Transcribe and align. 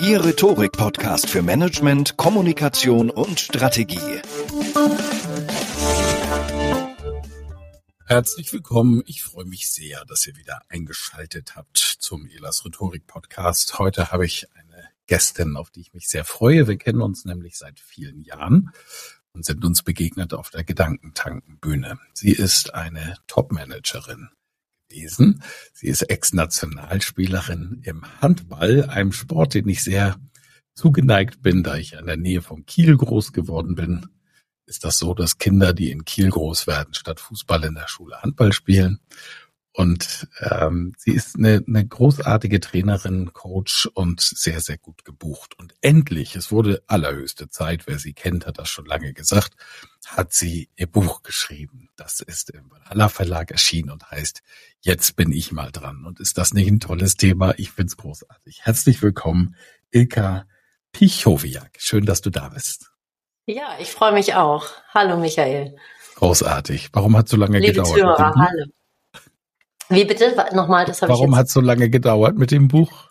Ihr 0.00 0.24
Rhetorik-Podcast 0.24 1.28
für 1.28 1.42
Management, 1.42 2.16
Kommunikation 2.16 3.10
und 3.10 3.40
Strategie. 3.40 4.20
Herzlich 8.06 8.52
willkommen. 8.52 9.02
Ich 9.06 9.24
freue 9.24 9.44
mich 9.44 9.68
sehr, 9.68 10.04
dass 10.04 10.24
ihr 10.28 10.36
wieder 10.36 10.60
eingeschaltet 10.68 11.56
habt 11.56 11.78
zum 11.78 12.26
Elas 12.26 12.64
Rhetorik 12.64 13.08
Podcast. 13.08 13.80
Heute 13.80 14.12
habe 14.12 14.24
ich 14.24 14.46
eine 14.54 14.84
Gästin, 15.08 15.56
auf 15.56 15.70
die 15.70 15.80
ich 15.80 15.92
mich 15.92 16.08
sehr 16.08 16.24
freue. 16.24 16.68
Wir 16.68 16.78
kennen 16.78 17.02
uns 17.02 17.24
nämlich 17.24 17.58
seit 17.58 17.80
vielen 17.80 18.22
Jahren 18.22 18.70
und 19.32 19.44
sind 19.44 19.64
uns 19.64 19.82
begegnet 19.82 20.32
auf 20.32 20.50
der 20.50 20.62
Gedankentankenbühne. 20.62 21.98
Sie 22.14 22.32
ist 22.32 22.72
eine 22.72 23.16
Top-Managerin 23.26 24.28
gewesen. 24.88 25.42
Sie 25.72 25.88
ist 25.88 26.02
Ex-Nationalspielerin 26.02 27.80
im 27.84 28.04
Handball, 28.20 28.84
einem 28.84 29.12
Sport, 29.12 29.54
den 29.54 29.68
ich 29.68 29.82
sehr 29.82 30.16
zugeneigt 30.74 31.42
bin, 31.42 31.62
da 31.62 31.76
ich 31.76 31.98
an 31.98 32.06
der 32.06 32.16
Nähe 32.16 32.42
von 32.42 32.64
Kiel 32.66 32.96
groß 32.96 33.32
geworden 33.32 33.74
bin. 33.74 34.06
Ist 34.66 34.84
das 34.84 34.98
so, 34.98 35.14
dass 35.14 35.38
Kinder, 35.38 35.72
die 35.72 35.90
in 35.90 36.04
Kiel 36.04 36.30
groß 36.30 36.66
werden, 36.66 36.94
statt 36.94 37.20
Fußball 37.20 37.64
in 37.64 37.74
der 37.74 37.88
Schule 37.88 38.20
Handball 38.22 38.52
spielen? 38.52 39.00
Und 39.78 40.26
ähm, 40.40 40.92
sie 40.98 41.12
ist 41.12 41.36
eine, 41.36 41.62
eine 41.64 41.86
großartige 41.86 42.58
Trainerin, 42.58 43.32
Coach 43.32 43.86
und 43.86 44.20
sehr, 44.20 44.60
sehr 44.60 44.76
gut 44.76 45.04
gebucht. 45.04 45.56
Und 45.56 45.72
endlich, 45.82 46.34
es 46.34 46.50
wurde 46.50 46.82
allerhöchste 46.88 47.48
Zeit, 47.48 47.86
wer 47.86 48.00
sie 48.00 48.12
kennt, 48.12 48.44
hat 48.44 48.58
das 48.58 48.68
schon 48.68 48.86
lange 48.86 49.12
gesagt, 49.12 49.54
hat 50.04 50.32
sie 50.32 50.68
ihr 50.74 50.88
Buch 50.88 51.22
geschrieben. 51.22 51.90
Das 51.94 52.18
ist 52.18 52.50
im 52.50 52.68
Valhalla 52.72 53.08
Verlag 53.08 53.52
erschienen 53.52 53.90
und 53.90 54.10
heißt 54.10 54.42
Jetzt 54.80 55.14
bin 55.14 55.30
ich 55.30 55.52
mal 55.52 55.70
dran. 55.70 56.04
Und 56.04 56.18
ist 56.18 56.38
das 56.38 56.52
nicht 56.52 56.68
ein 56.68 56.80
tolles 56.80 57.14
Thema? 57.14 57.54
Ich 57.56 57.70
find's 57.70 57.96
großartig. 57.96 58.62
Herzlich 58.64 59.00
willkommen, 59.00 59.54
Ilka 59.92 60.48
Pichowiak. 60.90 61.76
Schön, 61.78 62.04
dass 62.04 62.20
du 62.20 62.30
da 62.30 62.48
bist. 62.48 62.90
Ja, 63.46 63.76
ich 63.78 63.92
freue 63.92 64.12
mich 64.12 64.34
auch. 64.34 64.66
Hallo, 64.92 65.18
Michael. 65.18 65.76
Großartig. 66.16 66.88
Warum 66.92 67.16
hat 67.16 67.28
so 67.28 67.36
lange 67.36 67.60
Liebe 67.60 67.74
gedauert? 67.74 67.96
Zuhörer, 67.96 68.34
hallo. 68.34 68.64
Wie 69.88 70.04
bitte? 70.04 70.34
Nochmal, 70.52 70.84
das 70.84 71.02
habe 71.02 71.12
ich 71.12 71.18
Warum 71.18 71.36
hat 71.36 71.48
so 71.48 71.60
lange 71.60 71.88
gedauert 71.88 72.36
mit 72.36 72.50
dem 72.50 72.68
Buch? 72.68 73.08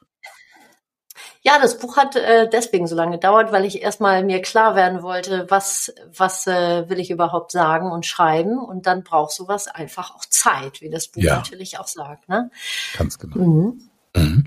Ja, 1.41 1.59
das 1.61 1.79
Buch 1.79 1.95
hat 1.95 2.15
äh, 2.15 2.49
deswegen 2.51 2.87
so 2.87 2.95
lange 2.95 3.13
gedauert, 3.13 3.53
weil 3.53 3.63
ich 3.63 3.81
erstmal 3.81 4.23
mir 4.23 4.41
klar 4.41 4.75
werden 4.75 5.01
wollte, 5.01 5.45
was, 5.49 5.93
was 6.13 6.45
äh, 6.45 6.89
will 6.89 6.99
ich 6.99 7.09
überhaupt 7.09 7.51
sagen 7.51 7.89
und 7.89 8.05
schreiben. 8.05 8.57
Und 8.57 8.85
dann 8.85 9.03
braucht 9.03 9.31
sowas 9.31 9.67
einfach 9.67 10.13
auch 10.13 10.25
Zeit, 10.25 10.81
wie 10.81 10.89
das 10.89 11.07
Buch 11.07 11.23
Ja. 11.23 11.37
natürlich 11.37 11.79
auch 11.79 11.87
sagt. 11.87 12.27
Ne? 12.27 12.51
Ganz 12.97 13.17
genau. 13.17 13.37
Mhm. 13.37 13.89
Mhm. 14.13 14.45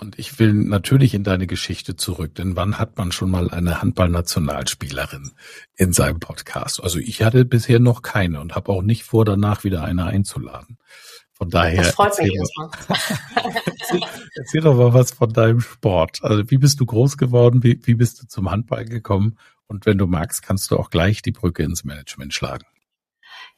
Und 0.00 0.18
ich 0.18 0.40
will 0.40 0.52
natürlich 0.52 1.14
in 1.14 1.22
deine 1.22 1.46
Geschichte 1.46 1.94
zurück, 1.94 2.34
denn 2.34 2.56
wann 2.56 2.76
hat 2.76 2.98
man 2.98 3.12
schon 3.12 3.30
mal 3.30 3.50
eine 3.50 3.80
Handballnationalspielerin 3.80 5.30
in 5.76 5.92
seinem 5.92 6.18
Podcast? 6.18 6.82
Also 6.82 6.98
ich 6.98 7.22
hatte 7.22 7.44
bisher 7.44 7.78
noch 7.78 8.02
keine 8.02 8.40
und 8.40 8.56
habe 8.56 8.72
auch 8.72 8.82
nicht 8.82 9.04
vor, 9.04 9.24
danach 9.24 9.62
wieder 9.62 9.84
eine 9.84 10.06
einzuladen. 10.06 10.78
Von 11.42 11.50
daher 11.50 11.82
Das 11.82 11.94
freut 11.96 12.16
mich 12.20 12.32
erzähl, 12.32 12.38
erstmal. 12.38 14.00
erzähl 14.36 14.60
doch 14.60 14.76
mal 14.76 14.94
was 14.94 15.10
von 15.10 15.32
deinem 15.32 15.60
Sport. 15.60 16.20
Also 16.22 16.48
wie 16.52 16.56
bist 16.56 16.78
du 16.78 16.86
groß 16.86 17.16
geworden? 17.16 17.64
Wie, 17.64 17.80
wie 17.82 17.94
bist 17.94 18.22
du 18.22 18.28
zum 18.28 18.48
Handball 18.48 18.84
gekommen? 18.84 19.36
Und 19.66 19.84
wenn 19.84 19.98
du 19.98 20.06
magst, 20.06 20.44
kannst 20.44 20.70
du 20.70 20.78
auch 20.78 20.88
gleich 20.88 21.20
die 21.20 21.32
Brücke 21.32 21.64
ins 21.64 21.82
Management 21.82 22.32
schlagen. 22.32 22.64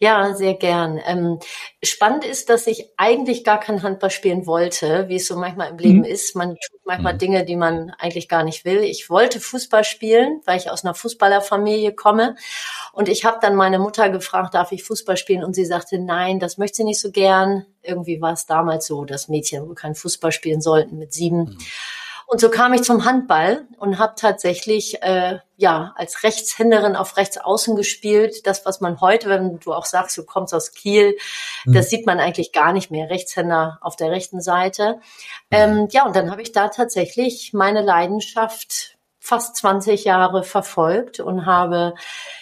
Ja, 0.00 0.34
sehr 0.34 0.54
gern. 0.54 1.00
Ähm, 1.06 1.38
spannend 1.82 2.24
ist, 2.24 2.48
dass 2.50 2.66
ich 2.66 2.88
eigentlich 2.96 3.44
gar 3.44 3.60
kein 3.60 3.82
Handball 3.82 4.10
spielen 4.10 4.46
wollte, 4.46 5.08
wie 5.08 5.16
es 5.16 5.26
so 5.26 5.36
manchmal 5.36 5.70
im 5.70 5.78
Leben 5.78 5.98
Mhm. 5.98 6.04
ist. 6.04 6.34
Man 6.36 6.50
tut 6.56 6.80
manchmal 6.84 7.14
Mhm. 7.14 7.18
Dinge, 7.18 7.44
die 7.44 7.56
man 7.56 7.90
eigentlich 7.98 8.28
gar 8.28 8.42
nicht 8.42 8.64
will. 8.64 8.80
Ich 8.82 9.08
wollte 9.08 9.40
Fußball 9.40 9.84
spielen, 9.84 10.42
weil 10.46 10.58
ich 10.58 10.70
aus 10.70 10.84
einer 10.84 10.94
Fußballerfamilie 10.94 11.92
komme. 11.94 12.36
Und 12.92 13.08
ich 13.08 13.24
habe 13.24 13.38
dann 13.40 13.54
meine 13.54 13.78
Mutter 13.78 14.10
gefragt, 14.10 14.54
darf 14.54 14.72
ich 14.72 14.82
Fußball 14.84 15.16
spielen? 15.16 15.44
Und 15.44 15.54
sie 15.54 15.64
sagte, 15.64 15.98
nein, 15.98 16.38
das 16.40 16.58
möchte 16.58 16.78
sie 16.78 16.84
nicht 16.84 17.00
so 17.00 17.10
gern. 17.10 17.64
Irgendwie 17.82 18.20
war 18.20 18.32
es 18.32 18.46
damals 18.46 18.86
so, 18.86 19.04
dass 19.04 19.28
Mädchen 19.28 19.66
wohl 19.68 19.74
kein 19.74 19.94
Fußball 19.94 20.32
spielen 20.32 20.60
sollten 20.60 20.98
mit 20.98 21.12
sieben. 21.14 21.38
Mhm. 21.44 21.58
Und 22.34 22.40
so 22.40 22.50
kam 22.50 22.74
ich 22.74 22.82
zum 22.82 23.04
Handball 23.04 23.64
und 23.78 24.00
habe 24.00 24.14
tatsächlich 24.16 25.00
äh, 25.04 25.38
ja 25.56 25.92
als 25.94 26.24
Rechtshänderin 26.24 26.96
auf 26.96 27.16
Rechtsaußen 27.16 27.76
gespielt. 27.76 28.44
Das, 28.44 28.66
was 28.66 28.80
man 28.80 29.00
heute, 29.00 29.28
wenn 29.28 29.60
du 29.60 29.72
auch 29.72 29.84
sagst, 29.84 30.18
du 30.18 30.24
kommst 30.24 30.52
aus 30.52 30.72
Kiel, 30.72 31.16
Mhm. 31.64 31.74
das 31.74 31.90
sieht 31.90 32.06
man 32.06 32.18
eigentlich 32.18 32.50
gar 32.50 32.72
nicht 32.72 32.90
mehr. 32.90 33.08
Rechtshänder 33.08 33.78
auf 33.82 33.94
der 33.94 34.10
rechten 34.10 34.40
Seite. 34.40 34.98
Ähm, 35.52 35.86
ja, 35.92 36.04
und 36.06 36.16
dann 36.16 36.32
habe 36.32 36.42
ich 36.42 36.50
da 36.50 36.70
tatsächlich 36.70 37.52
meine 37.52 37.82
Leidenschaft 37.82 38.96
fast 39.20 39.54
20 39.54 40.02
Jahre 40.02 40.42
verfolgt 40.42 41.20
und 41.20 41.46
habe 41.46 41.94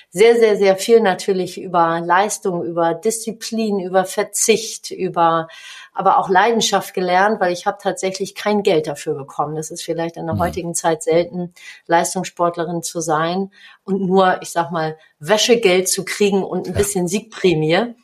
sehr, 0.09 0.37
sehr, 0.37 0.57
sehr 0.57 0.77
viel 0.77 1.01
natürlich 1.01 1.61
über 1.61 2.01
Leistung, 2.01 2.65
über 2.65 2.95
Disziplin, 2.95 3.79
über 3.79 4.07
Verzicht, 4.07 4.91
über 4.91 5.49
aber 5.93 6.19
auch 6.19 6.29
Leidenschaft 6.29 6.95
gelernt, 6.95 7.41
weil 7.41 7.53
ich 7.53 7.67
habe 7.67 7.79
tatsächlich 7.81 8.35
kein 8.35 8.63
Geld 8.63 8.87
dafür 8.87 9.15
bekommen. 9.15 9.57
Das 9.57 9.71
ist 9.71 9.83
vielleicht 9.83 10.17
in 10.17 10.27
der 10.27 10.37
Mhm. 10.37 10.41
heutigen 10.41 10.75
Zeit 10.75 11.03
selten, 11.03 11.53
Leistungssportlerin 11.87 12.83
zu 12.83 13.01
sein 13.01 13.51
und 13.85 14.01
nur, 14.01 14.41
ich 14.43 14.51
sag 14.51 14.71
mal, 14.71 14.97
Wäschegeld 15.19 15.89
zu 15.89 16.05
kriegen 16.05 16.43
und 16.43 16.67
ein 16.67 16.75
bisschen 16.75 17.09
Siegprämie. 17.09 17.95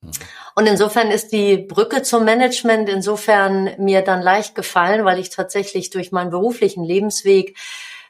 Mhm. 0.00 0.10
Und 0.56 0.66
insofern 0.66 1.10
ist 1.10 1.32
die 1.32 1.58
Brücke 1.58 2.02
zum 2.02 2.24
Management 2.24 2.88
insofern 2.88 3.70
mir 3.78 4.02
dann 4.02 4.22
leicht 4.22 4.54
gefallen, 4.54 5.04
weil 5.04 5.18
ich 5.18 5.30
tatsächlich 5.30 5.90
durch 5.90 6.12
meinen 6.12 6.30
beruflichen 6.30 6.84
Lebensweg 6.84 7.56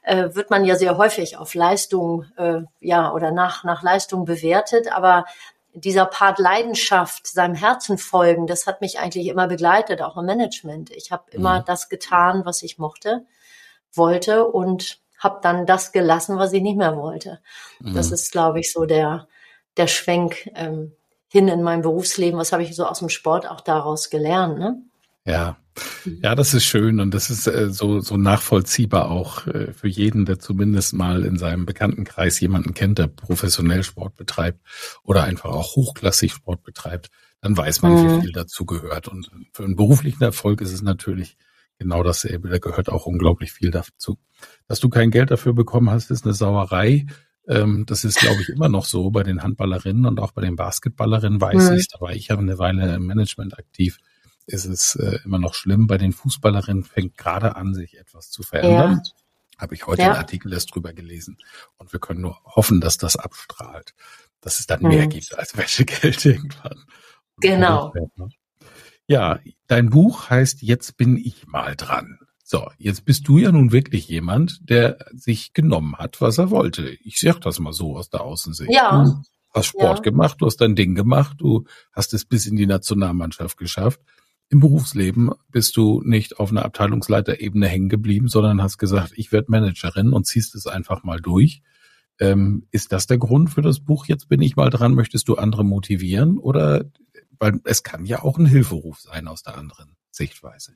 äh, 0.03 0.35
wird 0.35 0.51
man 0.51 0.65
ja 0.65 0.77
sehr 0.77 0.97
häufig 0.97 1.37
auf 1.37 1.55
Leistung, 1.55 2.25
äh, 2.37 2.61
ja, 2.81 3.13
oder 3.13 3.33
nach, 3.33 3.65
nach 3.65 3.83
Leistung 3.83 4.25
bewertet. 4.25 4.91
Aber 4.93 5.27
dieser 5.75 6.07
Part 6.07 6.39
Leidenschaft, 6.39 7.27
seinem 7.27 7.55
Herzen 7.55 7.99
folgen, 7.99 8.47
das 8.47 8.67
hat 8.67 8.81
mich 8.81 8.99
eigentlich 8.99 9.27
immer 9.29 9.47
begleitet, 9.47 10.03
auch 10.03 10.17
im 10.17 10.27
Management. 10.27 10.91
Ich 10.91 11.13
habe 11.13 11.31
immer 11.31 11.61
Mhm. 11.61 11.65
das 11.67 11.89
getan, 11.89 12.43
was 12.45 12.63
ich 12.63 12.79
mochte, 12.79 13.25
wollte 13.93 14.47
und 14.47 14.99
habe 15.19 15.41
dann 15.43 15.67
das 15.67 15.93
gelassen, 15.93 16.39
was 16.39 16.53
ich 16.53 16.63
nicht 16.63 16.77
mehr 16.79 16.97
wollte. 16.97 17.41
Das 17.81 18.09
Mhm. 18.09 18.15
ist, 18.15 18.33
glaube 18.33 18.61
ich, 18.61 18.73
so 18.73 18.85
der, 18.87 19.29
der 19.77 19.87
Schwenk 19.87 20.51
ähm, 20.55 20.97
hin 21.29 21.47
in 21.49 21.63
mein 21.63 21.83
Berufsleben. 21.83 22.39
Was 22.41 22.53
habe 22.53 22.63
ich 22.63 22.75
so 22.75 22.87
aus 22.87 22.99
dem 23.01 23.09
Sport 23.09 23.49
auch 23.49 23.61
daraus 23.61 24.11
gelernt? 24.11 24.59
Ne? 24.59 24.83
Ja. 25.25 25.57
Ja, 26.23 26.35
das 26.35 26.55
ist 26.55 26.65
schön 26.65 27.01
und 27.01 27.13
das 27.15 27.31
ist 27.31 27.47
äh, 27.47 27.71
so 27.71 28.01
so 28.01 28.17
nachvollziehbar 28.17 29.11
auch 29.11 29.47
äh, 29.47 29.73
für 29.73 29.89
jeden, 29.89 30.25
der 30.25 30.39
zumindest 30.39 30.95
mal 30.95 31.25
in 31.25 31.37
seinem 31.37 31.67
Bekanntenkreis 31.67 32.41
jemanden 32.41 32.75
kennt, 32.75 32.99
der 32.99 33.07
professionell 33.09 33.83
Sport 33.83 34.17
betreibt 34.17 34.61
oder 35.03 35.25
einfach 35.25 35.51
auch 35.51 35.77
hochklassig 35.77 36.33
Sport 36.33 36.63
betreibt. 36.63 37.09
dann 37.41 37.57
weiß 37.57 37.83
man, 37.83 37.93
mhm. 37.93 38.17
wie 38.19 38.21
viel 38.23 38.33
dazu 38.33 38.67
gehört. 38.67 39.09
Und 39.09 39.31
für 39.53 39.65
einen 39.65 39.77
beruflichen 39.77 40.23
Erfolg 40.23 40.61
ist 40.61 40.73
es 40.73 40.83
natürlich 40.83 41.37
genau 41.79 42.03
dasselbe. 42.03 42.49
Da 42.49 42.59
gehört 42.59 42.89
auch 42.89 43.07
unglaublich 43.07 43.53
viel 43.53 43.71
dazu. 43.71 44.19
Dass 44.69 44.81
du 44.81 44.89
kein 44.89 45.11
Geld 45.11 45.31
dafür 45.31 45.55
bekommen 45.55 45.91
hast, 45.91 46.11
ist 46.11 46.25
eine 46.25 46.35
Sauerei. 46.35 47.07
Ähm, 47.49 47.85
das 47.87 48.05
ist, 48.05 48.19
glaube 48.19 48.41
ich, 48.43 48.51
immer 48.51 48.69
noch 48.69 48.85
so 48.85 49.11
bei 49.11 49.23
den 49.23 49.43
Handballerinnen 49.43 50.07
und 50.07 50.21
auch 50.21 50.33
bei 50.33 50.43
den 50.43 50.57
Basketballerinnen 50.57 51.41
weiß 51.41 51.71
mhm. 51.71 51.77
ich. 51.77 51.89
Da 51.89 52.01
war 52.01 52.13
ich 52.13 52.29
ja 52.29 52.39
eine 52.39 52.59
Weile 52.59 52.95
im 52.95 53.07
Management 53.07 53.59
aktiv. 53.59 53.99
Ist 54.51 54.65
es 54.65 54.97
äh, 54.97 55.19
immer 55.25 55.39
noch 55.39 55.55
schlimm. 55.55 55.87
Bei 55.87 55.99
den 55.99 56.13
Fußballerinnen 56.13 56.85
fängt 56.85 57.17
gerade 57.17 57.57
an, 57.57 57.75
sich 57.75 57.99
etwas 57.99 58.31
zu 58.31 58.43
verändern. 58.43 59.01
Ja. 59.05 59.13
Habe 59.59 59.75
ich 59.75 59.87
heute 59.87 60.03
ja. 60.03 60.09
einen 60.09 60.19
Artikel 60.19 60.53
erst 60.53 60.75
drüber 60.75 60.93
gelesen. 60.93 61.39
Und 61.77 61.93
wir 61.93 62.01
können 62.01 62.23
nur 62.23 62.41
hoffen, 62.45 62.81
dass 62.81 62.97
das 62.97 63.17
abstrahlt. 63.17 63.95
Dass 64.41 64.59
es 64.59 64.67
dann 64.67 64.83
mhm. 64.83 64.89
mehr 64.89 65.07
gibt 65.07 65.37
als 65.39 65.57
Wäschegeld 65.57 66.25
irgendwann. 66.25 66.85
Genau. 67.37 67.93
Ja, 69.07 69.39
dein 69.67 69.91
Buch 69.91 70.31
heißt 70.31 70.63
Jetzt 70.63 70.97
bin 70.97 71.17
ich 71.17 71.47
mal 71.47 71.77
dran. 71.77 72.19
So, 72.43 72.69
jetzt 72.79 73.05
bist 73.05 73.29
du 73.29 73.39
ja 73.39 73.53
nun 73.53 73.71
wirklich 73.71 74.09
jemand, 74.09 74.59
der 74.69 74.99
sich 75.13 75.53
genommen 75.53 75.99
hat, 75.99 76.21
was 76.21 76.39
er 76.39 76.51
wollte. 76.51 76.89
Ich 77.05 77.21
sag 77.21 77.41
das 77.43 77.61
mal 77.61 77.73
so 77.73 77.97
aus 77.97 78.11
der 78.11 78.23
Außensicht. 78.23 78.73
Ja. 78.73 79.05
Du 79.05 79.23
hast 79.55 79.67
Sport 79.67 79.99
ja. 79.99 80.03
gemacht, 80.03 80.41
du 80.41 80.47
hast 80.47 80.57
dein 80.57 80.75
Ding 80.75 80.97
gemacht, 80.97 81.37
du 81.39 81.65
hast 81.93 82.13
es 82.13 82.25
bis 82.25 82.47
in 82.47 82.57
die 82.57 82.67
Nationalmannschaft 82.67 83.57
geschafft. 83.57 84.01
Im 84.53 84.59
Berufsleben 84.59 85.31
bist 85.53 85.77
du 85.77 86.03
nicht 86.05 86.41
auf 86.41 86.51
einer 86.51 86.65
Abteilungsleiterebene 86.65 87.69
hängen 87.69 87.89
geblieben, 87.89 88.27
sondern 88.27 88.61
hast 88.61 88.79
gesagt, 88.79 89.13
ich 89.15 89.31
werde 89.31 89.49
Managerin 89.49 90.13
und 90.13 90.27
ziehst 90.27 90.57
es 90.57 90.67
einfach 90.67 91.05
mal 91.05 91.21
durch. 91.21 91.63
Ähm, 92.19 92.67
ist 92.73 92.91
das 92.91 93.07
der 93.07 93.19
Grund 93.19 93.51
für 93.51 93.63
das 93.63 93.79
Buch? 93.79 94.07
Jetzt 94.07 94.29
bin 94.29 94.43
ich 94.43 94.57
mal 94.57 94.69
dran. 94.69 94.95
Möchtest 94.95 95.29
du 95.29 95.37
andere 95.37 95.65
motivieren? 95.65 96.37
Oder 96.37 96.85
weil 97.39 97.61
es 97.65 97.85
kann 97.85 98.05
ja 98.05 98.23
auch 98.23 98.39
ein 98.39 98.47
Hilferuf 98.47 98.99
sein 98.99 99.29
aus 99.29 99.45
der 99.45 99.57
anderen 99.57 99.97
Sichtweise. 100.11 100.73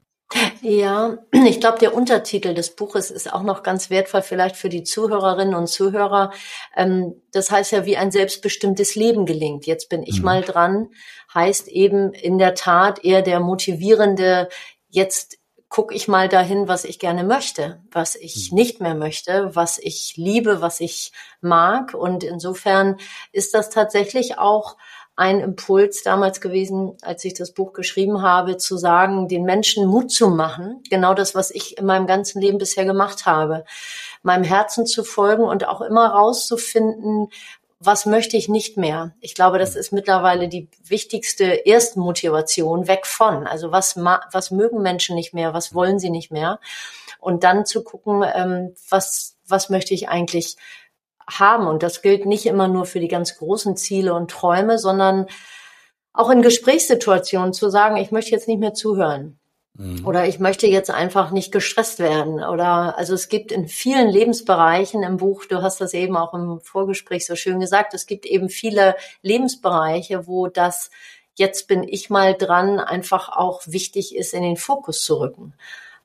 Ja, 0.62 1.18
ich 1.32 1.60
glaube, 1.60 1.78
der 1.78 1.94
Untertitel 1.94 2.54
des 2.54 2.74
Buches 2.74 3.10
ist 3.10 3.32
auch 3.32 3.42
noch 3.42 3.62
ganz 3.62 3.90
wertvoll, 3.90 4.22
vielleicht 4.22 4.56
für 4.56 4.68
die 4.68 4.82
Zuhörerinnen 4.82 5.54
und 5.54 5.68
Zuhörer. 5.68 6.32
Ähm, 6.74 7.22
das 7.32 7.50
heißt 7.50 7.72
ja, 7.72 7.86
wie 7.86 7.96
ein 7.96 8.10
selbstbestimmtes 8.10 8.94
Leben 8.94 9.26
gelingt. 9.26 9.66
Jetzt 9.66 9.88
bin 9.88 10.02
ich 10.02 10.18
mhm. 10.18 10.24
mal 10.24 10.42
dran, 10.42 10.88
heißt 11.32 11.68
eben 11.68 12.12
in 12.12 12.38
der 12.38 12.54
Tat 12.54 13.04
eher 13.04 13.22
der 13.22 13.40
motivierende, 13.40 14.48
jetzt 14.88 15.38
gucke 15.68 15.94
ich 15.94 16.06
mal 16.06 16.28
dahin, 16.28 16.68
was 16.68 16.84
ich 16.84 17.00
gerne 17.00 17.24
möchte, 17.24 17.82
was 17.90 18.14
ich 18.14 18.52
mhm. 18.52 18.58
nicht 18.58 18.80
mehr 18.80 18.94
möchte, 18.94 19.50
was 19.54 19.78
ich 19.78 20.14
liebe, 20.16 20.60
was 20.60 20.80
ich 20.80 21.12
mag. 21.40 21.94
Und 21.94 22.22
insofern 22.22 22.98
ist 23.32 23.54
das 23.54 23.70
tatsächlich 23.70 24.38
auch 24.38 24.76
ein 25.16 25.40
Impuls 25.40 26.02
damals 26.02 26.40
gewesen, 26.40 26.96
als 27.02 27.24
ich 27.24 27.34
das 27.34 27.52
Buch 27.52 27.72
geschrieben 27.72 28.22
habe, 28.22 28.56
zu 28.56 28.76
sagen, 28.76 29.28
den 29.28 29.44
Menschen 29.44 29.86
Mut 29.86 30.10
zu 30.10 30.28
machen. 30.28 30.82
Genau 30.90 31.14
das, 31.14 31.34
was 31.34 31.50
ich 31.52 31.78
in 31.78 31.86
meinem 31.86 32.06
ganzen 32.06 32.40
Leben 32.40 32.58
bisher 32.58 32.84
gemacht 32.84 33.24
habe. 33.24 33.64
Meinem 34.22 34.44
Herzen 34.44 34.86
zu 34.86 35.04
folgen 35.04 35.44
und 35.44 35.68
auch 35.68 35.80
immer 35.82 36.08
rauszufinden, 36.08 37.28
was 37.78 38.06
möchte 38.06 38.36
ich 38.36 38.48
nicht 38.48 38.76
mehr? 38.76 39.14
Ich 39.20 39.34
glaube, 39.34 39.58
das 39.58 39.76
ist 39.76 39.92
mittlerweile 39.92 40.48
die 40.48 40.68
wichtigste 40.84 41.44
Erstmotivation 41.44 42.88
weg 42.88 43.06
von. 43.06 43.46
Also 43.46 43.72
was, 43.72 43.96
was 43.96 44.50
mögen 44.50 44.82
Menschen 44.82 45.14
nicht 45.16 45.34
mehr? 45.34 45.54
Was 45.54 45.74
wollen 45.74 45.98
sie 45.98 46.10
nicht 46.10 46.30
mehr? 46.30 46.60
Und 47.20 47.44
dann 47.44 47.66
zu 47.66 47.84
gucken, 47.84 48.24
ähm, 48.34 48.74
was, 48.88 49.36
was 49.46 49.70
möchte 49.70 49.94
ich 49.94 50.08
eigentlich 50.08 50.56
haben. 51.28 51.66
Und 51.66 51.82
das 51.82 52.02
gilt 52.02 52.26
nicht 52.26 52.46
immer 52.46 52.68
nur 52.68 52.86
für 52.86 53.00
die 53.00 53.08
ganz 53.08 53.36
großen 53.36 53.76
Ziele 53.76 54.14
und 54.14 54.30
Träume, 54.30 54.78
sondern 54.78 55.26
auch 56.12 56.30
in 56.30 56.42
Gesprächssituationen 56.42 57.52
zu 57.52 57.70
sagen, 57.70 57.96
ich 57.96 58.10
möchte 58.10 58.30
jetzt 58.30 58.48
nicht 58.48 58.60
mehr 58.60 58.74
zuhören. 58.74 59.38
Mhm. 59.76 60.06
Oder 60.06 60.26
ich 60.26 60.38
möchte 60.38 60.66
jetzt 60.66 60.90
einfach 60.90 61.32
nicht 61.32 61.50
gestresst 61.50 61.98
werden. 61.98 62.42
Oder 62.44 62.96
also 62.96 63.14
es 63.14 63.28
gibt 63.28 63.50
in 63.50 63.66
vielen 63.66 64.08
Lebensbereichen 64.08 65.02
im 65.02 65.16
Buch, 65.16 65.44
du 65.46 65.62
hast 65.62 65.80
das 65.80 65.94
eben 65.94 66.16
auch 66.16 66.32
im 66.34 66.60
Vorgespräch 66.60 67.26
so 67.26 67.34
schön 67.34 67.58
gesagt, 67.58 67.94
es 67.94 68.06
gibt 68.06 68.26
eben 68.26 68.48
viele 68.48 68.94
Lebensbereiche, 69.22 70.26
wo 70.26 70.46
das 70.46 70.90
jetzt 71.36 71.66
bin 71.66 71.82
ich 71.82 72.10
mal 72.10 72.34
dran, 72.34 72.78
einfach 72.78 73.28
auch 73.28 73.62
wichtig 73.66 74.14
ist, 74.14 74.34
in 74.34 74.42
den 74.42 74.56
Fokus 74.56 75.02
zu 75.02 75.18
rücken. 75.18 75.54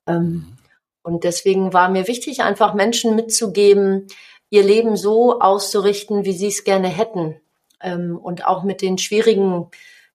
Ähm, 0.08 0.24
mhm. 0.24 0.58
Und 1.04 1.24
deswegen 1.24 1.72
war 1.72 1.90
mir 1.90 2.08
wichtig, 2.08 2.42
einfach 2.42 2.74
Menschen 2.74 3.16
mitzugeben, 3.16 4.08
ihr 4.50 4.64
Leben 4.64 4.98
so 4.98 5.40
auszurichten, 5.40 6.26
wie 6.26 6.34
sie 6.34 6.48
es 6.48 6.64
gerne 6.64 6.88
hätten. 6.88 7.40
Ähm, 7.82 8.18
und 8.18 8.46
auch 8.46 8.64
mit 8.64 8.82
den 8.82 8.98
schwierigen 8.98 9.70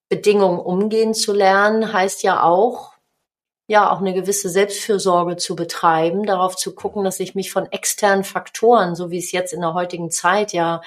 Bedingungen 0.08 0.58
umgehen 0.58 1.14
zu 1.14 1.32
lernen, 1.32 1.92
heißt 1.92 2.22
ja 2.22 2.42
auch, 2.42 2.92
ja, 3.66 3.90
auch 3.90 4.00
eine 4.00 4.12
gewisse 4.12 4.50
Selbstfürsorge 4.50 5.36
zu 5.36 5.56
betreiben, 5.56 6.26
darauf 6.26 6.54
zu 6.56 6.75
gucken, 6.75 7.02
dass 7.02 7.19
ich 7.19 7.34
mich 7.34 7.50
von 7.50 7.70
externen 7.72 8.22
Faktoren, 8.22 8.94
so 8.94 9.10
wie 9.10 9.19
es 9.19 9.32
jetzt 9.32 9.54
in 9.54 9.62
der 9.62 9.72
heutigen 9.72 10.10
Zeit 10.10 10.52
ja 10.52 10.82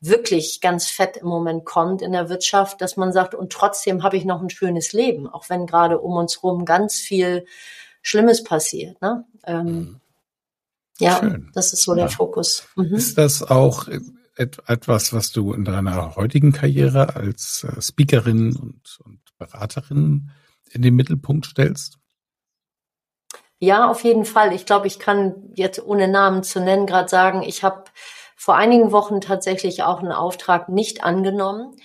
wirklich 0.00 0.60
ganz 0.60 0.88
fett 0.88 1.16
im 1.16 1.26
Moment 1.26 1.64
kommt 1.64 2.02
in 2.02 2.12
der 2.12 2.28
Wirtschaft, 2.28 2.80
dass 2.80 2.96
man 2.96 3.12
sagt, 3.12 3.34
und 3.34 3.52
trotzdem 3.52 4.02
habe 4.02 4.16
ich 4.16 4.24
noch 4.24 4.40
ein 4.40 4.50
schönes 4.50 4.92
Leben, 4.92 5.28
auch 5.28 5.48
wenn 5.48 5.66
gerade 5.66 5.98
um 5.98 6.16
uns 6.16 6.42
herum 6.42 6.64
ganz 6.64 6.96
viel 6.96 7.46
Schlimmes 8.02 8.44
passiert. 8.44 9.00
Ne? 9.00 9.24
Ähm, 9.46 9.66
mhm. 9.66 10.00
Ja, 10.98 11.18
Schön. 11.18 11.50
das 11.54 11.72
ist 11.72 11.82
so 11.82 11.94
der 11.94 12.08
Fokus. 12.08 12.68
Mhm. 12.76 12.94
Ist 12.94 13.18
das 13.18 13.42
auch 13.42 13.88
etwas, 14.36 15.12
was 15.12 15.32
du 15.32 15.52
in 15.52 15.64
deiner 15.64 16.16
heutigen 16.16 16.52
Karriere 16.52 17.16
als 17.16 17.64
äh, 17.64 17.80
Speakerin 17.80 18.56
und, 18.56 18.98
und 19.04 19.20
Beraterin 19.38 20.30
in 20.70 20.82
den 20.82 20.94
Mittelpunkt 20.94 21.46
stellst? 21.46 21.98
Ja, 23.60 23.88
auf 23.88 24.02
jeden 24.04 24.24
Fall. 24.24 24.52
Ich 24.52 24.66
glaube, 24.66 24.86
ich 24.86 24.98
kann 24.98 25.34
jetzt 25.54 25.82
ohne 25.84 26.08
Namen 26.08 26.42
zu 26.42 26.60
nennen 26.60 26.86
gerade 26.86 27.08
sagen, 27.08 27.42
ich 27.42 27.62
habe 27.62 27.84
vor 28.36 28.56
einigen 28.56 28.92
Wochen 28.92 29.20
tatsächlich 29.20 29.84
auch 29.84 30.00
einen 30.00 30.12
Auftrag 30.12 30.68
nicht 30.68 31.02
angenommen, 31.02 31.76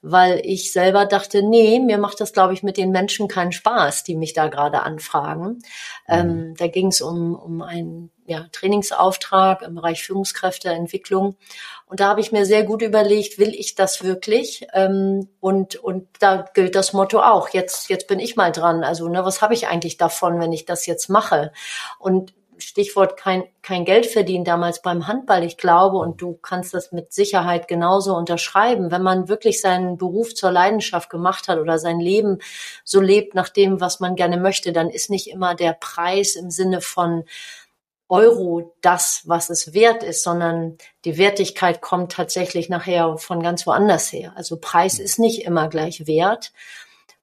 weil 0.00 0.40
ich 0.44 0.72
selber 0.72 1.06
dachte, 1.06 1.42
nee, 1.42 1.80
mir 1.80 1.98
macht 1.98 2.20
das, 2.20 2.32
glaube 2.32 2.54
ich, 2.54 2.62
mit 2.62 2.76
den 2.76 2.90
Menschen 2.90 3.26
keinen 3.26 3.52
Spaß, 3.52 4.04
die 4.04 4.14
mich 4.14 4.32
da 4.32 4.48
gerade 4.48 4.82
anfragen. 4.82 5.46
Mhm. 5.46 5.60
Ähm, 6.08 6.54
da 6.56 6.68
ging 6.68 6.88
es 6.88 7.00
um, 7.00 7.34
um 7.34 7.62
einen 7.62 8.10
ja, 8.24 8.46
Trainingsauftrag 8.52 9.62
im 9.62 9.74
Bereich 9.74 10.04
Führungskräfteentwicklung. 10.04 11.36
Und 11.86 12.00
da 12.00 12.08
habe 12.08 12.20
ich 12.20 12.30
mir 12.30 12.44
sehr 12.44 12.62
gut 12.64 12.82
überlegt, 12.82 13.38
will 13.38 13.54
ich 13.54 13.74
das 13.74 14.04
wirklich? 14.04 14.66
Ähm, 14.74 15.28
und, 15.40 15.76
und 15.76 16.06
da 16.20 16.44
gilt 16.52 16.74
das 16.74 16.92
Motto 16.92 17.20
auch, 17.20 17.48
jetzt, 17.48 17.88
jetzt 17.88 18.06
bin 18.06 18.20
ich 18.20 18.36
mal 18.36 18.52
dran. 18.52 18.84
Also, 18.84 19.08
ne, 19.08 19.24
was 19.24 19.40
habe 19.40 19.54
ich 19.54 19.68
eigentlich 19.68 19.96
davon, 19.96 20.38
wenn 20.40 20.52
ich 20.52 20.66
das 20.66 20.86
jetzt 20.86 21.08
mache? 21.08 21.52
Und 21.98 22.34
Stichwort 22.58 23.16
kein, 23.16 23.44
kein 23.62 23.84
Geld 23.84 24.06
verdienen 24.06 24.44
damals 24.44 24.82
beim 24.82 25.06
Handball. 25.06 25.44
Ich 25.44 25.56
glaube, 25.56 25.98
und 25.98 26.20
du 26.20 26.34
kannst 26.34 26.74
das 26.74 26.92
mit 26.92 27.12
Sicherheit 27.12 27.68
genauso 27.68 28.14
unterschreiben, 28.14 28.90
wenn 28.90 29.02
man 29.02 29.28
wirklich 29.28 29.60
seinen 29.60 29.96
Beruf 29.96 30.34
zur 30.34 30.50
Leidenschaft 30.50 31.10
gemacht 31.10 31.48
hat 31.48 31.58
oder 31.58 31.78
sein 31.78 32.00
Leben 32.00 32.38
so 32.84 33.00
lebt 33.00 33.34
nach 33.34 33.48
dem, 33.48 33.80
was 33.80 34.00
man 34.00 34.16
gerne 34.16 34.36
möchte, 34.36 34.72
dann 34.72 34.90
ist 34.90 35.10
nicht 35.10 35.28
immer 35.28 35.54
der 35.54 35.72
Preis 35.72 36.34
im 36.34 36.50
Sinne 36.50 36.80
von 36.80 37.24
Euro 38.08 38.74
das, 38.80 39.22
was 39.26 39.50
es 39.50 39.74
wert 39.74 40.02
ist, 40.02 40.22
sondern 40.22 40.78
die 41.04 41.18
Wertigkeit 41.18 41.82
kommt 41.82 42.12
tatsächlich 42.12 42.68
nachher 42.68 43.18
von 43.18 43.42
ganz 43.42 43.66
woanders 43.66 44.10
her. 44.12 44.32
Also 44.34 44.58
Preis 44.58 44.98
ist 44.98 45.18
nicht 45.18 45.44
immer 45.44 45.68
gleich 45.68 46.06
wert. 46.06 46.52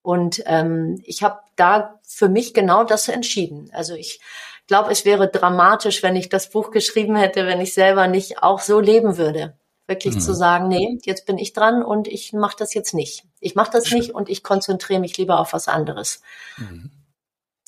Und 0.04 0.44
ähm, 0.46 1.02
ich 1.04 1.24
habe 1.24 1.40
da 1.56 2.00
für 2.08 2.30
mich 2.30 2.54
genau 2.54 2.84
das 2.84 3.08
entschieden. 3.08 3.72
Also 3.74 3.96
ich 3.96 4.20
glaube, 4.68 4.92
es 4.92 5.06
wäre 5.06 5.30
dramatisch, 5.30 6.04
wenn 6.04 6.16
ich 6.16 6.30
das 6.30 6.50
Buch 6.50 6.72
geschrieben 6.72 7.16
hätte, 7.16 7.46
wenn 7.46 7.62
ich 7.62 7.74
selber 7.74 8.08
nicht 8.08 8.42
auch 8.44 8.60
so 8.60 8.80
leben 8.80 9.18
würde. 9.18 9.58
Wirklich 9.88 10.16
mhm. 10.16 10.20
zu 10.20 10.34
sagen, 10.34 10.68
nee, 10.68 10.98
jetzt 11.04 11.28
bin 11.28 11.38
ich 11.38 11.54
dran 11.54 11.84
und 11.84 12.08
ich 12.08 12.34
mache 12.34 12.56
das 12.58 12.74
jetzt 12.74 12.94
nicht. 12.96 13.24
Ich 13.40 13.54
mache 13.54 13.72
das 13.72 13.92
nicht 13.92 14.12
und 14.12 14.30
ich 14.30 14.42
konzentriere 14.42 15.00
mich 15.00 15.16
lieber 15.18 15.40
auf 15.40 15.54
was 15.54 15.68
anderes. 15.68 16.22
Mhm. 16.58 16.90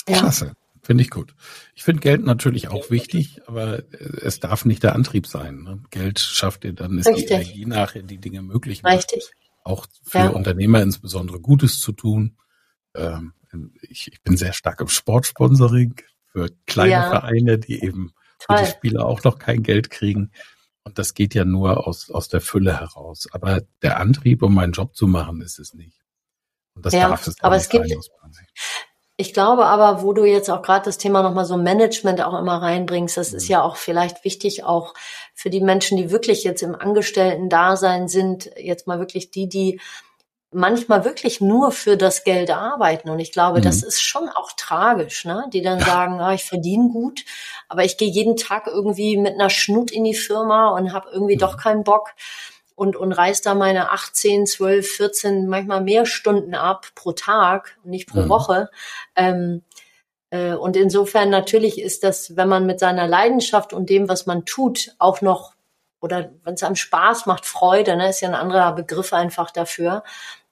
Ja. 0.08 0.18
Klasse. 0.18 0.54
Finde 0.82 1.04
ich 1.04 1.10
gut. 1.10 1.36
Ich 1.76 1.84
finde 1.84 2.00
Geld 2.00 2.24
natürlich 2.24 2.70
auch 2.70 2.90
wichtig, 2.90 3.42
aber 3.46 3.84
es 4.22 4.40
darf 4.40 4.64
nicht 4.64 4.84
der 4.84 4.96
Antrieb 4.96 5.28
sein. 5.28 5.64
Ne? 5.64 5.84
Geld 5.90 6.18
schafft 6.18 6.64
dir 6.64 6.72
dann, 6.72 6.98
ist 6.98 7.08
Richtig. 7.08 7.28
die 7.28 7.34
Energie 7.34 7.66
nachher, 7.66 8.04
die 8.04 8.18
Dinge 8.20 8.42
möglich 8.42 8.84
macht. 8.84 8.96
Richtig. 8.96 9.32
Auch 9.66 9.86
für 10.02 10.20
ja. 10.20 10.30
Unternehmer 10.30 10.82
insbesondere 10.82 11.42
Gutes 11.42 11.82
zu 11.82 11.92
tun. 11.92 12.38
Ähm, 12.96 13.34
ich, 13.82 14.10
ich 14.14 14.24
bin 14.24 14.38
sehr 14.38 14.54
stark 14.54 14.80
im 14.80 14.88
Sportsponsoring 14.88 15.96
für 16.38 16.50
kleine 16.68 16.92
ja. 16.92 17.10
Vereine, 17.10 17.58
die 17.58 17.84
eben 17.84 18.14
Toll. 18.40 18.58
für 18.58 18.64
die 18.64 18.70
Spieler 18.70 19.06
auch 19.06 19.24
noch 19.24 19.40
kein 19.40 19.64
Geld 19.64 19.90
kriegen. 19.90 20.32
Und 20.84 21.00
das 21.00 21.16
geht 21.16 21.34
ja 21.34 21.46
nur 21.46 21.88
aus, 21.88 22.12
aus 22.12 22.30
der 22.30 22.42
Fülle 22.42 22.80
heraus. 22.80 23.28
Aber 23.32 23.62
der 23.82 24.00
Antrieb, 24.00 24.44
um 24.44 24.54
meinen 24.54 24.72
Job 24.72 24.96
zu 24.96 25.08
machen, 25.08 25.42
ist 25.42 25.60
es 25.60 25.74
nicht. 25.74 25.98
Und 26.76 26.86
das 26.86 26.94
ja, 26.94 27.10
darf 27.10 27.26
es 27.26 27.42
aber 27.42 27.56
es 27.56 27.70
gibt, 27.70 27.92
ich 29.20 29.34
glaube 29.34 29.66
aber, 29.66 30.04
wo 30.04 30.14
du 30.14 30.26
jetzt 30.26 30.50
auch 30.52 30.62
gerade 30.62 30.86
das 30.86 31.00
Thema 31.00 31.24
nochmal 31.24 31.46
so 31.46 31.58
Management 31.58 32.22
auch 32.22 32.38
immer 32.38 32.62
reinbringst, 32.62 33.18
das 33.18 33.34
ist 33.34 33.46
mhm. 33.46 33.54
ja 33.54 33.62
auch 33.64 33.76
vielleicht 33.76 34.24
wichtig 34.24 34.64
auch 34.64 34.94
für 35.34 35.50
die 35.50 35.60
Menschen, 35.60 35.98
die 35.98 36.12
wirklich 36.12 36.44
jetzt 36.44 36.62
im 36.62 36.76
Angestellten-Dasein 36.76 38.08
sind, 38.08 38.52
jetzt 38.58 38.86
mal 38.86 39.00
wirklich 39.00 39.32
die, 39.32 39.50
die 39.50 39.82
manchmal 40.58 41.06
wirklich 41.06 41.40
nur 41.40 41.72
für 41.72 41.98
das 41.98 42.24
Geld 42.24 42.50
arbeiten. 42.50 43.12
Und 43.12 43.20
ich 43.20 43.32
glaube, 43.32 43.60
mhm. 43.60 43.64
das 43.64 43.84
ist 43.84 44.02
schon 44.02 44.28
auch 44.28 44.52
tragisch, 44.58 45.24
ne? 45.24 45.46
Die 45.54 45.62
dann 45.62 45.80
sagen, 45.80 46.20
ah, 46.20 46.34
ich 46.34 46.46
verdiene 46.46 46.90
gut, 46.90 47.24
aber 47.70 47.86
ich 47.86 47.98
gehe 47.98 48.10
jeden 48.10 48.38
Tag 48.38 48.66
irgendwie 48.66 49.18
mit 49.18 49.36
einer 49.36 49.52
Schnut 49.52 49.92
in 49.92 50.04
die 50.04 50.16
Firma 50.16 50.70
und 50.72 50.94
habe 50.94 51.10
irgendwie 51.12 51.36
mhm. 51.36 51.40
doch 51.40 51.58
keinen 51.58 51.84
Bock 51.84 52.10
und, 52.76 52.96
und 52.96 53.12
reiß 53.12 53.42
da 53.42 53.54
meine 53.54 53.92
18, 53.92 54.48
12, 54.48 54.90
14, 54.90 55.48
manchmal 55.48 55.82
mehr 55.82 56.08
Stunden 56.08 56.56
ab 56.56 56.88
pro 56.96 57.12
Tag 57.12 57.78
und 57.84 57.92
nicht 57.92 58.10
pro 58.10 58.22
mhm. 58.22 58.30
Woche. 58.30 58.70
Ähm, 59.16 59.62
äh, 60.32 60.54
und 60.54 60.76
insofern 60.76 61.30
natürlich 61.30 61.80
ist 61.80 62.04
das, 62.04 62.36
wenn 62.36 62.50
man 62.50 62.66
mit 62.66 62.80
seiner 62.80 63.08
Leidenschaft 63.08 63.74
und 63.74 63.92
dem, 63.92 64.10
was 64.10 64.26
man 64.26 64.44
tut, 64.46 64.96
auch 64.98 65.22
noch 65.22 65.54
oder 66.00 66.30
wenn 66.44 66.54
es 66.54 66.64
einem 66.64 66.76
Spaß 66.76 67.26
macht, 67.26 67.46
Freude, 67.46 67.96
ne, 67.96 68.10
ist 68.10 68.22
ja 68.22 68.30
ein 68.30 68.36
anderer 68.36 68.74
Begriff 68.74 69.14
einfach 69.14 69.52
dafür, 69.52 70.04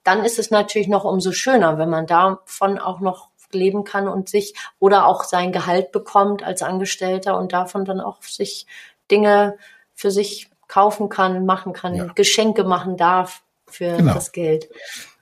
dann 0.06 0.24
ist 0.24 0.38
es 0.38 0.50
natürlich 0.50 0.86
noch 0.86 1.04
umso 1.04 1.32
schöner, 1.32 1.78
wenn 1.78 1.90
man 1.90 2.06
davon 2.06 2.78
auch 2.78 3.00
noch 3.00 3.30
leben 3.52 3.84
kann 3.84 4.06
und 4.06 4.28
sich 4.28 4.54
oder 4.78 5.06
auch 5.06 5.24
sein 5.24 5.50
Gehalt 5.50 5.90
bekommt 5.90 6.42
als 6.44 6.62
Angestellter 6.62 7.38
und 7.38 7.52
davon 7.52 7.84
dann 7.84 8.00
auch 8.00 8.22
sich 8.22 8.66
Dinge 9.10 9.56
für 9.94 10.10
sich 10.10 10.48
kaufen 10.68 11.08
kann, 11.08 11.44
machen 11.44 11.72
kann, 11.72 11.94
ja. 11.94 12.06
Geschenke 12.14 12.64
machen 12.64 12.96
darf 12.96 13.42
für 13.66 13.96
genau. 13.96 14.14
das 14.14 14.32
Geld. 14.32 14.68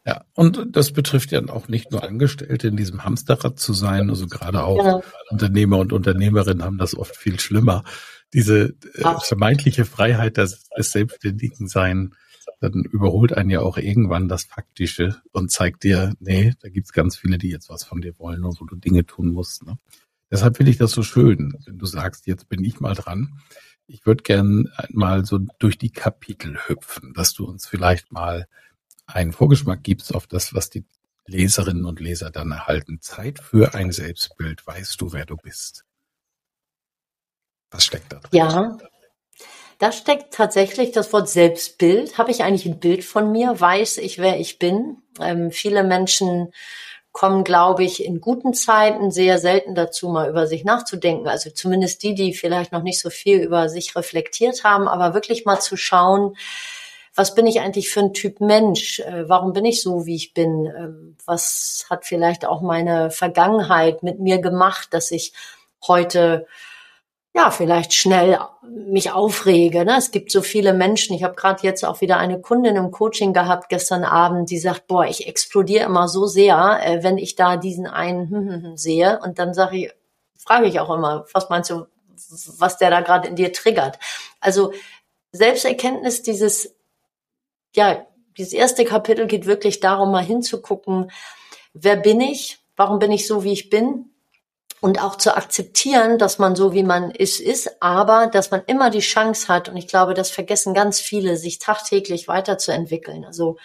Ja, 0.06 0.24
und 0.34 0.76
das 0.76 0.92
betrifft 0.92 1.32
ja 1.32 1.40
auch 1.48 1.68
nicht 1.68 1.90
nur 1.90 2.02
Angestellte 2.02 2.68
in 2.68 2.76
diesem 2.76 3.04
Hamsterrad 3.04 3.58
zu 3.58 3.72
sein, 3.72 4.10
also 4.10 4.26
gerade 4.26 4.64
auch 4.64 4.76
genau. 4.76 5.02
Unternehmer 5.30 5.78
und 5.78 5.94
Unternehmerinnen 5.94 6.62
haben 6.62 6.76
das 6.76 6.94
oft 6.94 7.16
viel 7.16 7.40
schlimmer. 7.40 7.84
Diese 8.34 8.74
äh, 8.94 9.14
vermeintliche 9.20 9.86
Freiheit 9.86 10.36
des, 10.36 10.68
des 10.76 10.92
selbstständigen 10.92 11.68
Sein, 11.68 12.14
dann 12.60 12.84
überholt 12.84 13.32
einen 13.32 13.50
ja 13.50 13.60
auch 13.60 13.76
irgendwann 13.76 14.28
das 14.28 14.44
Faktische 14.44 15.20
und 15.32 15.50
zeigt 15.50 15.84
dir, 15.84 16.14
nee, 16.20 16.54
da 16.60 16.68
gibt's 16.68 16.92
ganz 16.92 17.16
viele, 17.16 17.38
die 17.38 17.50
jetzt 17.50 17.68
was 17.68 17.84
von 17.84 18.00
dir 18.00 18.18
wollen 18.18 18.44
und 18.44 18.60
wo 18.60 18.64
du 18.64 18.76
Dinge 18.76 19.04
tun 19.06 19.32
musst. 19.32 19.64
Ne? 19.64 19.78
Deshalb 20.30 20.56
finde 20.56 20.70
ich 20.70 20.78
das 20.78 20.92
so 20.92 21.02
schön, 21.02 21.56
wenn 21.66 21.78
du 21.78 21.86
sagst, 21.86 22.26
jetzt 22.26 22.48
bin 22.48 22.64
ich 22.64 22.80
mal 22.80 22.94
dran. 22.94 23.40
Ich 23.86 24.06
würde 24.06 24.22
gern 24.22 24.70
mal 24.90 25.24
so 25.24 25.38
durch 25.58 25.76
die 25.76 25.90
Kapitel 25.90 26.56
hüpfen, 26.66 27.12
dass 27.12 27.34
du 27.34 27.44
uns 27.44 27.66
vielleicht 27.66 28.12
mal 28.12 28.46
einen 29.06 29.32
Vorgeschmack 29.32 29.82
gibst 29.82 30.14
auf 30.14 30.26
das, 30.26 30.54
was 30.54 30.70
die 30.70 30.84
Leserinnen 31.26 31.84
und 31.84 32.00
Leser 32.00 32.30
dann 32.30 32.50
erhalten. 32.50 33.00
Zeit 33.00 33.38
für 33.38 33.74
ein 33.74 33.92
Selbstbild. 33.92 34.66
Weißt 34.66 35.00
du, 35.00 35.12
wer 35.12 35.26
du 35.26 35.36
bist? 35.36 35.84
Was 37.70 37.84
steckt 37.84 38.12
da 38.12 38.20
drin? 38.20 38.30
Ja, 38.32 38.78
da 39.78 39.92
steckt 39.92 40.34
tatsächlich 40.34 40.92
das 40.92 41.12
Wort 41.12 41.28
Selbstbild. 41.28 42.18
Habe 42.18 42.30
ich 42.30 42.42
eigentlich 42.42 42.66
ein 42.66 42.80
Bild 42.80 43.04
von 43.04 43.30
mir? 43.32 43.60
Weiß 43.60 43.98
ich, 43.98 44.18
wer 44.18 44.38
ich 44.38 44.58
bin? 44.58 44.98
Ähm, 45.20 45.50
viele 45.50 45.84
Menschen 45.84 46.52
kommen, 47.12 47.44
glaube 47.44 47.84
ich, 47.84 48.04
in 48.04 48.20
guten 48.20 48.54
Zeiten 48.54 49.12
sehr 49.12 49.38
selten 49.38 49.76
dazu, 49.76 50.08
mal 50.08 50.28
über 50.28 50.48
sich 50.48 50.64
nachzudenken. 50.64 51.28
Also 51.28 51.50
zumindest 51.50 52.02
die, 52.02 52.14
die 52.14 52.34
vielleicht 52.34 52.72
noch 52.72 52.82
nicht 52.82 53.00
so 53.00 53.08
viel 53.08 53.38
über 53.38 53.68
sich 53.68 53.94
reflektiert 53.94 54.64
haben, 54.64 54.88
aber 54.88 55.14
wirklich 55.14 55.44
mal 55.44 55.60
zu 55.60 55.76
schauen, 55.76 56.36
was 57.14 57.36
bin 57.36 57.46
ich 57.46 57.60
eigentlich 57.60 57.90
für 57.90 58.00
ein 58.00 58.12
Typ 58.12 58.40
Mensch? 58.40 58.98
Äh, 58.98 59.28
warum 59.28 59.52
bin 59.52 59.64
ich 59.64 59.80
so, 59.80 60.06
wie 60.06 60.16
ich 60.16 60.34
bin? 60.34 60.66
Ähm, 60.66 61.16
was 61.24 61.86
hat 61.88 62.04
vielleicht 62.04 62.44
auch 62.44 62.60
meine 62.60 63.10
Vergangenheit 63.10 64.02
mit 64.02 64.18
mir 64.18 64.38
gemacht, 64.38 64.88
dass 64.92 65.12
ich 65.12 65.32
heute 65.86 66.46
ja, 67.34 67.50
vielleicht 67.50 67.92
schnell 67.92 68.38
mich 68.62 69.10
aufrege. 69.10 69.84
Ne? 69.84 69.96
Es 69.98 70.12
gibt 70.12 70.30
so 70.30 70.40
viele 70.40 70.72
Menschen. 70.72 71.16
Ich 71.16 71.24
habe 71.24 71.34
gerade 71.34 71.62
jetzt 71.62 71.84
auch 71.84 72.00
wieder 72.00 72.16
eine 72.18 72.40
Kundin 72.40 72.76
im 72.76 72.92
Coaching 72.92 73.32
gehabt 73.32 73.68
gestern 73.68 74.04
Abend, 74.04 74.50
die 74.50 74.58
sagt, 74.58 74.86
boah, 74.86 75.04
ich 75.04 75.26
explodiere 75.26 75.84
immer 75.84 76.06
so 76.06 76.26
sehr, 76.26 76.80
äh, 76.84 77.02
wenn 77.02 77.18
ich 77.18 77.34
da 77.34 77.56
diesen 77.56 77.86
einen 77.86 78.30
hm, 78.30 78.48
hm, 78.48 78.62
hm, 78.62 78.76
sehe. 78.76 79.18
Und 79.20 79.40
dann 79.40 79.52
sage 79.52 79.76
ich, 79.76 79.92
frage 80.36 80.66
ich 80.66 80.78
auch 80.78 80.94
immer, 80.94 81.26
was 81.32 81.50
meinst 81.50 81.70
du, 81.70 81.86
was 82.58 82.78
der 82.78 82.90
da 82.90 83.00
gerade 83.00 83.28
in 83.28 83.36
dir 83.36 83.52
triggert? 83.52 83.98
Also 84.40 84.72
Selbsterkenntnis, 85.32 86.22
dieses 86.22 86.74
ja, 87.74 88.06
dieses 88.36 88.52
erste 88.52 88.84
Kapitel 88.84 89.26
geht 89.26 89.46
wirklich 89.46 89.80
darum, 89.80 90.10
mal 90.10 90.24
hinzugucken, 90.24 91.10
wer 91.72 91.96
bin 91.96 92.20
ich? 92.20 92.58
Warum 92.76 92.98
bin 92.98 93.12
ich 93.12 93.26
so, 93.26 93.44
wie 93.44 93.52
ich 93.52 93.70
bin? 93.70 94.10
Und 94.84 95.02
auch 95.02 95.16
zu 95.16 95.34
akzeptieren, 95.34 96.18
dass 96.18 96.38
man 96.38 96.54
so, 96.54 96.74
wie 96.74 96.82
man 96.82 97.10
ist, 97.10 97.40
ist, 97.40 97.80
aber 97.80 98.26
dass 98.26 98.50
man 98.50 98.64
immer 98.66 98.90
die 98.90 98.98
Chance 98.98 99.48
hat, 99.48 99.70
und 99.70 99.78
ich 99.78 99.88
glaube, 99.88 100.12
das 100.12 100.30
vergessen 100.30 100.74
ganz 100.74 101.00
viele, 101.00 101.38
sich 101.38 101.58
tagtäglich 101.58 102.28
weiterzuentwickeln. 102.28 103.24
Also 103.24 103.56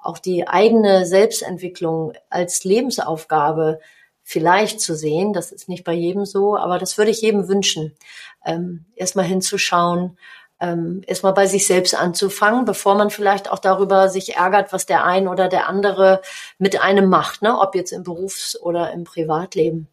auch 0.00 0.18
die 0.18 0.48
eigene 0.48 1.06
Selbstentwicklung 1.06 2.14
als 2.30 2.64
Lebensaufgabe 2.64 3.78
vielleicht 4.24 4.80
zu 4.80 4.96
sehen. 4.96 5.32
Das 5.32 5.52
ist 5.52 5.68
nicht 5.68 5.84
bei 5.84 5.92
jedem 5.92 6.24
so, 6.24 6.56
aber 6.56 6.80
das 6.80 6.98
würde 6.98 7.12
ich 7.12 7.20
jedem 7.20 7.46
wünschen, 7.46 7.96
ähm, 8.44 8.86
erstmal 8.96 9.26
hinzuschauen, 9.26 10.18
ähm, 10.58 11.04
erstmal 11.06 11.34
bei 11.34 11.46
sich 11.46 11.64
selbst 11.68 11.94
anzufangen, 11.94 12.64
bevor 12.64 12.96
man 12.96 13.10
vielleicht 13.10 13.52
auch 13.52 13.60
darüber 13.60 14.08
sich 14.08 14.34
ärgert, 14.34 14.72
was 14.72 14.84
der 14.84 15.04
ein 15.04 15.28
oder 15.28 15.46
der 15.46 15.68
andere 15.68 16.22
mit 16.58 16.82
einem 16.82 17.08
macht, 17.08 17.42
ne? 17.42 17.56
ob 17.56 17.76
jetzt 17.76 17.92
im 17.92 18.02
Berufs- 18.02 18.60
oder 18.60 18.92
im 18.92 19.04
Privatleben. 19.04 19.86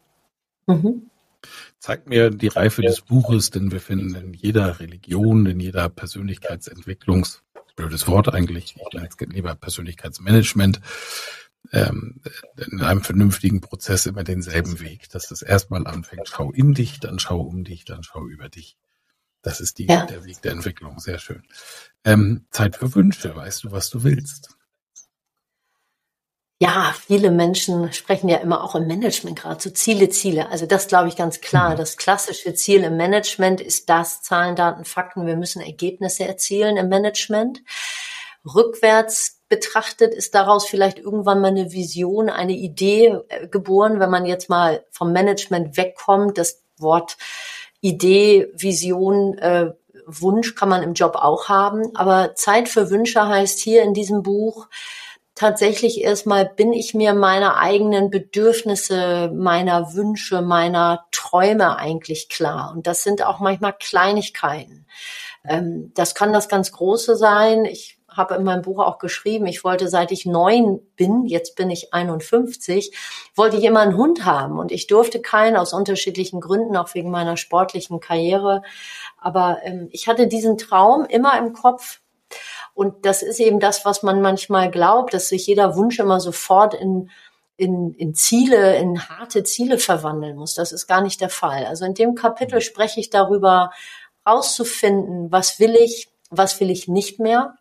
Mhm. 0.66 1.10
Zeigt 1.78 2.08
mir 2.08 2.30
die 2.30 2.48
Reife 2.48 2.80
des 2.80 3.02
Buches, 3.02 3.50
denn 3.50 3.70
wir 3.70 3.80
finden 3.80 4.14
in 4.14 4.32
jeder 4.32 4.80
Religion, 4.80 5.44
in 5.46 5.60
jeder 5.60 5.88
Persönlichkeitsentwicklungs, 5.90 7.42
blödes 7.76 8.06
Wort 8.08 8.32
eigentlich, 8.32 8.76
ich 8.76 8.94
nenne 8.94 9.08
es 9.08 9.28
lieber 9.28 9.54
Persönlichkeitsmanagement, 9.54 10.80
ähm, 11.72 12.20
in 12.56 12.80
einem 12.80 13.02
vernünftigen 13.02 13.60
Prozess 13.60 14.06
immer 14.06 14.24
denselben 14.24 14.80
Weg, 14.80 15.08
dass 15.10 15.28
das 15.28 15.42
erstmal 15.42 15.86
anfängt, 15.86 16.28
schau 16.28 16.52
in 16.52 16.74
dich, 16.74 17.00
dann 17.00 17.18
schau 17.18 17.40
um 17.40 17.64
dich, 17.64 17.84
dann 17.84 18.02
schau 18.02 18.26
über 18.26 18.48
dich. 18.48 18.76
Das 19.42 19.60
ist 19.60 19.78
die, 19.78 19.86
ja. 19.86 20.06
der 20.06 20.24
Weg 20.24 20.40
der 20.42 20.52
Entwicklung. 20.52 20.98
Sehr 21.00 21.18
schön. 21.18 21.42
Ähm, 22.04 22.46
Zeit 22.50 22.76
für 22.76 22.94
Wünsche. 22.94 23.36
Weißt 23.36 23.64
du, 23.64 23.72
was 23.72 23.90
du 23.90 24.02
willst? 24.02 24.56
Ja, 26.64 26.94
viele 27.06 27.30
Menschen 27.30 27.92
sprechen 27.92 28.30
ja 28.30 28.38
immer 28.38 28.64
auch 28.64 28.74
im 28.74 28.86
Management 28.86 29.38
gerade 29.38 29.60
so 29.60 29.68
Ziele, 29.68 30.08
Ziele. 30.08 30.48
Also 30.48 30.64
das 30.64 30.88
glaube 30.88 31.08
ich 31.08 31.16
ganz 31.16 31.42
klar. 31.42 31.72
Mhm. 31.72 31.76
Das 31.76 31.98
klassische 31.98 32.54
Ziel 32.54 32.84
im 32.84 32.96
Management 32.96 33.60
ist 33.60 33.90
das 33.90 34.22
Zahlen, 34.22 34.56
Daten, 34.56 34.86
Fakten. 34.86 35.26
Wir 35.26 35.36
müssen 35.36 35.60
Ergebnisse 35.60 36.24
erzielen 36.24 36.78
im 36.78 36.88
Management. 36.88 37.62
Rückwärts 38.46 39.42
betrachtet 39.50 40.14
ist 40.14 40.34
daraus 40.34 40.66
vielleicht 40.66 40.98
irgendwann 40.98 41.42
mal 41.42 41.48
eine 41.48 41.70
Vision, 41.72 42.30
eine 42.30 42.54
Idee 42.54 43.18
äh, 43.28 43.46
geboren, 43.46 44.00
wenn 44.00 44.10
man 44.10 44.24
jetzt 44.24 44.48
mal 44.48 44.86
vom 44.90 45.12
Management 45.12 45.76
wegkommt. 45.76 46.38
Das 46.38 46.62
Wort 46.78 47.18
Idee, 47.82 48.50
Vision, 48.54 49.36
äh, 49.36 49.72
Wunsch 50.06 50.54
kann 50.54 50.70
man 50.70 50.82
im 50.82 50.94
Job 50.94 51.14
auch 51.16 51.50
haben. 51.50 51.94
Aber 51.94 52.34
Zeit 52.36 52.70
für 52.70 52.88
Wünsche 52.88 53.26
heißt 53.28 53.58
hier 53.58 53.82
in 53.82 53.92
diesem 53.92 54.22
Buch 54.22 54.66
tatsächlich 55.34 56.00
erstmal, 56.00 56.46
bin 56.46 56.72
ich 56.72 56.94
mir 56.94 57.14
meiner 57.14 57.56
eigenen 57.56 58.10
Bedürfnisse, 58.10 59.30
meiner 59.34 59.94
Wünsche, 59.94 60.42
meiner 60.42 61.06
Träume 61.10 61.76
eigentlich 61.76 62.28
klar. 62.28 62.72
Und 62.74 62.86
das 62.86 63.02
sind 63.02 63.24
auch 63.24 63.40
manchmal 63.40 63.74
Kleinigkeiten. 63.78 64.86
Ähm, 65.44 65.92
das 65.94 66.14
kann 66.14 66.32
das 66.32 66.48
ganz 66.48 66.72
Große 66.72 67.16
sein. 67.16 67.64
Ich 67.64 67.98
habe 68.16 68.36
in 68.36 68.44
meinem 68.44 68.62
Buch 68.62 68.78
auch 68.78 68.98
geschrieben, 68.98 69.46
ich 69.46 69.64
wollte 69.64 69.88
seit 69.88 70.12
ich 70.12 70.24
neun 70.24 70.80
bin, 70.96 71.24
jetzt 71.26 71.56
bin 71.56 71.70
ich 71.70 71.92
51, 71.92 72.96
wollte 73.34 73.56
ich 73.56 73.64
immer 73.64 73.80
einen 73.80 73.96
Hund 73.96 74.24
haben 74.24 74.58
und 74.58 74.70
ich 74.70 74.86
durfte 74.86 75.20
keinen 75.20 75.56
aus 75.56 75.72
unterschiedlichen 75.72 76.40
Gründen, 76.40 76.76
auch 76.76 76.94
wegen 76.94 77.10
meiner 77.10 77.36
sportlichen 77.36 78.00
Karriere. 78.00 78.62
Aber 79.18 79.58
ähm, 79.64 79.88
ich 79.90 80.06
hatte 80.06 80.28
diesen 80.28 80.58
Traum 80.58 81.04
immer 81.06 81.36
im 81.38 81.52
Kopf. 81.52 82.00
Und 82.74 83.06
das 83.06 83.22
ist 83.22 83.40
eben 83.40 83.60
das, 83.60 83.84
was 83.84 84.02
man 84.02 84.20
manchmal 84.20 84.70
glaubt, 84.70 85.14
dass 85.14 85.28
sich 85.28 85.46
jeder 85.46 85.76
Wunsch 85.76 85.98
immer 85.98 86.20
sofort 86.20 86.74
in, 86.74 87.10
in, 87.56 87.94
in 87.94 88.14
Ziele, 88.14 88.76
in 88.76 89.08
harte 89.08 89.44
Ziele 89.44 89.78
verwandeln 89.78 90.36
muss. 90.36 90.54
Das 90.54 90.72
ist 90.72 90.86
gar 90.86 91.00
nicht 91.00 91.20
der 91.20 91.30
Fall. 91.30 91.66
Also 91.66 91.84
in 91.84 91.94
dem 91.94 92.14
Kapitel 92.14 92.60
spreche 92.60 93.00
ich 93.00 93.10
darüber, 93.10 93.70
rauszufinden, 94.26 95.30
was 95.30 95.60
will 95.60 95.76
ich, 95.76 96.08
was 96.30 96.58
will 96.58 96.70
ich 96.70 96.88
nicht 96.88 97.20
mehr 97.20 97.56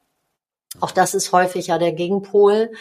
auch 0.79 0.91
das 0.91 1.13
ist 1.13 1.31
häufig 1.31 1.67
ja 1.67 1.77
der 1.77 1.93
Gegenpol. 1.93 2.71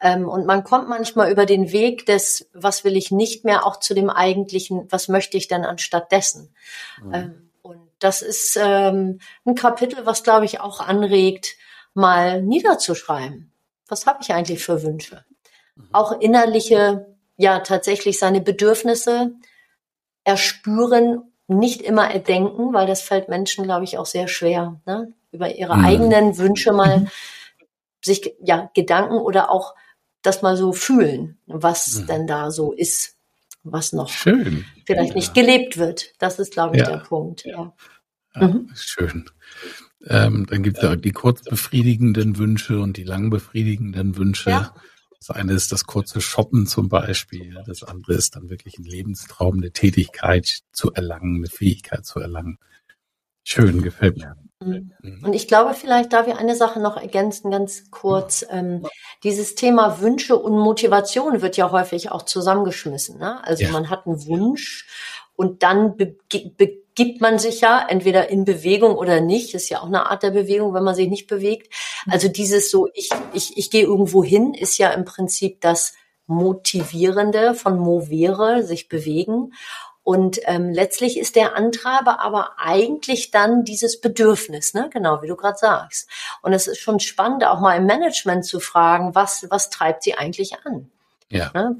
Ähm, 0.00 0.28
und 0.28 0.46
man 0.46 0.64
kommt 0.64 0.88
manchmal 0.88 1.30
über 1.30 1.46
den 1.46 1.72
Weg 1.72 2.06
des, 2.06 2.48
was 2.52 2.84
will 2.84 2.96
ich 2.96 3.10
nicht 3.10 3.44
mehr, 3.44 3.64
auch 3.64 3.78
zu 3.78 3.94
dem 3.94 4.10
eigentlichen, 4.10 4.86
was 4.90 5.08
möchte 5.08 5.36
ich 5.36 5.48
denn 5.48 5.64
anstatt 5.64 6.12
dessen. 6.12 6.54
Mhm. 7.02 7.14
Ähm, 7.14 7.50
und 7.62 7.88
das 7.98 8.22
ist 8.22 8.58
ähm, 8.60 9.20
ein 9.44 9.54
Kapitel, 9.54 10.04
was, 10.06 10.22
glaube 10.22 10.44
ich, 10.44 10.60
auch 10.60 10.80
anregt, 10.80 11.56
mal 11.96 12.42
niederzuschreiben. 12.42 13.52
Was 13.88 14.06
habe 14.06 14.18
ich 14.22 14.32
eigentlich 14.32 14.62
für 14.62 14.82
Wünsche? 14.82 15.24
Mhm. 15.74 15.88
Auch 15.92 16.20
innerliche, 16.20 17.16
ja, 17.36 17.60
tatsächlich 17.60 18.18
seine 18.18 18.40
Bedürfnisse 18.40 19.32
erspüren, 20.24 21.32
nicht 21.48 21.82
immer 21.82 22.10
erdenken, 22.10 22.72
weil 22.72 22.86
das 22.86 23.02
fällt 23.02 23.28
Menschen, 23.28 23.64
glaube 23.64 23.84
ich, 23.84 23.98
auch 23.98 24.06
sehr 24.06 24.26
schwer, 24.26 24.80
ne? 24.84 25.12
über 25.30 25.54
ihre 25.54 25.76
mhm. 25.76 25.84
eigenen 25.84 26.38
Wünsche 26.38 26.72
mal 26.72 27.00
mhm 27.00 27.10
sich 28.06 28.34
ja 28.40 28.70
Gedanken 28.74 29.16
oder 29.18 29.50
auch 29.50 29.74
das 30.22 30.40
mal 30.40 30.56
so 30.56 30.72
fühlen, 30.72 31.38
was 31.46 31.98
mhm. 31.98 32.06
denn 32.06 32.26
da 32.26 32.50
so 32.50 32.72
ist, 32.72 33.16
was 33.62 33.92
noch 33.92 34.08
Schön. 34.08 34.64
vielleicht 34.86 35.10
ja. 35.10 35.16
nicht 35.16 35.34
gelebt 35.34 35.76
wird. 35.76 36.14
Das 36.18 36.38
ist, 36.38 36.52
glaube 36.52 36.76
ich, 36.76 36.82
ja. 36.82 36.88
der 36.88 36.98
Punkt. 36.98 37.44
Ja. 37.44 37.74
Mhm. 38.34 38.70
Schön. 38.74 39.28
Ähm, 40.08 40.46
dann 40.48 40.62
gibt 40.62 40.78
es 40.78 40.82
ja 40.82 40.96
die 40.96 41.12
kurzbefriedigenden 41.12 42.38
Wünsche 42.38 42.80
und 42.80 42.96
die 42.96 43.04
langbefriedigenden 43.04 44.16
Wünsche. 44.16 44.50
Ja. 44.50 44.74
Das 45.18 45.30
eine 45.30 45.54
ist 45.54 45.72
das 45.72 45.86
kurze 45.86 46.20
Shoppen 46.20 46.66
zum 46.66 46.88
Beispiel. 46.88 47.60
Das 47.66 47.82
andere 47.82 48.14
ist 48.14 48.36
dann 48.36 48.48
wirklich 48.48 48.78
ein 48.78 48.84
Lebenstraum, 48.84 49.56
eine 49.56 49.72
Tätigkeit 49.72 50.60
zu 50.72 50.92
erlangen, 50.92 51.36
eine 51.36 51.48
Fähigkeit 51.48 52.04
zu 52.04 52.20
erlangen. 52.20 52.58
Schön, 53.42 53.82
gefällt 53.82 54.18
mir. 54.18 54.36
Mhm. 54.60 54.92
Und 55.22 55.34
ich 55.34 55.48
glaube, 55.48 55.74
vielleicht 55.74 56.12
darf 56.12 56.26
ich 56.26 56.34
eine 56.34 56.56
Sache 56.56 56.80
noch 56.80 56.96
ergänzen, 56.96 57.50
ganz 57.50 57.90
kurz. 57.90 58.44
Ähm, 58.50 58.86
dieses 59.22 59.54
Thema 59.54 60.00
Wünsche 60.00 60.36
und 60.36 60.58
Motivation 60.58 61.42
wird 61.42 61.56
ja 61.56 61.70
häufig 61.70 62.10
auch 62.10 62.22
zusammengeschmissen. 62.22 63.18
Ne? 63.18 63.44
Also 63.44 63.64
ja. 63.64 63.70
man 63.70 63.90
hat 63.90 64.06
einen 64.06 64.24
Wunsch 64.26 64.86
und 65.36 65.62
dann 65.62 65.96
be 65.96 66.16
begibt 66.96 67.20
man 67.20 67.38
sich 67.38 67.60
ja 67.60 67.84
entweder 67.86 68.30
in 68.30 68.46
Bewegung 68.46 68.96
oder 68.96 69.20
nicht. 69.20 69.52
Das 69.52 69.64
ist 69.64 69.68
ja 69.68 69.80
auch 69.80 69.86
eine 69.86 70.08
Art 70.10 70.22
der 70.22 70.30
Bewegung, 70.30 70.72
wenn 70.72 70.82
man 70.82 70.94
sich 70.94 71.10
nicht 71.10 71.26
bewegt. 71.26 71.70
Also 72.08 72.28
dieses 72.28 72.70
so, 72.70 72.88
ich, 72.94 73.10
ich, 73.34 73.58
ich 73.58 73.70
gehe 73.70 73.82
irgendwo 73.82 74.24
hin, 74.24 74.54
ist 74.54 74.78
ja 74.78 74.88
im 74.92 75.04
Prinzip 75.04 75.60
das 75.60 75.92
Motivierende 76.26 77.54
von 77.54 77.78
movere, 77.78 78.62
sich 78.62 78.88
bewegen. 78.88 79.52
Und 80.02 80.40
ähm, 80.44 80.70
letztlich 80.70 81.18
ist 81.18 81.36
der 81.36 81.54
Antreiber 81.54 82.20
aber 82.20 82.52
eigentlich 82.58 83.30
dann 83.30 83.64
dieses 83.64 84.00
Bedürfnis, 84.00 84.72
ne? 84.72 84.88
genau 84.90 85.20
wie 85.20 85.26
du 85.26 85.36
gerade 85.36 85.58
sagst. 85.58 86.08
Und 86.42 86.52
es 86.52 86.66
ist 86.66 86.78
schon 86.78 87.00
spannend, 87.00 87.44
auch 87.44 87.60
mal 87.60 87.76
im 87.76 87.86
Management 87.86 88.46
zu 88.46 88.60
fragen, 88.60 89.14
was, 89.14 89.46
was 89.50 89.68
treibt 89.68 90.02
sie 90.04 90.14
eigentlich 90.14 90.64
an? 90.64 90.90
Ja. 91.28 91.50
Ne? 91.52 91.76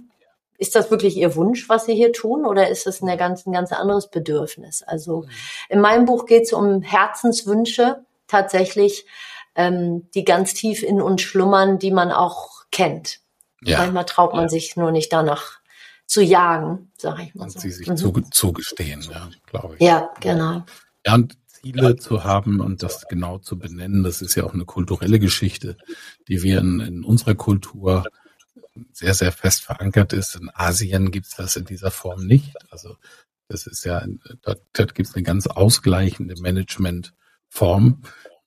Ist 0.58 0.74
das 0.74 0.90
wirklich 0.90 1.16
ihr 1.16 1.34
Wunsch, 1.36 1.68
was 1.68 1.86
sie 1.86 1.94
hier 1.94 2.12
tun, 2.12 2.46
oder 2.46 2.68
ist 2.68 2.86
es 2.86 3.02
ein 3.02 3.18
ganz, 3.18 3.46
ein 3.46 3.52
ganz 3.52 3.72
anderes 3.72 4.10
Bedürfnis? 4.10 4.82
Also 4.82 5.22
mhm. 5.22 5.30
in 5.68 5.80
meinem 5.80 6.04
Buch 6.04 6.26
geht 6.26 6.44
es 6.44 6.52
um 6.52 6.82
Herzenswünsche 6.82 8.04
tatsächlich, 8.26 9.06
ähm, 9.54 10.08
die 10.14 10.24
ganz 10.24 10.54
tief 10.54 10.82
in 10.82 11.00
uns 11.00 11.22
schlummern, 11.22 11.78
die 11.78 11.90
man 11.90 12.12
auch 12.12 12.64
kennt. 12.70 13.20
Ja. 13.62 13.78
Manchmal 13.78 14.04
traut 14.04 14.32
man 14.32 14.44
ja. 14.44 14.48
sich 14.48 14.76
nur 14.76 14.90
nicht 14.90 15.12
danach 15.12 15.60
zu 16.06 16.22
jagen, 16.22 16.92
sage 16.96 17.22
ich 17.24 17.34
mal 17.34 17.44
und 17.44 17.52
so. 17.52 17.58
sie 17.58 17.70
sich 17.70 17.88
mhm. 17.88 18.30
zugestehen, 18.30 19.02
ja, 19.10 19.28
glaube 19.46 19.74
ich. 19.74 19.80
Ja, 19.80 20.10
genau. 20.20 20.64
Ja, 21.04 21.14
und 21.14 21.36
Ziele 21.46 21.96
zu 21.96 22.24
haben 22.24 22.60
und 22.60 22.82
das 22.82 23.06
genau 23.08 23.38
zu 23.38 23.58
benennen, 23.58 24.04
das 24.04 24.22
ist 24.22 24.34
ja 24.34 24.44
auch 24.44 24.54
eine 24.54 24.64
kulturelle 24.64 25.18
Geschichte, 25.18 25.76
die 26.28 26.42
wir 26.42 26.58
in, 26.58 26.80
in 26.80 27.04
unserer 27.04 27.34
Kultur 27.34 28.04
sehr, 28.92 29.14
sehr 29.14 29.32
fest 29.32 29.62
verankert 29.62 30.12
ist. 30.12 30.36
In 30.36 30.50
Asien 30.52 31.10
gibt's 31.10 31.36
das 31.36 31.56
in 31.56 31.64
dieser 31.64 31.90
Form 31.90 32.26
nicht. 32.26 32.54
Also 32.70 32.96
das 33.48 33.66
ist 33.66 33.84
ja, 33.84 34.04
dort, 34.42 34.62
dort 34.72 34.94
gibt 34.94 35.08
es 35.08 35.14
eine 35.14 35.22
ganz 35.22 35.46
ausgleichende 35.46 36.34
Managementform 36.40 38.02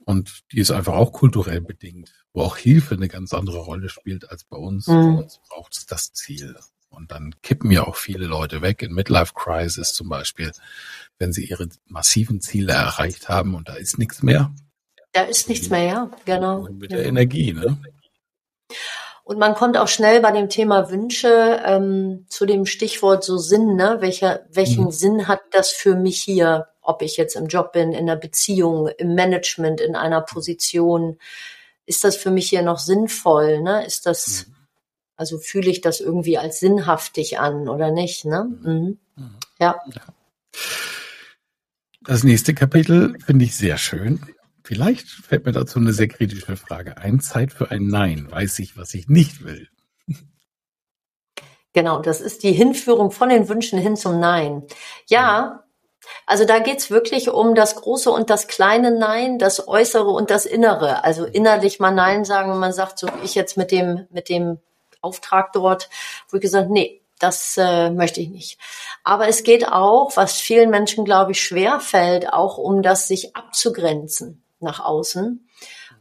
und 0.06 0.52
die 0.52 0.60
ist 0.60 0.72
einfach 0.72 0.94
auch 0.94 1.14
kulturell 1.14 1.62
bedingt, 1.62 2.12
wo 2.34 2.42
auch 2.42 2.58
Hilfe 2.58 2.96
eine 2.96 3.08
ganz 3.08 3.34
andere 3.34 3.60
Rolle 3.60 3.90
spielt 3.90 4.30
als 4.30 4.44
bei 4.44 4.58
uns. 4.58 4.88
Mhm. 4.88 4.94
Bei 4.94 5.24
uns 5.24 5.40
braucht 5.50 5.78
es 5.78 5.86
das 5.86 6.14
Ziel. 6.14 6.56
Und 6.90 7.12
dann 7.12 7.36
kippen 7.44 7.70
ja 7.70 7.84
auch 7.84 7.96
viele 7.96 8.26
Leute 8.26 8.64
weg 8.64 8.82
in 8.82 8.94
Midlife 8.94 9.34
Crisis 9.36 9.94
zum 9.94 10.10
Beispiel, 10.10 10.52
wenn 11.20 11.32
sie 11.32 11.46
ihre 11.46 11.70
massiven 11.86 12.42
Ziele 12.42 12.74
erreicht 12.74 13.30
haben 13.30 13.54
und 13.54 13.70
da 13.70 13.76
ist 13.76 14.00
nichts 14.00 14.24
mehr. 14.24 14.52
Da 15.12 15.22
ist 15.22 15.50
nichts 15.50 15.70
mehr, 15.70 15.84
ja, 15.84 16.12
genau. 16.26 16.62
Und 16.62 16.80
mit 16.80 16.92
der 16.92 17.06
Energie, 17.06 17.54
ne? 17.54 17.80
Und 19.30 19.38
man 19.38 19.54
kommt 19.54 19.78
auch 19.78 19.88
schnell 19.88 20.22
bei 20.22 20.32
dem 20.32 20.50
Thema 20.50 20.90
Wünsche 20.90 21.62
ähm, 21.64 22.26
zu 22.30 22.46
dem 22.46 22.66
Stichwort 22.66 23.24
so 23.24 23.38
Sinn, 23.38 23.76
ne? 23.76 23.98
Welcher, 24.00 24.42
welchen 24.52 24.86
mhm. 24.86 24.92
Sinn 24.92 25.28
hat 25.28 25.42
das 25.52 25.70
für 25.70 25.96
mich 25.96 26.22
hier, 26.22 26.68
ob 26.82 27.02
ich 27.02 27.16
jetzt 27.18 27.36
im 27.36 27.48
Job 27.48 27.74
bin, 27.74 27.92
in 27.92 28.10
einer 28.10 28.16
Beziehung, 28.16 28.88
im 28.98 29.14
Management, 29.14 29.82
in 29.82 29.96
einer 29.96 30.22
Position? 30.22 31.20
Ist 31.86 32.04
das 32.04 32.16
für 32.16 32.32
mich 32.32 32.50
hier 32.50 32.64
noch 32.64 32.80
sinnvoll? 32.80 33.62
Ne? 33.62 33.86
Ist 33.86 34.06
das 34.06 34.48
mhm 34.48 34.56
also 35.20 35.38
fühle 35.38 35.70
ich 35.70 35.82
das 35.82 36.00
irgendwie 36.00 36.38
als 36.38 36.62
sinnhaftig 36.62 37.40
an 37.40 37.68
oder 37.68 37.92
nicht? 37.92 38.24
Ne? 38.24 38.46
Mhm. 38.64 38.98
Mhm. 39.18 39.36
Ja. 39.60 39.76
Das 42.06 42.24
nächste 42.24 42.54
Kapitel 42.54 43.18
finde 43.26 43.44
ich 43.44 43.58
sehr 43.58 43.78
schön. 43.78 44.22
Vielleicht 44.70 45.08
fällt 45.08 45.48
mir 45.48 45.52
dazu 45.52 45.80
eine 45.80 45.94
sehr 45.94 46.08
kritische 46.08 46.56
Frage 46.56 46.98
ein. 46.98 47.20
Zeit 47.20 47.52
für 47.52 47.72
ein 47.72 47.88
Nein. 47.88 48.28
Weiß 48.30 48.60
ich, 48.60 48.78
was 48.78 48.94
ich 48.94 49.08
nicht 49.08 49.44
will? 49.44 49.68
Genau, 51.74 52.04
das 52.04 52.22
ist 52.22 52.44
die 52.44 52.52
Hinführung 52.52 53.10
von 53.10 53.30
den 53.30 53.50
Wünschen 53.50 53.80
hin 53.80 53.96
zum 53.96 54.20
Nein. 54.20 54.62
Ja, 55.08 55.64
also 56.28 56.46
da 56.46 56.60
geht's 56.60 56.92
wirklich 56.92 57.32
um 57.32 57.56
das 57.56 57.78
große 57.78 58.12
und 58.12 58.30
das 58.30 58.48
kleine 58.48 58.92
Nein, 58.92 59.40
das 59.40 59.68
äußere 59.68 60.12
und 60.12 60.30
das 60.30 60.46
innere. 60.46 61.04
Also 61.04 61.26
innerlich 61.26 61.80
mal 61.80 61.90
Nein 61.90 62.24
sagen, 62.24 62.52
wenn 62.52 62.60
man 62.60 62.72
sagt, 62.72 63.00
so 63.00 63.08
wie 63.08 63.26
ich 63.26 63.34
jetzt 63.34 63.58
mit 63.58 63.72
dem, 63.72 64.06
mit 64.12 64.30
dem 64.30 64.60
Auftrag 65.02 65.52
dort, 65.52 65.90
wo 66.30 66.38
ich 66.38 66.42
gesagt, 66.42 66.70
nee, 66.70 67.02
das 67.18 67.58
äh, 67.58 67.90
möchte 67.90 68.22
ich 68.22 68.30
nicht. 68.30 68.60
Aber 69.04 69.28
es 69.28 69.42
geht 69.42 69.68
auch, 69.68 70.16
was 70.16 70.40
vielen 70.40 70.70
Menschen, 70.70 71.06
glaube 71.06 71.32
ich, 71.32 71.42
schwer 71.42 71.80
fällt, 71.80 72.32
auch 72.32 72.60
um 72.60 72.84
das 72.84 73.08
sich 73.08 73.36
abzugrenzen 73.36 74.44
nach 74.62 74.84
außen 74.84 75.48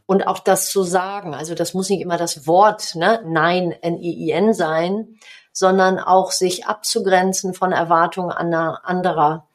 und 0.05 0.27
auch 0.27 0.39
das 0.39 0.69
zu 0.69 0.83
sagen. 0.83 1.33
Also 1.33 1.55
das 1.55 1.73
muss 1.73 1.89
nicht 1.89 2.01
immer 2.01 2.17
das 2.17 2.47
Wort 2.47 2.95
ne, 2.95 3.21
Nein, 3.25 3.71
N-I-I-N 3.71 4.53
sein, 4.53 5.19
sondern 5.51 5.99
auch 5.99 6.31
sich 6.31 6.65
abzugrenzen 6.65 7.53
von 7.53 7.71
Erwartungen 7.71 8.31
anderer. 8.31 9.47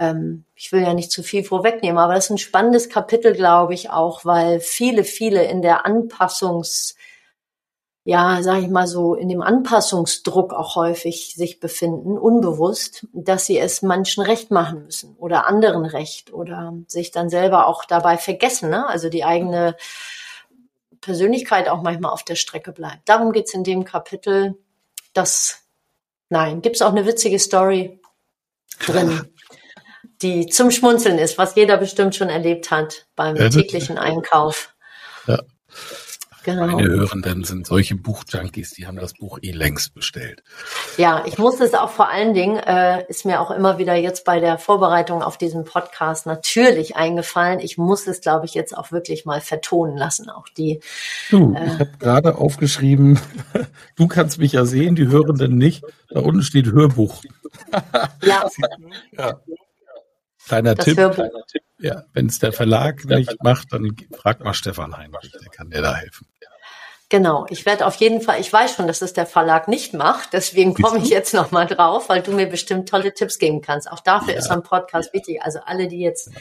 Ähm, 0.00 0.44
ich 0.54 0.72
will 0.72 0.82
ja 0.82 0.94
nicht 0.94 1.10
zu 1.10 1.22
viel 1.22 1.44
vorwegnehmen, 1.44 1.98
aber 1.98 2.14
das 2.14 2.26
ist 2.26 2.30
ein 2.30 2.38
spannendes 2.38 2.88
Kapitel, 2.88 3.32
glaube 3.34 3.74
ich, 3.74 3.90
auch, 3.90 4.24
weil 4.24 4.60
viele, 4.60 5.04
viele 5.04 5.44
in 5.44 5.62
der 5.62 5.86
Anpassungs- 5.86 6.94
ja, 8.06 8.42
sage 8.42 8.60
ich 8.60 8.68
mal 8.68 8.86
so, 8.86 9.14
in 9.14 9.30
dem 9.30 9.40
Anpassungsdruck 9.40 10.52
auch 10.52 10.76
häufig 10.76 11.34
sich 11.34 11.58
befinden, 11.58 12.18
unbewusst, 12.18 13.06
dass 13.14 13.46
sie 13.46 13.58
es 13.58 13.80
manchen 13.80 14.22
recht 14.22 14.50
machen 14.50 14.84
müssen 14.84 15.16
oder 15.16 15.46
anderen 15.46 15.86
recht 15.86 16.30
oder 16.30 16.74
sich 16.86 17.12
dann 17.12 17.30
selber 17.30 17.66
auch 17.66 17.86
dabei 17.86 18.18
vergessen, 18.18 18.68
ne? 18.68 18.86
also 18.86 19.08
die 19.08 19.24
eigene 19.24 19.74
Persönlichkeit 21.00 21.68
auch 21.68 21.80
manchmal 21.80 22.12
auf 22.12 22.22
der 22.22 22.34
Strecke 22.34 22.72
bleibt. 22.72 23.08
Darum 23.08 23.32
geht's 23.32 23.54
in 23.54 23.64
dem 23.64 23.84
Kapitel. 23.84 24.58
Das, 25.14 25.62
nein, 26.28 26.60
gibt's 26.60 26.82
auch 26.82 26.92
eine 26.92 27.06
witzige 27.06 27.38
Story 27.38 28.00
drin, 28.86 29.32
die 30.20 30.46
zum 30.46 30.70
Schmunzeln 30.70 31.18
ist, 31.18 31.38
was 31.38 31.54
jeder 31.54 31.78
bestimmt 31.78 32.14
schon 32.14 32.28
erlebt 32.28 32.70
hat 32.70 33.06
beim 33.16 33.36
täglichen 33.50 33.96
Einkauf. 33.96 34.74
Ja. 35.26 35.40
Genau. 36.44 36.66
Meine 36.66 36.88
Hörenden 36.88 37.42
sind 37.42 37.66
solche 37.66 37.96
Buchjunkies, 37.96 38.72
die 38.72 38.86
haben 38.86 38.98
das 38.98 39.14
Buch 39.14 39.38
eh 39.40 39.50
längst 39.50 39.94
bestellt. 39.94 40.42
Ja, 40.98 41.24
ich 41.26 41.38
muss 41.38 41.58
es 41.60 41.72
auch 41.72 41.88
vor 41.88 42.10
allen 42.10 42.34
Dingen, 42.34 42.58
äh, 42.58 43.06
ist 43.08 43.24
mir 43.24 43.40
auch 43.40 43.50
immer 43.50 43.78
wieder 43.78 43.94
jetzt 43.94 44.26
bei 44.26 44.40
der 44.40 44.58
Vorbereitung 44.58 45.22
auf 45.22 45.38
diesen 45.38 45.64
Podcast 45.64 46.26
natürlich 46.26 46.96
eingefallen. 46.96 47.60
Ich 47.60 47.78
muss 47.78 48.06
es, 48.06 48.20
glaube 48.20 48.44
ich, 48.44 48.52
jetzt 48.52 48.76
auch 48.76 48.92
wirklich 48.92 49.24
mal 49.24 49.40
vertonen 49.40 49.96
lassen. 49.96 50.28
Auch 50.28 50.46
die. 50.50 50.80
Du, 51.30 51.54
äh, 51.54 51.66
ich 51.66 51.72
habe 51.80 51.90
gerade 51.98 52.36
aufgeschrieben, 52.36 53.18
du 53.96 54.06
kannst 54.06 54.38
mich 54.38 54.52
ja 54.52 54.66
sehen, 54.66 54.96
die 54.96 55.08
Hörenden 55.08 55.56
nicht. 55.56 55.82
Da 56.10 56.20
unten 56.20 56.42
steht 56.42 56.66
Hörbuch. 56.66 57.22
ja. 58.22 58.48
ja. 59.16 59.40
Kleiner 60.46 60.76
Tipp. 60.76 60.98
Hörbuch. 60.98 61.30
Ja, 61.78 62.04
wenn 62.12 62.26
es 62.26 62.38
der 62.38 62.52
Verlag 62.52 63.04
nicht 63.04 63.42
macht, 63.42 63.72
dann 63.72 63.96
frag 64.12 64.42
mal 64.44 64.54
Stefan 64.54 64.96
Heinrich, 64.96 65.32
der 65.32 65.50
kann 65.50 65.70
dir 65.70 65.82
da 65.82 65.94
helfen. 65.94 66.26
Genau, 67.14 67.46
ich 67.48 67.64
werde 67.64 67.86
auf 67.86 67.94
jeden 67.94 68.20
Fall, 68.20 68.40
ich 68.40 68.52
weiß 68.52 68.74
schon, 68.74 68.88
dass 68.88 69.00
es 69.00 69.12
der 69.12 69.24
Verlag 69.24 69.68
nicht 69.68 69.94
macht, 69.94 70.32
deswegen 70.32 70.74
komme 70.74 70.98
ich 70.98 71.10
jetzt 71.10 71.32
nochmal 71.32 71.64
drauf, 71.64 72.08
weil 72.08 72.22
du 72.22 72.32
mir 72.32 72.46
bestimmt 72.46 72.88
tolle 72.88 73.14
Tipps 73.14 73.38
geben 73.38 73.60
kannst. 73.60 73.88
Auch 73.88 74.00
dafür 74.00 74.32
ja. 74.32 74.40
ist 74.40 74.48
so 74.48 74.52
ein 74.52 74.64
Podcast 74.64 75.14
wichtig. 75.14 75.40
Also 75.40 75.60
alle, 75.64 75.86
die 75.86 76.00
jetzt 76.00 76.32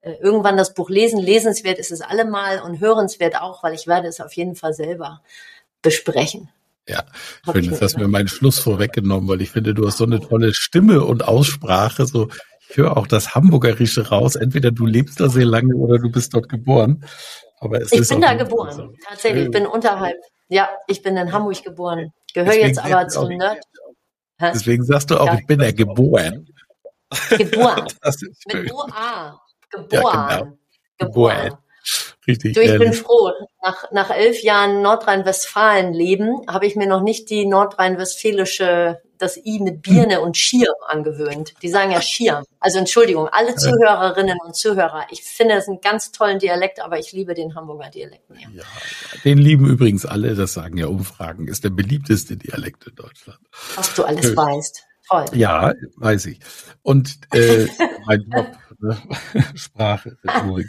äh, 0.00 0.12
irgendwann 0.22 0.56
das 0.56 0.74
Buch 0.74 0.90
lesen, 0.90 1.18
lesenswert 1.18 1.80
ist 1.80 1.90
es 1.90 2.02
allemal 2.02 2.60
und 2.60 2.78
hörenswert 2.78 3.34
auch, 3.34 3.64
weil 3.64 3.74
ich 3.74 3.88
werde 3.88 4.06
es 4.06 4.20
auf 4.20 4.32
jeden 4.34 4.54
Fall 4.54 4.74
selber 4.74 5.22
besprechen. 5.82 6.50
Ja, 6.88 7.02
ich 7.44 7.50
finde, 7.50 7.70
jetzt 7.70 7.82
hast 7.82 7.96
du 7.96 8.02
mir 8.02 8.06
meinen 8.06 8.28
Schluss 8.28 8.60
vorweggenommen, 8.60 9.28
weil 9.28 9.42
ich 9.42 9.50
finde, 9.50 9.74
du 9.74 9.88
hast 9.88 9.98
so 9.98 10.04
eine 10.04 10.20
tolle 10.20 10.54
Stimme 10.54 11.04
und 11.04 11.26
Aussprache. 11.26 12.06
So, 12.06 12.28
ich 12.68 12.76
höre 12.76 12.96
auch 12.96 13.08
das 13.08 13.34
Hamburgerische 13.34 14.10
raus. 14.10 14.36
Entweder 14.36 14.70
du 14.70 14.86
lebst 14.86 15.18
da 15.18 15.28
sehr 15.28 15.46
lange 15.46 15.74
oder 15.74 15.98
du 15.98 16.12
bist 16.12 16.32
dort 16.32 16.48
geboren. 16.48 17.04
Aber 17.62 17.80
es 17.80 17.92
ich 17.92 18.00
ist 18.00 18.08
bin 18.08 18.20
da 18.20 18.34
geboren. 18.34 18.72
So. 18.72 18.92
Tatsächlich, 19.08 19.44
ich 19.44 19.50
bin 19.50 19.66
unterhalb. 19.66 20.16
Ja, 20.48 20.68
ich 20.88 21.00
bin 21.00 21.16
in 21.16 21.32
Hamburg 21.32 21.62
geboren. 21.62 22.12
Gehöre 22.34 22.54
jetzt 22.54 22.78
aber 22.78 23.06
zum 23.08 23.28
Nerd. 23.28 23.62
Deswegen 24.40 24.84
sagst 24.84 25.10
du 25.10 25.18
auch, 25.18 25.26
ja. 25.26 25.34
ich 25.34 25.46
bin 25.46 25.60
ja 25.62 25.70
geboren. 25.70 26.48
Geboren. 27.30 27.86
Mit 28.52 28.72
OA. 28.72 29.40
Geboren. 29.70 30.02
Ja, 30.02 30.38
genau. 30.38 30.58
Geboren. 30.98 31.58
Richtig. 32.26 32.54
Du, 32.54 32.60
ich 32.60 32.68
ehrlich. 32.68 32.90
bin 32.90 32.92
froh. 32.92 33.32
Nach, 33.62 33.90
nach 33.90 34.10
elf 34.10 34.42
Jahren 34.42 34.82
Nordrhein-Westfalen 34.82 35.92
leben, 35.92 36.42
habe 36.48 36.66
ich 36.66 36.76
mir 36.76 36.86
noch 36.86 37.02
nicht 37.02 37.30
die 37.30 37.46
nordrhein-westfälische, 37.46 39.00
das 39.18 39.36
I 39.36 39.60
mit 39.60 39.82
Birne 39.82 40.20
und 40.20 40.36
Schirm 40.36 40.74
angewöhnt. 40.88 41.54
Die 41.62 41.68
sagen 41.68 41.90
ja 41.90 42.00
Schirm. 42.00 42.44
Also 42.60 42.78
Entschuldigung, 42.78 43.28
alle 43.28 43.54
Zuhörerinnen 43.56 44.38
und 44.44 44.56
Zuhörer. 44.56 45.06
Ich 45.10 45.22
finde 45.22 45.56
das 45.56 45.68
einen 45.68 45.80
ganz 45.80 46.12
tollen 46.12 46.38
Dialekt, 46.38 46.80
aber 46.80 46.98
ich 46.98 47.12
liebe 47.12 47.34
den 47.34 47.54
Hamburger 47.54 47.90
Dialekt 47.90 48.30
mehr. 48.30 48.48
Ja, 48.54 48.64
den 49.24 49.38
lieben 49.38 49.66
übrigens 49.66 50.06
alle, 50.06 50.34
das 50.34 50.52
sagen 50.52 50.76
ja 50.76 50.86
Umfragen, 50.86 51.48
ist 51.48 51.64
der 51.64 51.70
beliebteste 51.70 52.36
Dialekt 52.36 52.86
in 52.86 52.94
Deutschland. 52.94 53.38
Was 53.74 53.94
du 53.94 54.04
alles 54.04 54.36
weißt. 54.36 54.84
Toll. 55.08 55.24
Ja, 55.34 55.72
weiß 55.96 56.26
ich. 56.26 56.38
Und 56.82 57.18
äh, 57.32 57.66
mein 58.06 58.24
Job, 58.32 58.46
ne? 58.78 58.96
Sprache, 59.54 60.16
Rhetorik. 60.24 60.68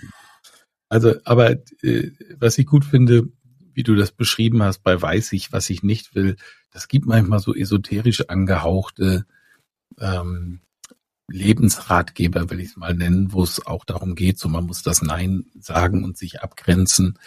Also, 0.93 1.15
aber 1.23 1.53
äh, 1.82 2.12
was 2.38 2.60
ich 2.60 2.67
gut 2.67 2.86
finde, 2.86 3.27
wie 3.73 3.82
du 3.82 3.95
das 3.95 4.12
beschrieben 4.12 4.62
hast, 4.62 4.84
bei 4.84 5.01
weiß 5.01 5.34
ich, 5.34 5.51
was 5.51 5.71
ich 5.71 5.82
nicht 5.82 6.13
will, 6.13 6.36
das 6.71 6.88
gibt 6.88 7.08
manchmal 7.08 7.39
so 7.39 7.56
esoterisch 7.56 8.29
angehauchte 8.29 9.25
ähm, 9.99 10.62
Lebensratgeber, 11.27 12.51
will 12.51 12.60
ich 12.60 12.69
es 12.69 12.77
mal 12.77 12.93
nennen, 12.93 13.34
wo 13.34 13.41
es 13.41 13.65
auch 13.65 13.86
darum 13.86 14.13
geht, 14.13 14.38
so 14.38 14.49
man 14.49 14.67
muss 14.67 14.84
das 14.84 15.01
Nein 15.01 15.45
sagen 15.60 16.03
und 16.03 16.15
sich 16.15 16.43
abgrenzen. 16.43 17.17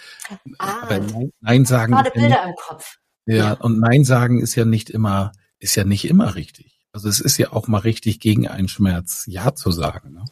Ah, 0.59 0.83
aber 0.83 1.01
Nein, 1.01 1.33
Nein 1.41 1.65
sagen. 1.65 1.93
Gerade 1.93 2.13
Bilder 2.13 2.45
im 2.45 2.55
Kopf. 2.55 3.01
Ja, 3.27 3.37
ja, 3.37 3.53
und 3.55 3.81
Nein 3.81 4.05
sagen 4.05 4.41
ist 4.41 4.55
ja 4.55 4.65
nicht 4.65 4.91
immer, 4.91 5.33
ist 5.59 5.75
ja 5.75 5.83
nicht 5.83 6.05
immer 6.05 6.37
richtig. 6.37 6.79
Also 6.93 7.09
es 7.09 7.19
ist 7.19 7.37
ja 7.37 7.53
auch 7.53 7.67
mal 7.67 7.79
richtig 7.79 8.21
gegen 8.21 8.47
einen 8.47 8.69
Schmerz 8.69 9.25
Ja 9.27 9.57
zu 9.57 9.73
sagen. 9.73 10.13
Ne? 10.13 10.25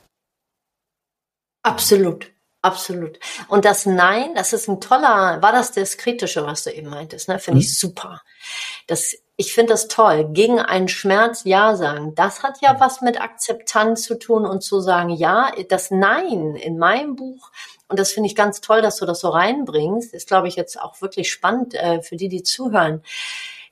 Absolut. 1.65 2.34
Absolut. 2.65 3.19
Und 3.49 3.67
das 3.67 3.85
Nein, 3.85 4.35
das 4.35 4.55
ist 4.55 4.69
ein 4.69 4.81
toller, 4.81 5.43
war 5.43 5.53
das 5.53 5.73
das 5.73 5.99
Kritische, 5.99 6.47
was 6.47 6.65
du 6.65 6.71
eben 6.71 6.89
meintest, 6.89 7.29
ne? 7.29 7.39
Finde 7.39 7.57
mhm. 7.57 7.61
ich 7.61 7.79
super. 7.79 8.23
Das, 8.87 9.15
ich 9.37 9.53
finde 9.53 9.75
das 9.75 9.89
toll. 9.89 10.31
Gegen 10.33 10.61
einen 10.61 10.89
Schmerz 10.89 11.45
Ja 11.45 11.77
sagen. 11.77 12.15
Das 12.15 12.43
hat 12.43 12.63
ja 12.63 12.81
was 12.81 13.03
mit 13.03 13.21
Akzeptanz 13.21 14.05
zu 14.05 14.19
tun 14.19 14.47
und 14.47 14.63
zu 14.63 14.81
sagen, 14.81 15.11
ja, 15.11 15.53
das 15.69 15.91
Nein 15.91 16.57
in 16.57 16.79
meinem 16.79 17.17
Buch, 17.17 17.51
und 17.89 17.99
das 17.99 18.13
finde 18.13 18.29
ich 18.29 18.35
ganz 18.35 18.63
toll, 18.63 18.81
dass 18.81 18.97
du 18.97 19.05
das 19.05 19.21
so 19.21 19.29
reinbringst, 19.29 20.15
ist, 20.15 20.29
glaube 20.29 20.49
ich, 20.49 20.57
jetzt 20.57 20.81
auch 20.81 21.03
wirklich 21.03 21.31
spannend 21.31 21.75
äh, 21.75 22.01
für 22.01 22.17
die, 22.17 22.31
die 22.31 22.43
zuhören 22.43 23.03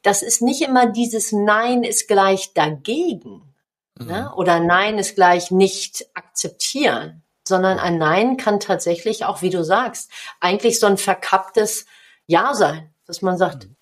das 0.02 0.22
ist 0.22 0.42
nicht 0.42 0.62
immer 0.62 0.87
dieses 0.87 1.33
Nein 1.33 1.85
ist 1.85 2.09
gleich 2.09 2.52
dagegen 2.55 3.55
mhm. 3.98 4.07
ne? 4.07 4.33
oder 4.35 4.61
Nein 4.61 4.98
ist 4.98 5.14
gleich 5.14 5.50
nicht 5.50 6.07
akzeptieren, 6.14 7.22
sondern 7.46 7.78
ein 7.78 7.98
Nein 7.98 8.37
kann 8.37 8.61
tatsächlich 8.61 9.24
auch, 9.24 9.42
wie 9.42 9.50
du 9.50 9.64
sagst, 9.64 10.11
eigentlich 10.40 10.78
so 10.78 10.87
ein 10.87 10.96
verkapptes 10.96 11.87
Ja 12.26 12.55
sein, 12.55 12.94
dass 13.07 13.22
man 13.22 13.37
sagt, 13.37 13.66
mhm. 13.66 13.76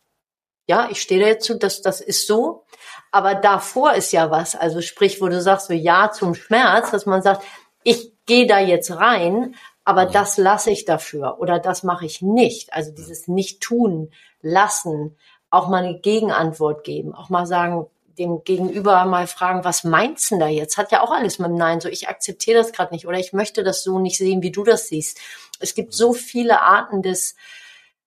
ja, 0.66 0.88
ich 0.90 1.00
stehe 1.02 1.34
dazu, 1.34 1.54
dass 1.54 1.82
das 1.82 2.00
ist 2.00 2.26
so, 2.26 2.64
aber 3.10 3.34
davor 3.34 3.94
ist 3.94 4.12
ja 4.12 4.30
was, 4.30 4.54
also 4.56 4.80
sprich, 4.80 5.20
wo 5.20 5.28
du 5.28 5.40
sagst 5.40 5.66
so 5.66 5.74
Ja 5.74 6.10
zum 6.10 6.34
Schmerz, 6.34 6.90
dass 6.90 7.06
man 7.06 7.22
sagt, 7.22 7.44
ich 7.82 8.12
gehe 8.26 8.46
da 8.46 8.58
jetzt 8.58 8.90
rein, 8.92 9.54
aber 9.84 10.06
mhm. 10.06 10.12
das 10.12 10.36
lasse 10.36 10.70
ich 10.70 10.84
dafür 10.84 11.38
oder 11.40 11.58
das 11.58 11.82
mache 11.82 12.06
ich 12.06 12.22
nicht. 12.22 12.72
Also 12.72 12.92
dieses 12.92 13.28
Nicht-Tun, 13.28 14.12
Lassen, 14.42 15.16
auch 15.50 15.68
mal 15.68 15.84
eine 15.84 15.98
Gegenantwort 15.98 16.84
geben, 16.84 17.14
auch 17.14 17.28
mal 17.28 17.46
sagen, 17.46 17.86
dem 18.18 18.44
Gegenüber 18.44 19.04
mal 19.04 19.26
fragen, 19.26 19.64
was 19.64 19.84
meinst 19.84 20.30
du 20.30 20.38
da 20.38 20.46
jetzt? 20.48 20.76
Hat 20.76 20.92
ja 20.92 21.02
auch 21.02 21.10
alles 21.10 21.38
mit 21.38 21.48
dem 21.48 21.56
Nein. 21.56 21.80
So, 21.80 21.88
ich 21.88 22.08
akzeptiere 22.08 22.58
das 22.58 22.72
gerade 22.72 22.92
nicht 22.92 23.06
oder 23.06 23.18
ich 23.18 23.32
möchte 23.32 23.62
das 23.62 23.82
so 23.82 23.98
nicht 23.98 24.18
sehen, 24.18 24.42
wie 24.42 24.52
du 24.52 24.64
das 24.64 24.88
siehst. 24.88 25.18
Es 25.60 25.74
gibt 25.74 25.92
so 25.92 26.12
viele 26.12 26.60
Arten 26.60 27.02
des 27.02 27.36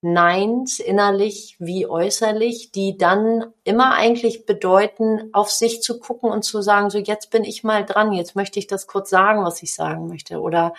Neins, 0.06 0.80
innerlich 0.80 1.56
wie 1.58 1.86
äußerlich, 1.86 2.72
die 2.72 2.98
dann 2.98 3.46
immer 3.64 3.94
eigentlich 3.94 4.44
bedeuten, 4.44 5.30
auf 5.32 5.50
sich 5.50 5.80
zu 5.80 5.98
gucken 5.98 6.30
und 6.30 6.42
zu 6.42 6.60
sagen, 6.60 6.90
so 6.90 6.98
jetzt 6.98 7.30
bin 7.30 7.42
ich 7.42 7.64
mal 7.64 7.86
dran, 7.86 8.12
jetzt 8.12 8.36
möchte 8.36 8.58
ich 8.58 8.66
das 8.66 8.86
kurz 8.86 9.08
sagen, 9.08 9.44
was 9.44 9.62
ich 9.62 9.74
sagen 9.74 10.06
möchte. 10.08 10.42
Oder 10.42 10.74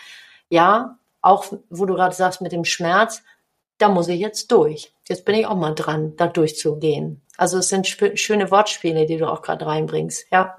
ja, 0.50 1.00
auch 1.22 1.52
wo 1.72 1.88
du 1.88 1.96
gerade 1.96 2.16
sagst 2.16 2.42
mit 2.42 2.52
dem 2.52 2.66
Schmerz, 2.66 3.24
da 3.80 3.90
muss 3.90 4.08
ich 4.10 4.20
jetzt 4.20 4.52
durch. 4.52 4.94
Jetzt 5.10 5.26
bin 5.26 5.34
ich 5.34 5.48
auch 5.48 5.56
mal 5.56 5.74
dran, 5.74 6.16
da 6.18 6.28
durchzugehen. 6.28 7.25
Also 7.38 7.58
es 7.58 7.70
sind 7.70 7.88
schöne 7.88 8.52
Wortspiele, 8.52 9.06
die 9.06 9.18
du 9.18 9.28
auch 9.30 9.42
gerade 9.42 9.66
reinbringst, 9.66 10.28
ja. 10.32 10.56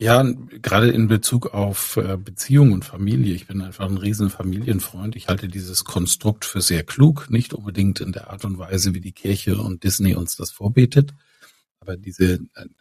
Ja, 0.00 0.22
gerade 0.22 0.90
in 0.90 1.08
Bezug 1.08 1.52
auf 1.52 1.96
äh, 1.96 2.16
Beziehung 2.16 2.70
und 2.70 2.84
Familie. 2.84 3.34
Ich 3.34 3.48
bin 3.48 3.60
einfach 3.60 3.88
ein 3.88 3.96
riesen 3.96 4.30
Familienfreund. 4.30 5.16
Ich 5.16 5.26
halte 5.26 5.48
dieses 5.48 5.84
Konstrukt 5.84 6.44
für 6.44 6.60
sehr 6.60 6.84
klug, 6.84 7.28
nicht 7.30 7.52
unbedingt 7.52 8.00
in 8.00 8.12
der 8.12 8.30
Art 8.30 8.44
und 8.44 8.58
Weise, 8.58 8.94
wie 8.94 9.00
die 9.00 9.10
Kirche 9.10 9.58
und 9.58 9.82
Disney 9.82 10.14
uns 10.14 10.36
das 10.36 10.52
vorbetet. 10.52 11.14
Aber 11.80 11.96
diese, 11.96 12.34
äh, 12.34 12.38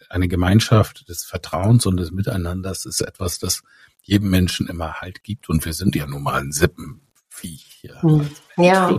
eine 0.09 0.27
Gemeinschaft 0.27 1.09
des 1.09 1.23
Vertrauens 1.23 1.87
und 1.87 1.97
des 1.97 2.11
Miteinanders 2.11 2.85
ist 2.85 3.01
etwas, 3.01 3.39
das 3.39 3.63
jedem 4.03 4.29
Menschen 4.29 4.67
immer 4.67 5.01
Halt 5.01 5.23
gibt. 5.23 5.49
Und 5.49 5.65
wir 5.65 5.73
sind 5.73 5.95
ja 5.95 6.05
nun 6.05 6.21
mal 6.21 6.39
ein 6.39 6.51
Sippenviech. 6.51 7.79
Ja. 7.81 8.01
Hm. 8.03 8.29
ja 8.57 8.95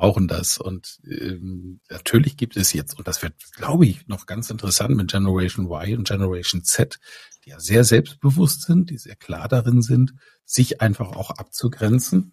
brauchen 0.00 0.28
das. 0.28 0.56
Und 0.56 0.98
ähm, 1.04 1.80
natürlich 1.90 2.38
gibt 2.38 2.56
es 2.56 2.72
jetzt, 2.72 2.98
und 2.98 3.06
das 3.06 3.22
wird, 3.22 3.34
glaube 3.56 3.84
ich, 3.86 4.08
noch 4.08 4.24
ganz 4.24 4.48
interessant 4.48 4.96
mit 4.96 5.10
Generation 5.10 5.66
Y 5.66 5.98
und 5.98 6.08
Generation 6.08 6.64
Z, 6.64 6.98
die 7.44 7.50
ja 7.50 7.60
sehr 7.60 7.84
selbstbewusst 7.84 8.62
sind, 8.62 8.88
die 8.88 8.96
sehr 8.96 9.16
klar 9.16 9.46
darin 9.46 9.82
sind, 9.82 10.14
sich 10.46 10.80
einfach 10.80 11.10
auch 11.12 11.30
abzugrenzen. 11.30 12.32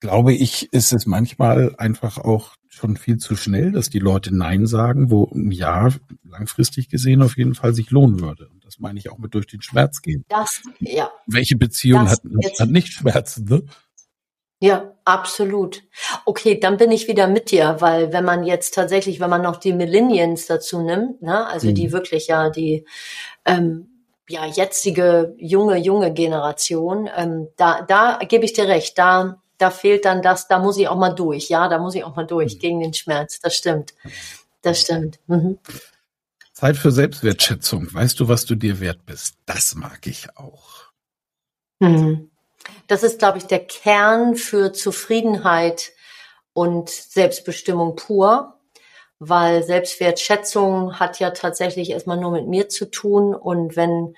Glaube 0.00 0.32
ich, 0.32 0.72
ist 0.72 0.94
es 0.94 1.04
manchmal 1.04 1.74
einfach 1.76 2.16
auch 2.16 2.54
schon 2.68 2.96
viel 2.96 3.18
zu 3.18 3.36
schnell, 3.36 3.72
dass 3.72 3.90
die 3.90 3.98
Leute 3.98 4.34
Nein 4.34 4.66
sagen, 4.66 5.10
wo 5.10 5.30
ein 5.34 5.50
Ja 5.50 5.90
langfristig 6.22 6.88
gesehen 6.88 7.20
auf 7.20 7.36
jeden 7.36 7.54
Fall 7.54 7.74
sich 7.74 7.90
lohnen 7.90 8.20
würde. 8.20 8.48
Und 8.48 8.64
das 8.64 8.78
meine 8.78 8.98
ich 8.98 9.10
auch 9.10 9.18
mit 9.18 9.34
durch 9.34 9.46
den 9.46 9.60
Schmerz 9.60 10.00
gehen. 10.00 10.24
Das, 10.28 10.62
ja. 10.78 11.10
Welche 11.26 11.56
Beziehung 11.56 12.04
das 12.04 12.12
hat, 12.12 12.22
hat 12.60 12.70
nicht 12.70 12.92
Schmerzen, 12.92 13.44
ne? 13.44 13.64
Ja, 14.60 14.92
absolut. 15.04 15.82
Okay, 16.24 16.58
dann 16.58 16.78
bin 16.78 16.90
ich 16.90 17.06
wieder 17.06 17.28
mit 17.28 17.52
dir, 17.52 17.76
weil 17.78 18.12
wenn 18.12 18.24
man 18.24 18.44
jetzt 18.44 18.74
tatsächlich, 18.74 19.20
wenn 19.20 19.30
man 19.30 19.42
noch 19.42 19.56
die 19.56 19.72
Millennials 19.72 20.46
dazu 20.46 20.82
nimmt, 20.82 21.22
ne, 21.22 21.46
also 21.46 21.68
mhm. 21.68 21.74
die 21.74 21.92
wirklich 21.92 22.26
ja 22.26 22.50
die 22.50 22.84
ähm, 23.44 24.04
ja 24.28 24.46
jetzige 24.46 25.34
junge 25.38 25.76
junge 25.76 26.12
Generation, 26.12 27.08
ähm, 27.16 27.48
da 27.56 27.82
da 27.82 28.18
gebe 28.28 28.44
ich 28.44 28.52
dir 28.52 28.66
recht, 28.66 28.98
da 28.98 29.40
da 29.58 29.70
fehlt 29.70 30.04
dann 30.04 30.22
das, 30.22 30.48
da 30.48 30.58
muss 30.58 30.76
ich 30.76 30.88
auch 30.88 30.98
mal 30.98 31.14
durch, 31.14 31.48
ja, 31.48 31.68
da 31.68 31.78
muss 31.78 31.94
ich 31.94 32.02
auch 32.02 32.16
mal 32.16 32.26
durch 32.26 32.56
mhm. 32.56 32.58
gegen 32.58 32.80
den 32.80 32.94
Schmerz. 32.94 33.38
Das 33.40 33.54
stimmt, 33.54 33.94
das 34.62 34.80
stimmt. 34.80 35.20
Mhm. 35.28 35.58
Zeit 36.52 36.76
für 36.76 36.90
Selbstwertschätzung. 36.90 37.86
Weißt 37.94 38.18
du, 38.18 38.26
was 38.26 38.44
du 38.44 38.56
dir 38.56 38.80
wert 38.80 39.06
bist? 39.06 39.36
Das 39.46 39.76
mag 39.76 40.04
ich 40.08 40.36
auch. 40.36 40.90
Mhm. 41.78 42.30
Das 42.86 43.02
ist, 43.02 43.18
glaube 43.18 43.38
ich, 43.38 43.44
der 43.44 43.64
Kern 43.64 44.34
für 44.36 44.72
Zufriedenheit 44.72 45.92
und 46.52 46.88
Selbstbestimmung 46.88 47.96
pur, 47.96 48.54
weil 49.18 49.62
Selbstwertschätzung 49.62 50.98
hat 50.98 51.18
ja 51.18 51.30
tatsächlich 51.30 51.90
erstmal 51.90 52.18
nur 52.18 52.30
mit 52.30 52.46
mir 52.46 52.68
zu 52.68 52.90
tun. 52.90 53.34
Und 53.34 53.76
wenn 53.76 54.14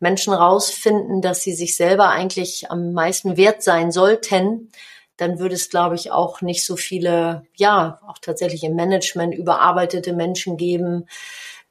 Menschen 0.00 0.32
rausfinden, 0.32 1.22
dass 1.22 1.42
sie 1.42 1.54
sich 1.54 1.76
selber 1.76 2.08
eigentlich 2.08 2.70
am 2.70 2.92
meisten 2.92 3.36
wert 3.36 3.62
sein 3.62 3.92
sollten, 3.92 4.70
dann 5.16 5.38
würde 5.38 5.54
es, 5.54 5.70
glaube 5.70 5.94
ich, 5.94 6.12
auch 6.12 6.42
nicht 6.42 6.64
so 6.64 6.76
viele, 6.76 7.46
ja, 7.54 8.00
auch 8.06 8.18
tatsächlich 8.18 8.64
im 8.64 8.74
Management 8.74 9.34
überarbeitete 9.34 10.12
Menschen 10.12 10.56
geben, 10.56 11.06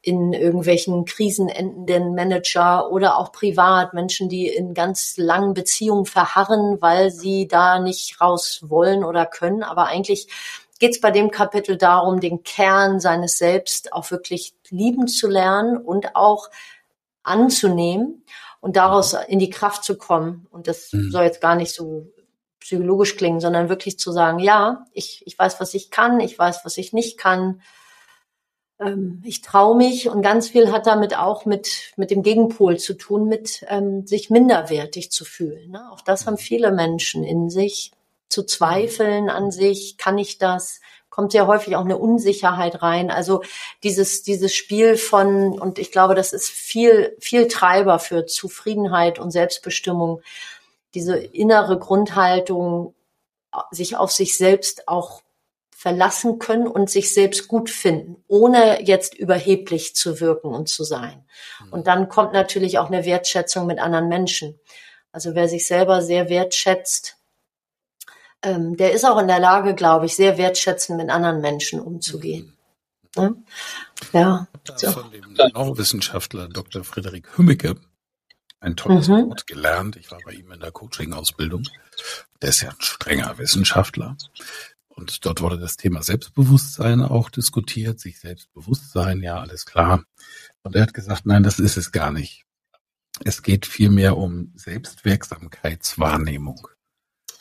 in 0.06 0.32
irgendwelchen 0.32 1.04
krisenendenden 1.04 2.14
Manager 2.14 2.92
oder 2.92 3.18
auch 3.18 3.32
privat 3.32 3.92
Menschen, 3.92 4.28
die 4.28 4.46
in 4.46 4.72
ganz 4.72 5.16
langen 5.16 5.52
Beziehungen 5.52 6.06
verharren, 6.06 6.80
weil 6.80 7.10
sie 7.10 7.48
da 7.48 7.80
nicht 7.80 8.20
raus 8.20 8.60
wollen 8.62 9.02
oder 9.02 9.26
können. 9.26 9.64
Aber 9.64 9.86
eigentlich 9.86 10.28
geht 10.78 10.92
es 10.92 11.00
bei 11.00 11.10
dem 11.10 11.32
Kapitel 11.32 11.76
darum, 11.76 12.20
den 12.20 12.44
Kern 12.44 13.00
seines 13.00 13.36
Selbst 13.38 13.92
auch 13.92 14.12
wirklich 14.12 14.54
lieben 14.70 15.08
zu 15.08 15.26
lernen 15.26 15.76
und 15.76 16.14
auch 16.14 16.50
anzunehmen 17.24 18.22
und 18.60 18.76
daraus 18.76 19.16
in 19.26 19.40
die 19.40 19.50
Kraft 19.50 19.82
zu 19.82 19.98
kommen. 19.98 20.46
Und 20.52 20.68
das 20.68 20.92
mhm. 20.92 21.10
soll 21.10 21.24
jetzt 21.24 21.40
gar 21.40 21.56
nicht 21.56 21.74
so 21.74 22.06
psychologisch 22.60 23.16
klingen, 23.16 23.40
sondern 23.40 23.68
wirklich 23.68 23.98
zu 23.98 24.12
sagen, 24.12 24.38
ja, 24.38 24.86
ich, 24.92 25.24
ich 25.26 25.36
weiß, 25.36 25.58
was 25.58 25.74
ich 25.74 25.90
kann, 25.90 26.20
ich 26.20 26.38
weiß, 26.38 26.60
was 26.64 26.78
ich 26.78 26.92
nicht 26.92 27.18
kann 27.18 27.60
ähm, 28.78 29.22
ich 29.24 29.42
traue 29.42 29.76
mich 29.76 30.08
und 30.08 30.22
ganz 30.22 30.48
viel 30.48 30.70
hat 30.72 30.86
damit 30.86 31.16
auch 31.16 31.46
mit, 31.46 31.92
mit 31.96 32.10
dem 32.10 32.22
Gegenpol 32.22 32.78
zu 32.78 32.94
tun, 32.94 33.26
mit 33.28 33.64
ähm, 33.68 34.06
sich 34.06 34.30
minderwertig 34.30 35.10
zu 35.10 35.24
fühlen. 35.24 35.70
Ne? 35.70 35.90
Auch 35.92 36.00
das 36.00 36.26
haben 36.26 36.38
viele 36.38 36.72
Menschen 36.72 37.24
in 37.24 37.50
sich, 37.50 37.92
zu 38.28 38.44
zweifeln 38.44 39.30
an 39.30 39.50
sich, 39.50 39.96
kann 39.98 40.18
ich 40.18 40.38
das? 40.38 40.80
Kommt 41.08 41.32
sehr 41.32 41.46
häufig 41.46 41.76
auch 41.76 41.84
eine 41.84 41.96
Unsicherheit 41.96 42.82
rein. 42.82 43.10
Also 43.10 43.42
dieses, 43.82 44.22
dieses 44.22 44.54
Spiel 44.54 44.96
von, 44.96 45.58
und 45.58 45.78
ich 45.78 45.90
glaube, 45.90 46.14
das 46.14 46.34
ist 46.34 46.50
viel, 46.50 47.16
viel 47.20 47.48
Treiber 47.48 47.98
für 47.98 48.26
Zufriedenheit 48.26 49.18
und 49.18 49.30
Selbstbestimmung. 49.30 50.20
Diese 50.92 51.16
innere 51.16 51.78
Grundhaltung, 51.78 52.94
sich 53.70 53.96
auf 53.96 54.12
sich 54.12 54.36
selbst 54.36 54.88
auch 54.88 55.22
verlassen 55.76 56.38
können 56.38 56.66
und 56.66 56.88
sich 56.88 57.12
selbst 57.12 57.48
gut 57.48 57.68
finden, 57.68 58.16
ohne 58.28 58.82
jetzt 58.82 59.14
überheblich 59.14 59.94
zu 59.94 60.20
wirken 60.20 60.48
und 60.48 60.70
zu 60.70 60.84
sein. 60.84 61.22
Mhm. 61.60 61.72
Und 61.72 61.86
dann 61.86 62.08
kommt 62.08 62.32
natürlich 62.32 62.78
auch 62.78 62.86
eine 62.86 63.04
Wertschätzung 63.04 63.66
mit 63.66 63.78
anderen 63.78 64.08
Menschen. 64.08 64.58
Also 65.12 65.34
wer 65.34 65.48
sich 65.48 65.66
selber 65.66 66.00
sehr 66.00 66.30
wertschätzt, 66.30 67.18
ähm, 68.42 68.78
der 68.78 68.92
ist 68.92 69.04
auch 69.04 69.18
in 69.18 69.28
der 69.28 69.38
Lage, 69.38 69.74
glaube 69.74 70.06
ich, 70.06 70.16
sehr 70.16 70.38
wertschätzend 70.38 70.96
mit 70.96 71.10
anderen 71.10 71.42
Menschen 71.42 71.78
umzugehen. 71.78 72.56
Mhm. 73.14 73.44
Ja. 74.14 74.48
So. 74.76 74.90
Von 74.92 75.10
dem 75.10 75.34
Neurowissenschaftler 75.34 76.48
Dr. 76.48 76.84
Friederik 76.84 77.36
Hümmecke 77.36 77.76
ein 78.60 78.76
tolles 78.76 79.08
mhm. 79.08 79.28
Wort 79.28 79.46
gelernt. 79.46 79.96
Ich 79.96 80.10
war 80.10 80.20
bei 80.24 80.32
ihm 80.32 80.50
in 80.52 80.60
der 80.60 80.72
Coaching-Ausbildung. 80.72 81.64
Der 82.40 82.48
ist 82.48 82.62
ja 82.62 82.70
ein 82.70 82.80
strenger 82.80 83.36
Wissenschaftler. 83.36 84.16
Und 84.96 85.24
dort 85.26 85.42
wurde 85.42 85.58
das 85.58 85.76
Thema 85.76 86.02
Selbstbewusstsein 86.02 87.02
auch 87.02 87.28
diskutiert, 87.28 88.00
sich 88.00 88.18
Selbstbewusstsein, 88.18 89.22
ja, 89.22 89.38
alles 89.38 89.66
klar. 89.66 90.04
Und 90.62 90.74
er 90.74 90.80
hat 90.82 90.94
gesagt, 90.94 91.26
nein, 91.26 91.42
das 91.42 91.58
ist 91.58 91.76
es 91.76 91.92
gar 91.92 92.10
nicht. 92.10 92.46
Es 93.22 93.42
geht 93.42 93.66
vielmehr 93.66 94.16
um 94.16 94.52
Selbstwirksamkeitswahrnehmung. 94.56 96.68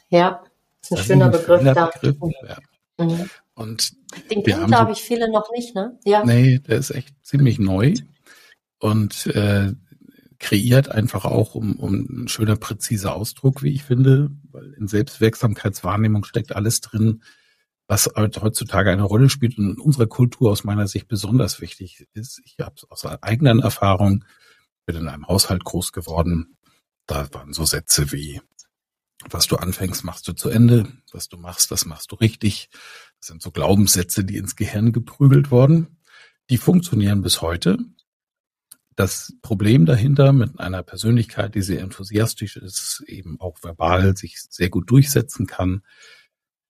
Ja, 0.09 0.43
ist 0.81 0.91
ein 0.91 0.97
das 0.97 1.05
schöner 1.05 1.33
ist 1.33 1.35
ein 1.35 1.41
Begriff. 1.41 1.63
da. 1.73 1.85
Begriff, 1.87 2.17
ja. 2.47 2.57
Mhm. 2.97 3.29
Und 3.55 3.93
den 4.29 4.43
kennen, 4.43 4.67
glaube 4.67 4.91
ich, 4.91 4.99
viele 4.99 5.31
noch 5.31 5.49
nicht, 5.51 5.73
ne? 5.75 5.97
Ja. 6.03 6.23
Nee, 6.25 6.59
der 6.59 6.77
ist 6.77 6.91
echt 6.91 7.15
ziemlich 7.23 7.57
neu 7.57 7.93
und 8.79 9.27
äh, 9.27 9.71
kreiert 10.39 10.89
einfach 10.89 11.23
auch 11.25 11.55
um, 11.55 11.79
um 11.79 11.93
ein 11.93 12.27
schöner, 12.27 12.57
präziser 12.57 13.15
Ausdruck, 13.15 13.63
wie 13.63 13.73
ich 13.73 13.83
finde, 13.83 14.29
weil 14.51 14.73
in 14.73 14.87
Selbstwirksamkeitswahrnehmung 14.87 16.25
steckt 16.25 16.53
alles 16.53 16.81
drin, 16.81 17.23
was 17.87 18.09
halt 18.15 18.41
heutzutage 18.41 18.91
eine 18.91 19.03
Rolle 19.03 19.29
spielt 19.29 19.57
und 19.57 19.71
in 19.71 19.79
unserer 19.79 20.07
Kultur 20.07 20.51
aus 20.51 20.63
meiner 20.63 20.87
Sicht 20.87 21.07
besonders 21.07 21.61
wichtig 21.61 22.07
ist. 22.13 22.41
Ich 22.45 22.57
habe 22.59 22.75
aus 22.89 23.05
eigener 23.05 23.63
Erfahrung, 23.63 24.25
bin 24.85 24.95
in 24.95 25.07
einem 25.07 25.27
Haushalt 25.27 25.63
groß 25.63 25.91
geworden, 25.91 26.57
da 27.07 27.31
waren 27.33 27.53
so 27.53 27.65
Sätze 27.65 28.11
wie, 28.11 28.41
was 29.29 29.47
du 29.47 29.55
anfängst, 29.57 30.03
machst 30.03 30.27
du 30.27 30.33
zu 30.33 30.49
Ende, 30.49 30.87
was 31.11 31.29
du 31.29 31.37
machst, 31.37 31.71
das 31.71 31.85
machst 31.85 32.11
du 32.11 32.15
richtig. 32.15 32.69
Das 33.19 33.27
sind 33.27 33.41
so 33.41 33.51
Glaubenssätze, 33.51 34.23
die 34.23 34.37
ins 34.37 34.55
Gehirn 34.55 34.91
geprügelt 34.91 35.51
worden. 35.51 35.99
Die 36.49 36.57
funktionieren 36.57 37.21
bis 37.21 37.41
heute. 37.41 37.77
Das 38.95 39.33
Problem 39.41 39.85
dahinter 39.85 40.31
mit 40.31 40.59
einer 40.59 40.83
Persönlichkeit, 40.83 41.55
die 41.55 41.61
sehr 41.61 41.81
enthusiastisch 41.81 42.55
ist, 42.55 43.03
eben 43.07 43.39
auch 43.41 43.61
verbal 43.61 44.15
sich 44.15 44.41
sehr 44.49 44.69
gut 44.69 44.89
durchsetzen 44.89 45.47
kann, 45.47 45.83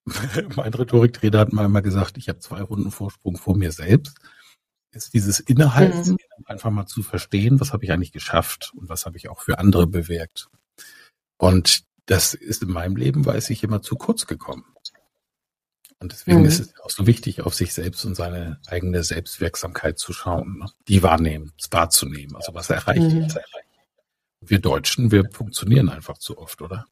mein 0.55 0.73
Rhetoriktrainer 0.73 1.39
hat 1.39 1.53
mal 1.53 1.65
immer 1.65 1.81
gesagt, 1.81 2.17
ich 2.17 2.29
habe 2.29 2.39
zwei 2.39 2.61
Runden 2.61 2.91
Vorsprung 2.91 3.37
vor 3.37 3.57
mir 3.57 3.71
selbst. 3.71 4.17
Ist 4.91 5.13
dieses 5.13 5.39
Innehalten, 5.41 6.11
mhm. 6.11 6.45
einfach 6.45 6.69
mal 6.69 6.85
zu 6.85 7.03
verstehen, 7.03 7.59
was 7.59 7.73
habe 7.73 7.83
ich 7.83 7.91
eigentlich 7.91 8.13
geschafft 8.13 8.71
und 8.75 8.87
was 8.87 9.05
habe 9.05 9.17
ich 9.17 9.27
auch 9.29 9.41
für 9.41 9.59
andere 9.59 9.87
bewirkt. 9.87 10.47
Und 11.37 11.83
das 12.05 12.33
ist 12.33 12.63
in 12.63 12.71
meinem 12.71 12.95
Leben, 12.95 13.25
weiß 13.25 13.49
ich, 13.49 13.63
immer 13.63 13.81
zu 13.81 13.95
kurz 13.95 14.25
gekommen. 14.25 14.63
Und 15.99 16.11
deswegen 16.11 16.39
mhm. 16.39 16.45
ist 16.45 16.59
es 16.59 16.79
auch 16.81 16.89
so 16.89 17.07
wichtig, 17.07 17.41
auf 17.41 17.55
sich 17.55 17.73
selbst 17.73 18.05
und 18.05 18.15
seine 18.15 18.59
eigene 18.67 19.03
Selbstwirksamkeit 19.03 19.97
zu 19.97 20.13
schauen, 20.13 20.59
ne? 20.59 20.67
die 20.87 21.03
wahrnehmen, 21.03 21.51
wahrzunehmen. 21.71 22.35
Also 22.35 22.53
was 22.53 22.69
erreiche 22.69 23.01
mhm. 23.01 23.25
ich? 23.25 23.33
Wir 24.41 24.59
Deutschen, 24.59 25.11
wir 25.11 25.27
funktionieren 25.31 25.89
einfach 25.89 26.17
zu 26.17 26.37
oft, 26.37 26.61
oder? 26.61 26.85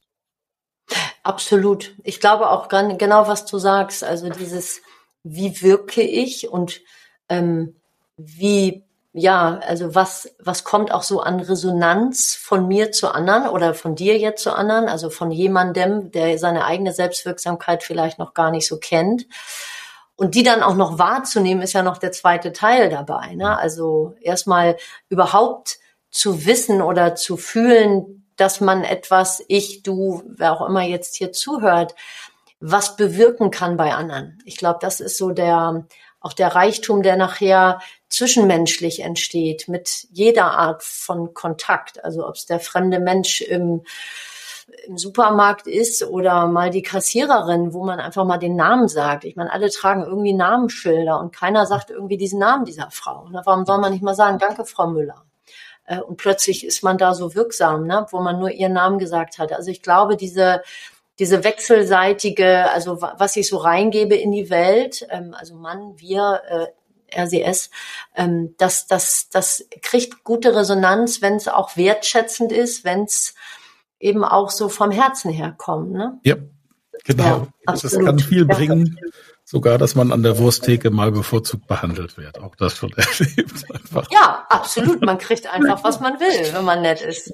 Absolut. 1.23 1.95
Ich 2.03 2.19
glaube 2.19 2.49
auch 2.49 2.67
genau, 2.67 3.27
was 3.27 3.45
du 3.45 3.57
sagst. 3.57 4.03
Also 4.03 4.29
dieses, 4.29 4.81
wie 5.23 5.61
wirke 5.61 6.01
ich 6.01 6.49
und 6.49 6.81
ähm, 7.29 7.75
wie, 8.17 8.83
ja, 9.13 9.59
also 9.65 9.95
was, 9.95 10.35
was 10.39 10.65
kommt 10.65 10.91
auch 10.91 11.03
so 11.03 11.21
an 11.21 11.39
Resonanz 11.39 12.35
von 12.35 12.67
mir 12.67 12.91
zu 12.91 13.09
anderen 13.09 13.47
oder 13.47 13.73
von 13.73 13.95
dir 13.95 14.17
jetzt 14.17 14.43
zu 14.43 14.53
anderen, 14.53 14.89
also 14.89 15.09
von 15.09 15.31
jemandem, 15.31 16.11
der 16.11 16.37
seine 16.37 16.65
eigene 16.65 16.91
Selbstwirksamkeit 16.91 17.83
vielleicht 17.83 18.19
noch 18.19 18.33
gar 18.33 18.51
nicht 18.51 18.67
so 18.67 18.77
kennt. 18.77 19.25
Und 20.15 20.35
die 20.35 20.43
dann 20.43 20.61
auch 20.61 20.75
noch 20.75 20.99
wahrzunehmen, 20.99 21.63
ist 21.63 21.73
ja 21.73 21.83
noch 21.83 21.97
der 21.97 22.11
zweite 22.11 22.51
Teil 22.51 22.89
dabei. 22.89 23.33
Ne? 23.35 23.57
Also 23.57 24.13
erstmal 24.21 24.77
überhaupt 25.09 25.79
zu 26.11 26.45
wissen 26.45 26.81
oder 26.81 27.15
zu 27.15 27.37
fühlen, 27.37 28.22
dass 28.37 28.61
man 28.61 28.83
etwas, 28.83 29.43
ich, 29.47 29.83
du, 29.83 30.23
wer 30.27 30.53
auch 30.53 30.67
immer 30.67 30.83
jetzt 30.83 31.15
hier 31.15 31.31
zuhört, 31.31 31.95
was 32.59 32.95
bewirken 32.95 33.51
kann 33.51 33.75
bei 33.75 33.93
anderen. 33.93 34.39
Ich 34.45 34.57
glaube, 34.57 34.79
das 34.81 35.01
ist 35.01 35.17
so 35.17 35.31
der, 35.31 35.85
auch 36.21 36.33
der 36.33 36.55
Reichtum, 36.55 37.03
der 37.03 37.17
nachher 37.17 37.79
zwischenmenschlich 38.07 39.01
entsteht, 39.01 39.67
mit 39.67 40.07
jeder 40.11 40.51
Art 40.51 40.81
von 40.81 41.33
Kontakt. 41.33 42.03
Also 42.05 42.25
ob 42.25 42.35
es 42.35 42.45
der 42.45 42.61
fremde 42.61 42.99
Mensch 42.99 43.41
im, 43.41 43.83
im 44.87 44.97
Supermarkt 44.97 45.67
ist 45.67 46.03
oder 46.03 46.47
mal 46.47 46.69
die 46.69 46.81
Kassiererin, 46.81 47.73
wo 47.73 47.83
man 47.83 47.99
einfach 47.99 48.23
mal 48.23 48.37
den 48.37 48.55
Namen 48.55 48.87
sagt. 48.87 49.25
Ich 49.25 49.35
meine, 49.35 49.51
alle 49.51 49.69
tragen 49.69 50.03
irgendwie 50.03 50.33
Namensschilder 50.33 51.19
und 51.19 51.35
keiner 51.35 51.65
sagt 51.65 51.89
irgendwie 51.89 52.17
diesen 52.17 52.39
Namen 52.39 52.63
dieser 52.63 52.89
Frau. 52.91 53.27
Warum 53.31 53.65
soll 53.65 53.79
man 53.79 53.91
nicht 53.91 54.03
mal 54.03 54.15
sagen, 54.15 54.39
danke, 54.39 54.63
Frau 54.63 54.87
Müller? 54.87 55.25
Äh, 55.85 55.99
und 55.99 56.17
plötzlich 56.17 56.65
ist 56.65 56.83
man 56.83 56.97
da 56.97 57.13
so 57.13 57.35
wirksam, 57.35 57.85
ne, 57.87 58.05
wo 58.11 58.21
man 58.21 58.39
nur 58.39 58.51
ihren 58.51 58.73
Namen 58.73 58.99
gesagt 58.99 59.39
hat. 59.39 59.53
Also 59.53 59.71
ich 59.71 59.81
glaube, 59.81 60.17
diese 60.17 60.61
diese 61.19 61.43
wechselseitige, 61.43 62.71
also 62.71 63.01
was 63.01 63.35
ich 63.35 63.47
so 63.47 63.57
reingebe 63.57 64.15
in 64.15 64.31
die 64.31 64.49
Welt, 64.49 65.05
ähm, 65.09 65.35
also 65.37 65.55
Mann, 65.55 65.93
wir, 65.97 66.41
äh, 66.49 66.67
RCS, 67.15 67.69
ähm, 68.15 68.55
das, 68.57 68.87
das, 68.87 69.29
das 69.29 69.67
kriegt 69.81 70.23
gute 70.23 70.55
Resonanz, 70.55 71.21
wenn 71.21 71.35
es 71.35 71.47
auch 71.47 71.77
wertschätzend 71.77 72.51
ist, 72.51 72.83
wenn 72.83 73.03
es 73.03 73.35
eben 73.99 74.23
auch 74.23 74.49
so 74.49 74.69
vom 74.69 74.89
Herzen 74.89 75.31
her 75.31 75.53
kommt. 75.55 75.91
Ne? 75.91 76.19
Ja, 76.23 76.35
genau. 77.03 77.47
Ja, 77.67 77.73
das 77.73 77.91
kann 77.91 78.17
viel 78.17 78.45
bringen. 78.45 78.97
Ja, 78.99 79.09
Sogar, 79.53 79.77
dass 79.77 79.93
man 79.93 80.11
an 80.11 80.23
der 80.23 80.39
Wursttheke 80.39 80.89
mal 80.89 81.11
bevorzugt 81.11 81.67
behandelt 81.67 82.17
wird. 82.17 82.39
Auch 82.39 82.55
das 82.55 82.75
schon 82.75 82.91
erlebt. 82.97 83.71
Einfach. 83.71 84.09
Ja, 84.09 84.47
absolut. 84.49 85.03
Man 85.03 85.19
kriegt 85.19 85.45
einfach, 85.45 85.83
was 85.83 85.99
man 85.99 86.19
will, 86.19 86.51
wenn 86.55 86.65
man 86.65 86.81
nett 86.81 87.01
ist. 87.01 87.31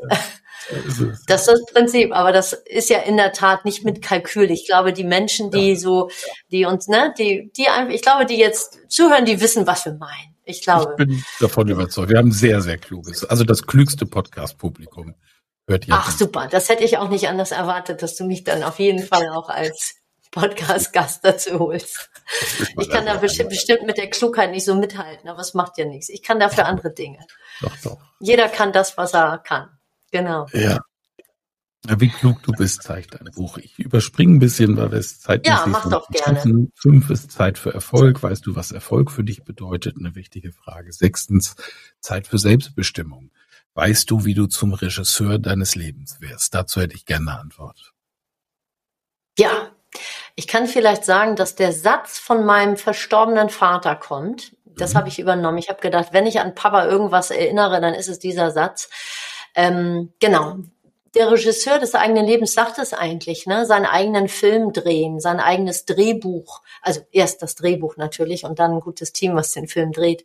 Das 1.25 1.47
ist 1.47 1.47
das 1.47 1.65
Prinzip. 1.73 2.13
Aber 2.13 2.33
das 2.33 2.51
ist 2.51 2.89
ja 2.89 2.99
in 2.99 3.15
der 3.15 3.31
Tat 3.31 3.63
nicht 3.63 3.85
mit 3.85 4.01
Kalkül. 4.01 4.51
Ich 4.51 4.67
glaube, 4.67 4.91
die 4.91 5.05
Menschen, 5.05 5.49
die 5.49 5.77
so, 5.77 6.09
die 6.51 6.65
uns, 6.65 6.89
ne, 6.89 7.13
die, 7.17 7.53
die 7.55 7.69
einfach, 7.69 7.93
ich 7.93 8.01
glaube, 8.01 8.25
die 8.25 8.35
jetzt 8.35 8.79
zuhören, 8.89 9.23
die 9.23 9.39
wissen, 9.39 9.65
was 9.65 9.85
wir 9.85 9.93
meinen. 9.93 10.35
Ich 10.43 10.61
glaube. 10.61 10.97
Ich 10.99 11.05
bin 11.05 11.23
davon 11.39 11.69
überzeugt. 11.69 12.09
Wir 12.09 12.17
haben 12.17 12.33
sehr, 12.33 12.59
sehr 12.59 12.77
kluges, 12.77 13.23
also 13.23 13.45
das 13.45 13.65
klügste 13.65 14.05
Podcast-Publikum. 14.05 15.15
Ach, 15.89 16.11
super. 16.11 16.49
Das 16.51 16.67
hätte 16.67 16.83
ich 16.83 16.97
auch 16.97 17.09
nicht 17.09 17.29
anders 17.29 17.51
erwartet, 17.51 18.01
dass 18.01 18.17
du 18.17 18.25
mich 18.25 18.43
dann 18.43 18.63
auf 18.63 18.79
jeden 18.79 19.05
Fall 19.05 19.29
auch 19.29 19.47
als 19.47 19.98
Podcast-Gast 20.31 21.25
dazu 21.25 21.59
holst. 21.59 22.09
Ich 22.79 22.89
kann 22.89 23.05
da 23.05 23.17
bestimmt, 23.17 23.49
bestimmt 23.49 23.83
mit 23.85 23.97
der 23.97 24.09
Klugheit 24.09 24.51
nicht 24.51 24.65
so 24.65 24.75
mithalten, 24.75 25.29
aber 25.29 25.39
es 25.39 25.53
macht 25.53 25.77
ja 25.77 25.85
nichts. 25.85 26.09
Ich 26.09 26.21
kann 26.21 26.39
dafür 26.39 26.65
andere 26.65 26.93
Dinge. 26.93 27.19
Doch, 27.61 27.75
doch. 27.83 27.97
Jeder 28.19 28.49
kann 28.49 28.71
das, 28.71 28.97
was 28.97 29.13
er 29.13 29.39
kann. 29.39 29.69
Genau. 30.11 30.47
Ja. 30.53 30.79
Wie 31.87 32.09
klug 32.09 32.43
du 32.43 32.51
bist, 32.51 32.83
zeigt 32.83 33.13
dein 33.15 33.31
Buch. 33.33 33.57
Ich 33.57 33.79
überspringe 33.79 34.35
ein 34.35 34.39
bisschen, 34.39 34.75
weil 34.75 34.91
wir 34.91 34.99
es 34.99 35.21
Zeit 35.21 35.47
Ja, 35.47 35.65
mach 35.65 35.89
doch 35.89 36.07
gerne. 36.09 36.67
Fünf 36.75 37.09
ist 37.09 37.31
Zeit 37.31 37.57
für 37.57 37.73
Erfolg. 37.73 38.21
Weißt 38.21 38.45
du, 38.45 38.55
was 38.55 38.71
Erfolg 38.71 39.11
für 39.11 39.23
dich 39.23 39.43
bedeutet? 39.43 39.95
Eine 39.97 40.13
wichtige 40.13 40.51
Frage. 40.51 40.91
Sechstens, 40.91 41.55
Zeit 42.01 42.27
für 42.27 42.37
Selbstbestimmung. 42.37 43.31
Weißt 43.75 44.11
du, 44.11 44.25
wie 44.25 44.33
du 44.33 44.47
zum 44.47 44.73
Regisseur 44.73 45.39
deines 45.39 45.75
Lebens 45.75 46.19
wirst? 46.19 46.53
Dazu 46.53 46.81
hätte 46.81 46.95
ich 46.95 47.05
gerne 47.05 47.31
eine 47.31 47.39
Antwort. 47.39 47.93
Ja, 49.37 49.68
ich 50.39 50.47
kann 50.47 50.67
vielleicht 50.67 51.03
sagen, 51.03 51.35
dass 51.35 51.55
der 51.55 51.73
Satz 51.73 52.17
von 52.17 52.45
meinem 52.45 52.77
verstorbenen 52.77 53.49
Vater 53.49 53.97
kommt. 53.97 54.55
Das 54.63 54.93
mhm. 54.93 54.99
habe 54.99 55.09
ich 55.09 55.19
übernommen. 55.19 55.57
Ich 55.57 55.67
habe 55.67 55.81
gedacht, 55.81 56.13
wenn 56.13 56.25
ich 56.25 56.39
an 56.39 56.55
Papa 56.55 56.85
irgendwas 56.85 57.29
erinnere, 57.29 57.81
dann 57.81 57.93
ist 57.93 58.07
es 58.07 58.19
dieser 58.19 58.49
Satz. 58.51 58.89
Ähm, 59.53 60.13
genau. 60.21 60.55
Der 61.13 61.29
Regisseur 61.29 61.79
des 61.79 61.93
eigenen 61.93 62.25
Lebens 62.25 62.53
sagt 62.53 62.77
es 62.77 62.93
eigentlich, 62.93 63.47
ne? 63.47 63.65
Seinen 63.65 63.85
eigenen 63.85 64.29
Film 64.29 64.71
drehen, 64.71 65.19
sein 65.19 65.41
eigenes 65.41 65.83
Drehbuch. 65.83 66.61
Also 66.81 67.01
erst 67.11 67.41
das 67.41 67.55
Drehbuch 67.55 67.97
natürlich 67.97 68.45
und 68.45 68.59
dann 68.59 68.75
ein 68.75 68.79
gutes 68.79 69.11
Team, 69.11 69.35
was 69.35 69.51
den 69.51 69.67
Film 69.67 69.91
dreht. 69.91 70.23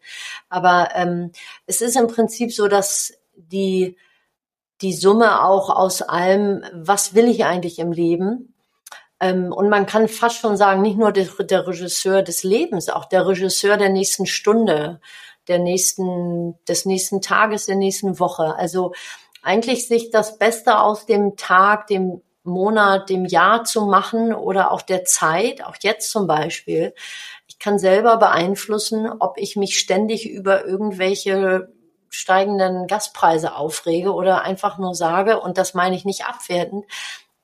Aber 0.48 0.90
ähm, 0.94 1.32
es 1.66 1.80
ist 1.80 1.96
im 1.96 2.06
Prinzip 2.06 2.52
so, 2.52 2.68
dass 2.68 3.14
die 3.34 3.96
die 4.80 4.92
Summe 4.92 5.44
auch 5.44 5.70
aus 5.70 6.02
allem, 6.02 6.62
was 6.72 7.14
will 7.14 7.26
ich 7.28 7.44
eigentlich 7.44 7.80
im 7.80 7.90
Leben, 7.90 8.53
und 9.20 9.68
man 9.68 9.86
kann 9.86 10.08
fast 10.08 10.36
schon 10.36 10.56
sagen, 10.56 10.82
nicht 10.82 10.98
nur 10.98 11.12
der, 11.12 11.26
der 11.40 11.66
Regisseur 11.66 12.22
des 12.22 12.42
Lebens, 12.42 12.88
auch 12.88 13.06
der 13.06 13.26
Regisseur 13.26 13.76
der 13.76 13.88
nächsten 13.88 14.26
Stunde, 14.26 15.00
der 15.48 15.58
nächsten, 15.58 16.58
des 16.66 16.84
nächsten 16.84 17.22
Tages, 17.22 17.66
der 17.66 17.76
nächsten 17.76 18.18
Woche. 18.18 18.54
Also 18.56 18.92
eigentlich 19.42 19.88
sich 19.88 20.10
das 20.10 20.38
Beste 20.38 20.78
aus 20.78 21.06
dem 21.06 21.36
Tag, 21.36 21.86
dem 21.86 22.22
Monat, 22.44 23.08
dem 23.08 23.24
Jahr 23.24 23.64
zu 23.64 23.86
machen 23.86 24.34
oder 24.34 24.70
auch 24.70 24.82
der 24.82 25.04
Zeit, 25.04 25.64
auch 25.64 25.76
jetzt 25.80 26.10
zum 26.10 26.26
Beispiel. 26.26 26.94
Ich 27.46 27.58
kann 27.58 27.78
selber 27.78 28.18
beeinflussen, 28.18 29.10
ob 29.20 29.38
ich 29.38 29.56
mich 29.56 29.78
ständig 29.78 30.28
über 30.28 30.66
irgendwelche 30.66 31.72
steigenden 32.10 32.86
Gaspreise 32.86 33.56
aufrege 33.56 34.12
oder 34.12 34.42
einfach 34.42 34.78
nur 34.78 34.94
sage, 34.94 35.40
und 35.40 35.58
das 35.58 35.74
meine 35.74 35.96
ich 35.96 36.04
nicht 36.04 36.26
abwertend, 36.26 36.84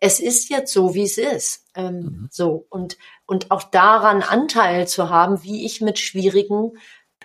es 0.00 0.18
ist 0.18 0.48
jetzt 0.48 0.72
so, 0.72 0.94
wie 0.94 1.04
es 1.04 1.18
ist. 1.18 1.66
Ähm, 1.74 1.96
mhm. 1.96 2.28
So 2.30 2.66
und 2.70 2.96
und 3.26 3.50
auch 3.50 3.62
daran 3.62 4.22
Anteil 4.22 4.88
zu 4.88 5.10
haben, 5.10 5.42
wie 5.42 5.64
ich 5.66 5.80
mit 5.80 5.98
schwierigen 5.98 6.72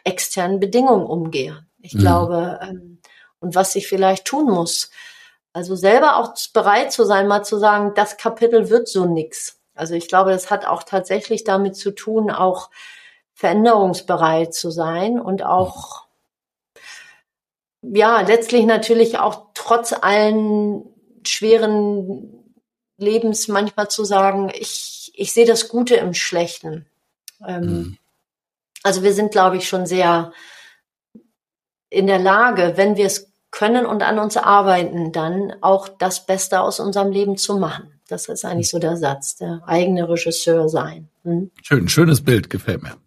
externen 0.03 0.59
Bedingungen 0.59 1.05
umgehe. 1.05 1.65
Ich 1.79 1.93
mhm. 1.93 1.99
glaube 1.99 2.59
ähm, 2.61 2.99
und 3.39 3.55
was 3.55 3.75
ich 3.75 3.87
vielleicht 3.87 4.25
tun 4.25 4.45
muss. 4.45 4.91
Also 5.53 5.75
selber 5.75 6.17
auch 6.17 6.33
bereit 6.53 6.91
zu 6.91 7.05
sein, 7.05 7.27
mal 7.27 7.43
zu 7.43 7.57
sagen, 7.57 7.93
das 7.95 8.17
Kapitel 8.17 8.69
wird 8.69 8.89
so 8.89 9.05
nix. 9.05 9.61
Also 9.73 9.93
ich 9.93 10.07
glaube, 10.09 10.31
das 10.31 10.51
hat 10.51 10.65
auch 10.65 10.83
tatsächlich 10.83 11.45
damit 11.45 11.77
zu 11.77 11.91
tun, 11.91 12.29
auch 12.29 12.69
veränderungsbereit 13.33 14.53
zu 14.53 14.69
sein 14.69 15.19
und 15.19 15.43
auch 15.43 16.05
ja 17.81 18.21
letztlich 18.21 18.65
natürlich 18.65 19.17
auch 19.17 19.47
trotz 19.53 19.93
allen 19.93 20.85
schweren 21.25 22.34
Lebens 22.97 23.47
manchmal 23.47 23.89
zu 23.89 24.05
sagen, 24.05 24.51
ich, 24.53 25.11
ich 25.15 25.33
sehe 25.33 25.45
das 25.45 25.67
Gute 25.67 25.95
im 25.95 26.13
Schlechten. 26.13 26.85
Ähm, 27.45 27.61
mhm. 27.61 27.97
Also 28.83 29.03
wir 29.03 29.13
sind, 29.13 29.31
glaube 29.31 29.57
ich, 29.57 29.67
schon 29.67 29.85
sehr 29.85 30.31
in 31.89 32.07
der 32.07 32.19
Lage, 32.19 32.73
wenn 32.75 32.97
wir 32.97 33.05
es 33.05 33.31
können 33.51 33.85
und 33.85 34.03
an 34.03 34.19
uns 34.19 34.35
arbeiten, 34.37 35.11
dann 35.11 35.53
auch 35.61 35.87
das 35.87 36.25
Beste 36.25 36.59
aus 36.59 36.79
unserem 36.79 37.11
Leben 37.11 37.37
zu 37.37 37.57
machen. 37.57 37.99
Das 38.07 38.27
ist 38.27 38.43
eigentlich 38.45 38.69
so 38.69 38.79
der 38.79 38.97
Satz, 38.97 39.37
der 39.37 39.63
eigene 39.65 40.07
Regisseur 40.07 40.67
sein. 40.69 41.07
Hm? 41.23 41.51
Schön, 41.63 41.87
schönes 41.87 42.23
Bild, 42.23 42.49
gefällt 42.49 42.83
mir. 42.83 42.97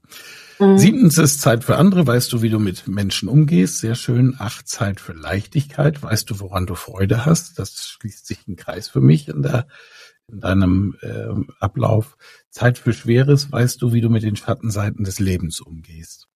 Mhm. 0.58 0.78
Siebtens 0.78 1.18
ist 1.18 1.40
Zeit 1.40 1.64
für 1.64 1.76
andere. 1.76 2.06
Weißt 2.06 2.32
du, 2.32 2.42
wie 2.42 2.48
du 2.48 2.58
mit 2.58 2.88
Menschen 2.88 3.28
umgehst? 3.28 3.78
Sehr 3.78 3.94
schön. 3.94 4.34
Acht 4.38 4.68
Zeit 4.68 5.00
für 5.00 5.12
Leichtigkeit. 5.12 6.02
Weißt 6.02 6.28
du, 6.30 6.40
woran 6.40 6.66
du 6.66 6.74
Freude 6.74 7.24
hast? 7.24 7.58
Das 7.58 7.86
schließt 7.86 8.26
sich 8.26 8.46
ein 8.48 8.56
Kreis 8.56 8.88
für 8.88 9.00
mich 9.00 9.28
in, 9.28 9.42
der, 9.42 9.68
in 10.26 10.40
deinem 10.40 10.96
äh, 11.00 11.28
Ablauf. 11.60 12.16
Zeit 12.50 12.78
für 12.78 12.92
Schweres. 12.92 13.52
Weißt 13.52 13.80
du, 13.82 13.92
wie 13.92 14.00
du 14.00 14.08
mit 14.08 14.24
den 14.24 14.36
Schattenseiten 14.36 15.04
des 15.04 15.20
Lebens 15.20 15.60
umgehst? 15.60 16.26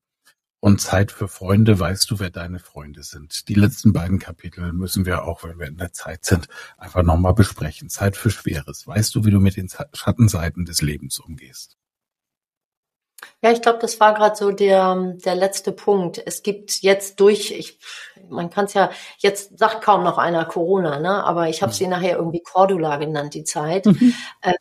Und 0.60 0.80
Zeit 0.80 1.10
für 1.10 1.26
Freunde. 1.26 1.80
Weißt 1.80 2.08
du, 2.08 2.20
wer 2.20 2.30
deine 2.30 2.60
Freunde 2.60 3.02
sind? 3.02 3.48
Die 3.48 3.54
letzten 3.54 3.92
beiden 3.92 4.20
Kapitel 4.20 4.72
müssen 4.72 5.04
wir 5.04 5.24
auch, 5.24 5.42
wenn 5.42 5.58
wir 5.58 5.66
in 5.66 5.78
der 5.78 5.92
Zeit 5.92 6.24
sind, 6.24 6.46
einfach 6.78 7.02
nochmal 7.02 7.34
besprechen. 7.34 7.88
Zeit 7.88 8.16
für 8.16 8.30
Schweres. 8.30 8.86
Weißt 8.86 9.12
du, 9.16 9.24
wie 9.24 9.32
du 9.32 9.40
mit 9.40 9.56
den 9.56 9.68
Schattenseiten 9.68 10.64
des 10.64 10.80
Lebens 10.80 11.18
umgehst? 11.18 11.76
Ja, 13.40 13.50
ich 13.50 13.62
glaube, 13.62 13.78
das 13.80 14.00
war 14.00 14.14
gerade 14.14 14.36
so 14.36 14.50
der, 14.50 15.14
der 15.24 15.34
letzte 15.34 15.72
Punkt. 15.72 16.22
Es 16.24 16.42
gibt 16.42 16.82
jetzt 16.82 17.20
durch, 17.20 17.50
ich, 17.50 17.78
man 18.28 18.50
kann 18.50 18.66
es 18.66 18.74
ja, 18.74 18.90
jetzt 19.18 19.58
sagt 19.58 19.82
kaum 19.82 20.04
noch 20.04 20.18
einer 20.18 20.44
Corona, 20.44 21.00
ne? 21.00 21.24
aber 21.24 21.48
ich 21.48 21.62
habe 21.62 21.72
sie 21.72 21.84
mhm. 21.84 21.90
nachher 21.90 22.16
irgendwie 22.16 22.42
Cordula 22.42 22.96
genannt, 22.96 23.34
die 23.34 23.44
Zeit, 23.44 23.86
mhm. 23.86 24.14
äh, 24.42 24.54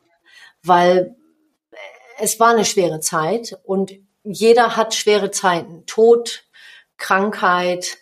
weil 0.64 1.16
es 2.20 2.40
war 2.40 2.50
eine 2.50 2.66
schwere 2.66 3.00
Zeit 3.00 3.58
und 3.64 3.94
jeder 4.24 4.76
hat 4.76 4.94
schwere 4.94 5.32
Zeiten. 5.32 5.86
Tod, 5.86 6.44
Krankheit, 6.98 7.98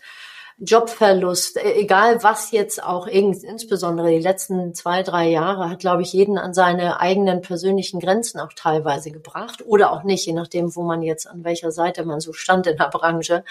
Jobverlust, 0.61 1.57
e-, 1.57 1.73
egal 1.79 2.21
was 2.23 2.51
jetzt 2.51 2.83
auch, 2.83 3.07
insbesondere 3.07 4.09
die 4.09 4.19
letzten 4.19 4.73
zwei, 4.73 5.03
drei 5.03 5.29
Jahre, 5.29 5.69
hat, 5.69 5.79
glaube 5.79 6.01
ich, 6.01 6.11
jeden 6.11 6.37
an 6.37 6.53
seine 6.53 6.99
eigenen 6.99 7.41
persönlichen 7.41 7.99
Grenzen 7.99 8.39
auch 8.39 8.53
teilweise 8.53 9.11
gebracht 9.11 9.63
oder 9.65 9.91
auch 9.91 10.03
nicht, 10.03 10.25
je 10.25 10.33
nachdem, 10.33 10.75
wo 10.75 10.83
man 10.83 11.01
jetzt, 11.01 11.27
an 11.27 11.43
welcher 11.43 11.71
Seite 11.71 12.03
man 12.03 12.19
so 12.19 12.33
stand 12.33 12.67
in 12.67 12.77
der 12.77 12.89
Branche. 12.89 13.43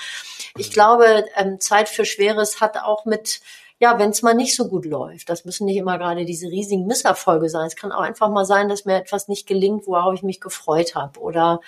Ich 0.57 0.71
glaube, 0.71 1.25
ähm, 1.37 1.61
Zeit 1.61 1.89
für 1.89 2.05
Schweres 2.05 2.61
hat 2.61 2.77
auch 2.77 3.07
mit, 3.07 3.41
ja, 3.81 3.99
wenn 3.99 4.11
es 4.11 4.23
mal 4.23 4.35
nicht 4.35 4.55
so 4.55 4.69
gut 4.69 4.85
läuft, 4.85 5.31
das 5.31 5.45
müssen 5.47 5.65
nicht 5.65 5.77
immer 5.77 5.99
gerade 5.99 6.27
diese 6.27 6.49
riesigen 6.49 6.87
Misserfolge 6.87 7.49
sein. 7.49 7.67
Es 7.67 7.77
kann 7.77 7.93
auch 7.93 8.01
einfach 8.01 8.29
mal 8.29 8.45
sein, 8.45 8.69
dass 8.69 8.85
mir 8.85 8.97
etwas 8.97 9.29
nicht 9.29 9.47
gelingt, 9.47 9.87
worauf 9.87 10.15
ich 10.15 10.23
mich 10.23 10.41
gefreut 10.41 10.95
habe 10.95 11.19
oder 11.21 11.61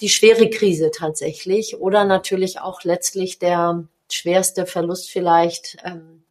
die 0.00 0.08
schwere 0.08 0.48
Krise 0.48 0.90
tatsächlich 0.90 1.80
oder 1.80 2.04
natürlich 2.04 2.60
auch 2.60 2.82
letztlich 2.82 3.38
der 3.38 3.84
schwerste 4.10 4.66
Verlust 4.66 5.10
vielleicht 5.10 5.76
ähm, 5.84 6.24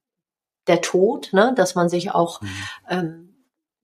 der 0.68 0.82
Tod, 0.82 1.30
ne? 1.34 1.54
dass 1.56 1.76
man 1.76 1.90
sich 1.90 2.12
auch 2.12 2.42
mhm. 2.42 2.50
ähm, 2.90 3.34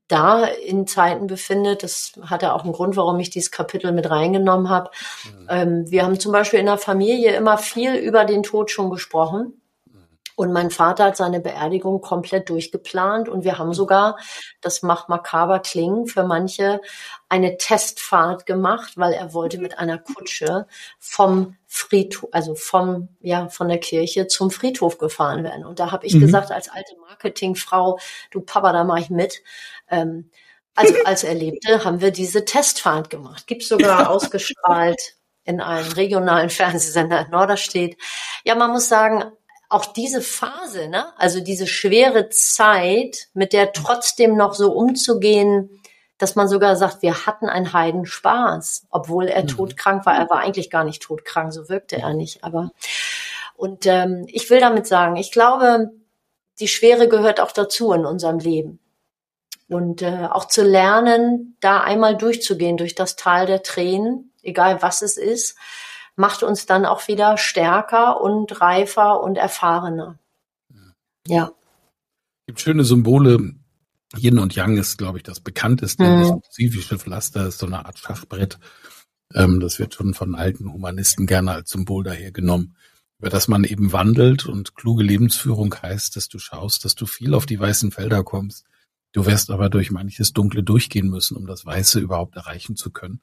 da 0.07 0.45
in 0.45 0.87
Zeiten 0.87 1.27
befindet. 1.27 1.83
Das 1.83 2.13
hatte 2.21 2.53
auch 2.53 2.63
einen 2.63 2.73
Grund, 2.73 2.97
warum 2.97 3.19
ich 3.19 3.29
dieses 3.29 3.51
Kapitel 3.51 3.91
mit 3.91 4.09
reingenommen 4.09 4.69
habe. 4.69 4.89
Mhm. 5.23 5.47
Ähm, 5.49 5.91
wir 5.91 6.03
haben 6.03 6.19
zum 6.19 6.31
Beispiel 6.31 6.59
in 6.59 6.65
der 6.65 6.77
Familie 6.77 7.35
immer 7.35 7.57
viel 7.57 7.95
über 7.95 8.25
den 8.25 8.43
Tod 8.43 8.71
schon 8.71 8.89
gesprochen. 8.89 9.61
Und 10.39 10.53
mein 10.53 10.69
Vater 10.71 11.03
hat 11.03 11.17
seine 11.17 11.41
Beerdigung 11.41 11.99
komplett 11.99 12.47
durchgeplant 12.47 13.27
und 13.27 13.43
wir 13.43 13.57
haben 13.57 13.73
sogar, 13.73 14.17
das 14.61 14.83
macht 14.83 15.09
makaber 15.09 15.59
klingen 15.59 16.07
für 16.07 16.23
manche, 16.23 16.79
eine 17.27 17.57
Testfahrt 17.57 18.45
gemacht, 18.45 18.93
weil 18.95 19.11
er 19.11 19.33
wollte 19.33 19.57
mit 19.57 19.79
einer 19.79 19.97
Kutsche 19.97 20.65
vom 20.97 21.57
Friedhof, 21.67 22.29
also 22.31 22.55
vom, 22.55 23.09
ja, 23.19 23.49
von 23.49 23.67
der 23.67 23.79
Kirche 23.79 24.27
zum 24.27 24.49
Friedhof 24.49 24.97
gefahren 24.97 25.43
werden. 25.43 25.65
Und 25.65 25.79
da 25.79 25.91
habe 25.91 26.07
ich 26.07 26.15
mhm. 26.15 26.21
gesagt, 26.21 26.53
als 26.53 26.69
alte 26.69 26.95
Marketingfrau, 27.01 27.99
du 28.31 28.39
Papa, 28.39 28.71
da 28.71 28.85
mache 28.85 29.01
ich 29.01 29.09
mit. 29.09 29.41
Ähm, 29.89 30.31
also 30.73 30.93
als 31.03 31.25
er 31.25 31.33
lebte, 31.33 31.83
haben 31.83 31.99
wir 31.99 32.11
diese 32.11 32.45
Testfahrt 32.45 33.09
gemacht. 33.09 33.45
Gibt 33.45 33.63
sogar 33.63 34.09
ausgestrahlt 34.09 35.17
in 35.43 35.59
einem 35.59 35.91
regionalen 35.91 36.49
Fernsehsender 36.49 37.25
in 37.25 37.31
Norderstedt. 37.31 37.97
Ja, 38.45 38.55
man 38.55 38.71
muss 38.71 38.87
sagen, 38.87 39.33
auch 39.69 39.85
diese 39.85 40.21
Phase, 40.21 40.89
ne, 40.89 41.13
also 41.17 41.39
diese 41.39 41.67
schwere 41.67 42.29
Zeit, 42.29 43.27
mit 43.33 43.53
der 43.53 43.71
trotzdem 43.71 44.35
noch 44.35 44.55
so 44.55 44.71
umzugehen, 44.71 45.69
dass 46.17 46.35
man 46.35 46.49
sogar 46.49 46.75
sagt, 46.75 47.01
wir 47.01 47.25
hatten 47.25 47.47
einen 47.47 47.71
Heidenspaß, 47.71 48.87
obwohl 48.89 49.27
er 49.27 49.43
mhm. 49.43 49.47
todkrank 49.47 50.05
war. 50.05 50.15
Er 50.15 50.29
war 50.29 50.39
eigentlich 50.39 50.69
gar 50.69 50.83
nicht 50.83 51.01
todkrank, 51.01 51.53
so 51.53 51.69
wirkte 51.69 51.97
er 51.97 52.13
nicht. 52.13 52.43
Aber 52.43 52.71
und 53.55 53.85
ähm, 53.85 54.25
ich 54.27 54.49
will 54.49 54.59
damit 54.59 54.87
sagen, 54.87 55.15
ich 55.15 55.31
glaube, 55.31 55.91
die 56.59 56.67
Schwere 56.67 57.07
gehört 57.07 57.39
auch 57.39 57.51
dazu 57.51 57.93
in 57.93 58.05
unserem 58.05 58.39
Leben. 58.39 58.79
Und 59.69 60.01
äh, 60.01 60.27
auch 60.29 60.45
zu 60.45 60.63
lernen, 60.63 61.57
da 61.59 61.81
einmal 61.81 62.17
durchzugehen 62.17 62.75
durch 62.75 62.95
das 62.95 63.15
Tal 63.15 63.45
der 63.45 63.61
Tränen, 63.61 64.33
egal 64.41 64.81
was 64.81 65.01
es 65.01 65.15
ist, 65.15 65.57
macht 66.19 66.43
uns 66.43 66.65
dann 66.65 66.85
auch 66.85 67.07
wieder 67.07 67.37
stärker 67.37 68.19
und 68.19 68.59
reifer 68.59 69.23
und 69.23 69.37
erfahrener. 69.37 70.19
Ja. 71.25 71.53
Es 72.41 72.47
gibt 72.47 72.59
schöne 72.59 72.83
Symbole. 72.83 73.55
Yin 74.17 74.39
und 74.39 74.53
Yang 74.53 74.77
ist, 74.77 74.97
glaube 74.97 75.19
ich, 75.19 75.23
das 75.23 75.39
bekannteste. 75.39 76.03
Mhm. 76.03 76.21
Das 76.21 76.31
pazifische 76.41 76.99
Pflaster 76.99 77.47
ist 77.47 77.59
so 77.59 77.67
eine 77.67 77.85
Art 77.85 77.99
Schachbrett. 77.99 78.59
Ähm, 79.33 79.61
das 79.61 79.79
wird 79.79 79.93
schon 79.93 80.13
von 80.13 80.35
alten 80.35 80.73
Humanisten 80.73 81.25
gerne 81.25 81.53
als 81.53 81.69
Symbol 81.69 82.03
dahergenommen, 82.03 82.75
über 83.19 83.29
das 83.29 83.47
man 83.47 83.63
eben 83.63 83.93
wandelt 83.93 84.45
und 84.45 84.75
kluge 84.75 85.03
Lebensführung 85.03 85.73
heißt, 85.73 86.17
dass 86.17 86.27
du 86.27 86.37
schaust, 86.37 86.83
dass 86.83 86.95
du 86.95 87.05
viel 87.05 87.33
auf 87.33 87.45
die 87.45 87.59
weißen 87.59 87.91
Felder 87.91 88.23
kommst. 88.23 88.65
Du 89.13 89.25
wirst 89.25 89.51
aber 89.51 89.69
durch 89.69 89.89
manches 89.89 90.33
Dunkle 90.33 90.63
durchgehen 90.63 91.09
müssen, 91.09 91.37
um 91.37 91.45
das 91.45 91.65
Weiße 91.65 91.99
überhaupt 91.99 92.35
erreichen 92.35 92.75
zu 92.75 92.91
können 92.91 93.21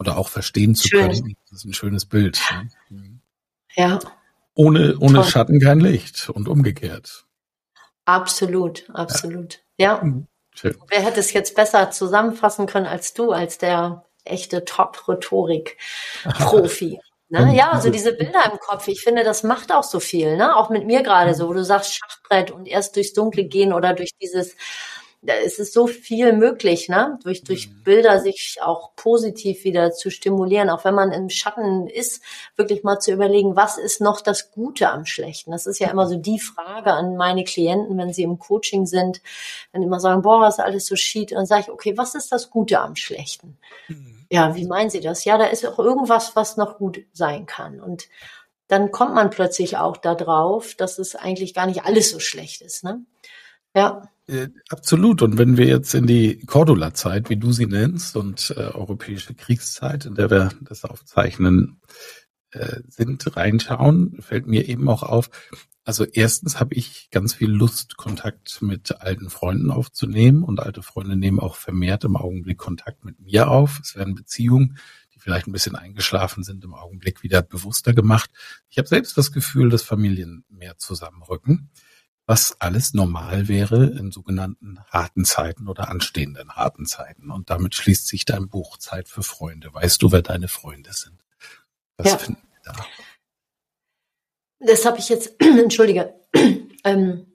oder 0.00 0.16
auch 0.16 0.28
verstehen 0.28 0.74
zu 0.74 0.88
Schön. 0.88 1.12
können. 1.12 1.36
Das 1.50 1.58
ist 1.58 1.66
ein 1.66 1.74
schönes 1.74 2.06
Bild. 2.06 2.40
Ne? 2.88 3.20
Ja. 3.76 3.98
Ohne, 4.54 4.96
ohne 4.98 5.22
Schatten 5.24 5.60
kein 5.60 5.78
Licht 5.78 6.30
und 6.30 6.48
umgekehrt. 6.48 7.26
Absolut, 8.06 8.88
absolut. 8.92 9.60
Ja. 9.76 9.98
ja. 9.98 10.02
Mhm. 10.02 10.26
Schön. 10.54 10.74
Wer 10.88 11.02
hätte 11.02 11.20
es 11.20 11.32
jetzt 11.32 11.54
besser 11.54 11.92
zusammenfassen 11.92 12.66
können 12.66 12.86
als 12.86 13.14
du, 13.14 13.30
als 13.30 13.58
der 13.58 14.04
echte 14.24 14.64
Top-Rhetorik-Profi? 14.64 16.98
Ne? 17.28 17.54
Ja, 17.54 17.70
also 17.70 17.90
diese 17.90 18.12
Bilder 18.12 18.50
im 18.50 18.58
Kopf, 18.58 18.88
ich 18.88 19.02
finde, 19.02 19.22
das 19.22 19.44
macht 19.44 19.70
auch 19.70 19.84
so 19.84 20.00
viel, 20.00 20.36
ne? 20.36 20.56
Auch 20.56 20.68
mit 20.68 20.84
mir 20.84 21.04
gerade 21.04 21.32
so, 21.34 21.48
wo 21.48 21.52
du 21.52 21.64
sagst 21.64 21.94
Schachbrett 21.94 22.50
und 22.50 22.66
erst 22.66 22.96
durchs 22.96 23.12
Dunkle 23.12 23.44
gehen 23.44 23.72
oder 23.72 23.94
durch 23.94 24.10
dieses 24.20 24.56
da 25.22 25.34
ist 25.34 25.60
es 25.60 25.72
so 25.74 25.86
viel 25.86 26.32
möglich, 26.32 26.88
ne? 26.88 27.18
Durch, 27.22 27.44
durch 27.44 27.68
mhm. 27.68 27.82
Bilder 27.82 28.20
sich 28.20 28.58
auch 28.62 28.94
positiv 28.96 29.64
wieder 29.64 29.92
zu 29.92 30.10
stimulieren, 30.10 30.70
auch 30.70 30.84
wenn 30.84 30.94
man 30.94 31.12
im 31.12 31.28
Schatten 31.28 31.88
ist, 31.88 32.22
wirklich 32.56 32.84
mal 32.84 33.00
zu 33.00 33.12
überlegen, 33.12 33.54
was 33.54 33.76
ist 33.76 34.00
noch 34.00 34.22
das 34.22 34.50
Gute 34.50 34.88
am 34.88 35.04
Schlechten? 35.04 35.50
Das 35.50 35.66
ist 35.66 35.78
ja 35.78 35.90
immer 35.90 36.06
so 36.06 36.16
die 36.16 36.40
Frage 36.40 36.92
an 36.92 37.16
meine 37.16 37.44
Klienten, 37.44 37.98
wenn 37.98 38.14
sie 38.14 38.22
im 38.22 38.38
Coaching 38.38 38.86
sind, 38.86 39.20
wenn 39.72 39.82
immer 39.82 40.00
sagen, 40.00 40.22
boah, 40.22 40.40
was 40.40 40.58
alles 40.58 40.86
so 40.86 40.96
schied, 40.96 41.32
und 41.32 41.38
dann 41.38 41.46
sage 41.46 41.62
ich, 41.62 41.70
okay, 41.70 41.98
was 41.98 42.14
ist 42.14 42.32
das 42.32 42.48
Gute 42.48 42.80
am 42.80 42.96
Schlechten? 42.96 43.58
Mhm. 43.88 44.26
Ja, 44.30 44.54
wie 44.54 44.66
meinen 44.66 44.90
Sie 44.90 45.00
das? 45.00 45.24
Ja, 45.24 45.36
da 45.36 45.46
ist 45.46 45.66
auch 45.66 45.78
irgendwas, 45.78 46.34
was 46.34 46.56
noch 46.56 46.78
gut 46.78 47.00
sein 47.12 47.46
kann. 47.46 47.80
Und 47.80 48.08
dann 48.68 48.92
kommt 48.92 49.14
man 49.14 49.28
plötzlich 49.28 49.76
auch 49.76 49.96
da 49.96 50.14
drauf, 50.14 50.76
dass 50.76 50.98
es 50.98 51.16
eigentlich 51.16 51.52
gar 51.52 51.66
nicht 51.66 51.84
alles 51.84 52.10
so 52.10 52.20
schlecht 52.20 52.62
ist, 52.62 52.84
ne? 52.84 53.04
Ja. 53.74 54.08
Äh, 54.30 54.50
absolut. 54.68 55.22
Und 55.22 55.38
wenn 55.38 55.56
wir 55.56 55.66
jetzt 55.66 55.92
in 55.92 56.06
die 56.06 56.38
Cordula-Zeit, 56.46 57.30
wie 57.30 57.36
du 57.36 57.50
sie 57.50 57.66
nennst, 57.66 58.16
und 58.16 58.54
äh, 58.56 58.60
europäische 58.60 59.34
Kriegszeit, 59.34 60.06
in 60.06 60.14
der 60.14 60.30
wir 60.30 60.50
das 60.60 60.84
aufzeichnen, 60.84 61.80
äh, 62.52 62.80
sind, 62.86 63.36
reinschauen, 63.36 64.18
fällt 64.20 64.46
mir 64.46 64.68
eben 64.68 64.88
auch 64.88 65.02
auf. 65.02 65.30
Also 65.84 66.04
erstens 66.04 66.60
habe 66.60 66.74
ich 66.74 67.08
ganz 67.10 67.34
viel 67.34 67.50
Lust, 67.50 67.96
Kontakt 67.96 68.62
mit 68.62 69.00
alten 69.00 69.30
Freunden 69.30 69.72
aufzunehmen 69.72 70.44
und 70.44 70.60
alte 70.60 70.82
Freunde 70.82 71.16
nehmen 71.16 71.40
auch 71.40 71.56
vermehrt 71.56 72.04
im 72.04 72.16
Augenblick 72.16 72.58
Kontakt 72.58 73.04
mit 73.04 73.18
mir 73.18 73.48
auf. 73.48 73.80
Es 73.82 73.96
werden 73.96 74.14
Beziehungen, 74.14 74.78
die 75.12 75.18
vielleicht 75.18 75.48
ein 75.48 75.52
bisschen 75.52 75.74
eingeschlafen 75.74 76.44
sind, 76.44 76.62
im 76.62 76.74
Augenblick 76.74 77.24
wieder 77.24 77.42
bewusster 77.42 77.94
gemacht. 77.94 78.30
Ich 78.68 78.78
habe 78.78 78.86
selbst 78.86 79.18
das 79.18 79.32
Gefühl, 79.32 79.70
dass 79.70 79.82
Familien 79.82 80.44
mehr 80.48 80.78
zusammenrücken 80.78 81.70
was 82.30 82.54
alles 82.60 82.94
normal 82.94 83.48
wäre 83.48 83.86
in 83.86 84.12
sogenannten 84.12 84.78
harten 84.88 85.24
Zeiten 85.24 85.66
oder 85.66 85.88
anstehenden 85.88 86.52
harten 86.52 86.86
Zeiten. 86.86 87.32
Und 87.32 87.50
damit 87.50 87.74
schließt 87.74 88.06
sich 88.06 88.24
dein 88.24 88.48
Buch 88.48 88.76
Zeit 88.78 89.08
für 89.08 89.24
Freunde. 89.24 89.74
Weißt 89.74 90.00
du, 90.00 90.12
wer 90.12 90.22
deine 90.22 90.46
Freunde 90.46 90.92
sind? 90.92 91.18
Was 91.96 92.12
ja. 92.12 92.18
finden 92.18 92.46
wir 92.52 92.72
da? 92.72 92.86
Das 94.60 94.86
habe 94.86 94.98
ich 94.98 95.08
jetzt, 95.08 95.34
entschuldige, 95.40 96.14
ähm, 96.84 97.26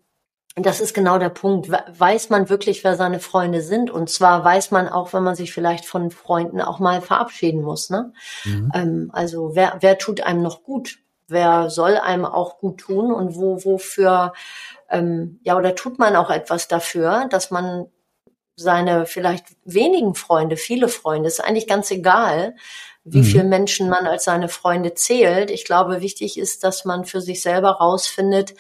das 0.56 0.80
ist 0.80 0.94
genau 0.94 1.20
der 1.20 1.28
Punkt. 1.28 1.70
Weiß 1.70 2.30
man 2.30 2.48
wirklich, 2.48 2.86
wer 2.86 2.96
seine 2.96 3.20
Freunde 3.20 3.62
sind? 3.62 3.92
Und 3.92 4.10
zwar 4.10 4.46
weiß 4.46 4.72
man 4.72 4.88
auch, 4.88 5.12
wenn 5.12 5.24
man 5.24 5.36
sich 5.36 5.52
vielleicht 5.52 5.86
von 5.86 6.10
Freunden 6.10 6.62
auch 6.62 6.80
mal 6.80 7.02
verabschieden 7.02 7.62
muss. 7.64 7.90
Ne? 7.90 8.14
Mhm. 8.46 8.72
Ähm, 8.74 9.10
also 9.12 9.56
wer, 9.56 9.76
wer 9.82 9.98
tut 9.98 10.22
einem 10.22 10.42
noch 10.42 10.64
gut? 10.64 11.00
Wer 11.28 11.70
soll 11.70 11.98
einem 11.98 12.26
auch 12.26 12.60
gut 12.60 12.80
tun? 12.80 13.12
Und 13.12 13.36
wo, 13.36 13.64
wofür 13.66 14.34
ähm, 14.90 15.40
ja, 15.44 15.58
oder 15.58 15.76
tut 15.76 16.00
man 16.00 16.16
auch 16.16 16.30
etwas 16.30 16.68
dafür, 16.68 17.28
dass 17.30 17.52
man 17.52 17.88
seine 18.56 19.06
vielleicht 19.06 19.48
wenigen 19.66 20.16
Freunde, 20.16 20.56
viele 20.58 20.88
Freunde, 20.88 21.28
ist 21.28 21.44
eigentlich 21.44 21.68
ganz 21.68 21.92
egal, 21.92 22.56
wie 23.04 23.20
mhm. 23.20 23.24
viele 23.24 23.44
Menschen 23.44 23.90
man 23.90 24.08
als 24.08 24.24
seine 24.24 24.48
Freunde 24.48 24.94
zählt. 24.94 25.52
Ich 25.52 25.66
glaube, 25.66 26.02
wichtig 26.02 26.38
ist, 26.38 26.64
dass 26.64 26.86
man 26.86 27.06
für 27.06 27.22
sich 27.22 27.42
selber 27.42 27.72
rausfindet, 27.72 28.54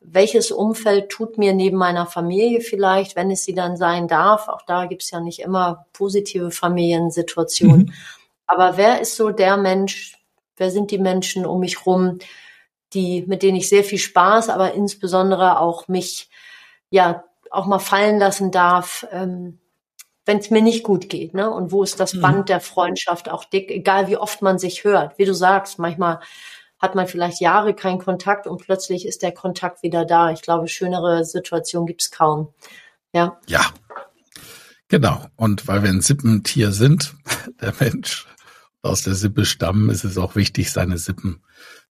welches 0.00 0.50
Umfeld 0.50 1.08
tut 1.08 1.38
mir 1.38 1.54
neben 1.54 1.76
meiner 1.76 2.06
Familie 2.06 2.60
vielleicht, 2.60 3.16
wenn 3.16 3.30
es 3.30 3.44
sie 3.44 3.54
dann 3.54 3.76
sein 3.76 4.08
darf. 4.08 4.48
Auch 4.48 4.62
da 4.62 4.86
gibt's 4.86 5.10
ja 5.10 5.20
nicht 5.20 5.40
immer 5.40 5.86
positive 5.92 6.50
Familiensituationen. 6.50 7.86
Mhm. 7.86 7.92
Aber 8.46 8.76
wer 8.76 9.00
ist 9.00 9.16
so 9.16 9.30
der 9.30 9.56
Mensch, 9.56 10.17
wer 10.58 10.70
sind 10.70 10.90
die 10.90 10.98
Menschen 10.98 11.46
um 11.46 11.60
mich 11.60 11.86
rum, 11.86 12.18
die, 12.92 13.24
mit 13.26 13.42
denen 13.42 13.56
ich 13.56 13.68
sehr 13.68 13.84
viel 13.84 13.98
Spaß, 13.98 14.48
aber 14.48 14.74
insbesondere 14.74 15.60
auch 15.60 15.88
mich, 15.88 16.30
ja, 16.90 17.24
auch 17.50 17.66
mal 17.66 17.78
fallen 17.78 18.18
lassen 18.18 18.50
darf, 18.50 19.06
ähm, 19.10 19.58
wenn 20.26 20.38
es 20.38 20.50
mir 20.50 20.60
nicht 20.60 20.84
gut 20.84 21.08
geht, 21.08 21.32
ne? 21.32 21.50
Und 21.50 21.72
wo 21.72 21.82
ist 21.82 21.98
das 22.00 22.12
mhm. 22.12 22.20
Band 22.20 22.48
der 22.50 22.60
Freundschaft 22.60 23.30
auch 23.30 23.44
dick, 23.44 23.70
egal 23.70 24.08
wie 24.08 24.18
oft 24.18 24.42
man 24.42 24.58
sich 24.58 24.84
hört. 24.84 25.18
Wie 25.18 25.24
du 25.24 25.32
sagst, 25.32 25.78
manchmal 25.78 26.20
hat 26.78 26.94
man 26.94 27.06
vielleicht 27.06 27.40
Jahre 27.40 27.74
keinen 27.74 27.98
Kontakt 27.98 28.46
und 28.46 28.60
plötzlich 28.60 29.06
ist 29.06 29.22
der 29.22 29.32
Kontakt 29.32 29.82
wieder 29.82 30.04
da. 30.04 30.30
Ich 30.30 30.42
glaube, 30.42 30.68
schönere 30.68 31.24
Situation 31.24 31.86
gibt's 31.86 32.10
kaum. 32.10 32.52
Ja. 33.12 33.38
Ja. 33.46 33.62
Genau. 34.88 35.26
Und 35.36 35.66
weil 35.66 35.82
wir 35.82 35.90
ein 35.90 36.02
Sippentier 36.02 36.72
sind, 36.72 37.14
der 37.60 37.74
Mensch 37.80 38.26
aus 38.82 39.02
der 39.02 39.14
Sippe 39.14 39.44
stammen, 39.44 39.90
ist 39.90 40.04
es 40.04 40.18
auch 40.18 40.36
wichtig, 40.36 40.70
seine 40.70 40.98
Sippen 40.98 41.42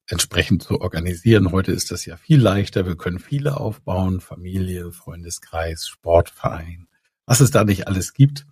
entsprechend 0.07 0.62
zu 0.62 0.80
organisieren. 0.80 1.53
Heute 1.53 1.72
ist 1.72 1.91
das 1.91 2.07
ja 2.07 2.16
viel 2.16 2.41
leichter. 2.41 2.86
Wir 2.86 2.97
können 2.97 3.18
viele 3.18 3.59
aufbauen. 3.59 4.20
Familie, 4.20 4.91
Freundeskreis, 4.91 5.86
Sportverein, 5.86 6.89
was 7.26 7.41
es 7.41 7.51
da 7.51 7.64
nicht 7.64 7.86
alles 7.89 8.14
gibt. 8.14 8.47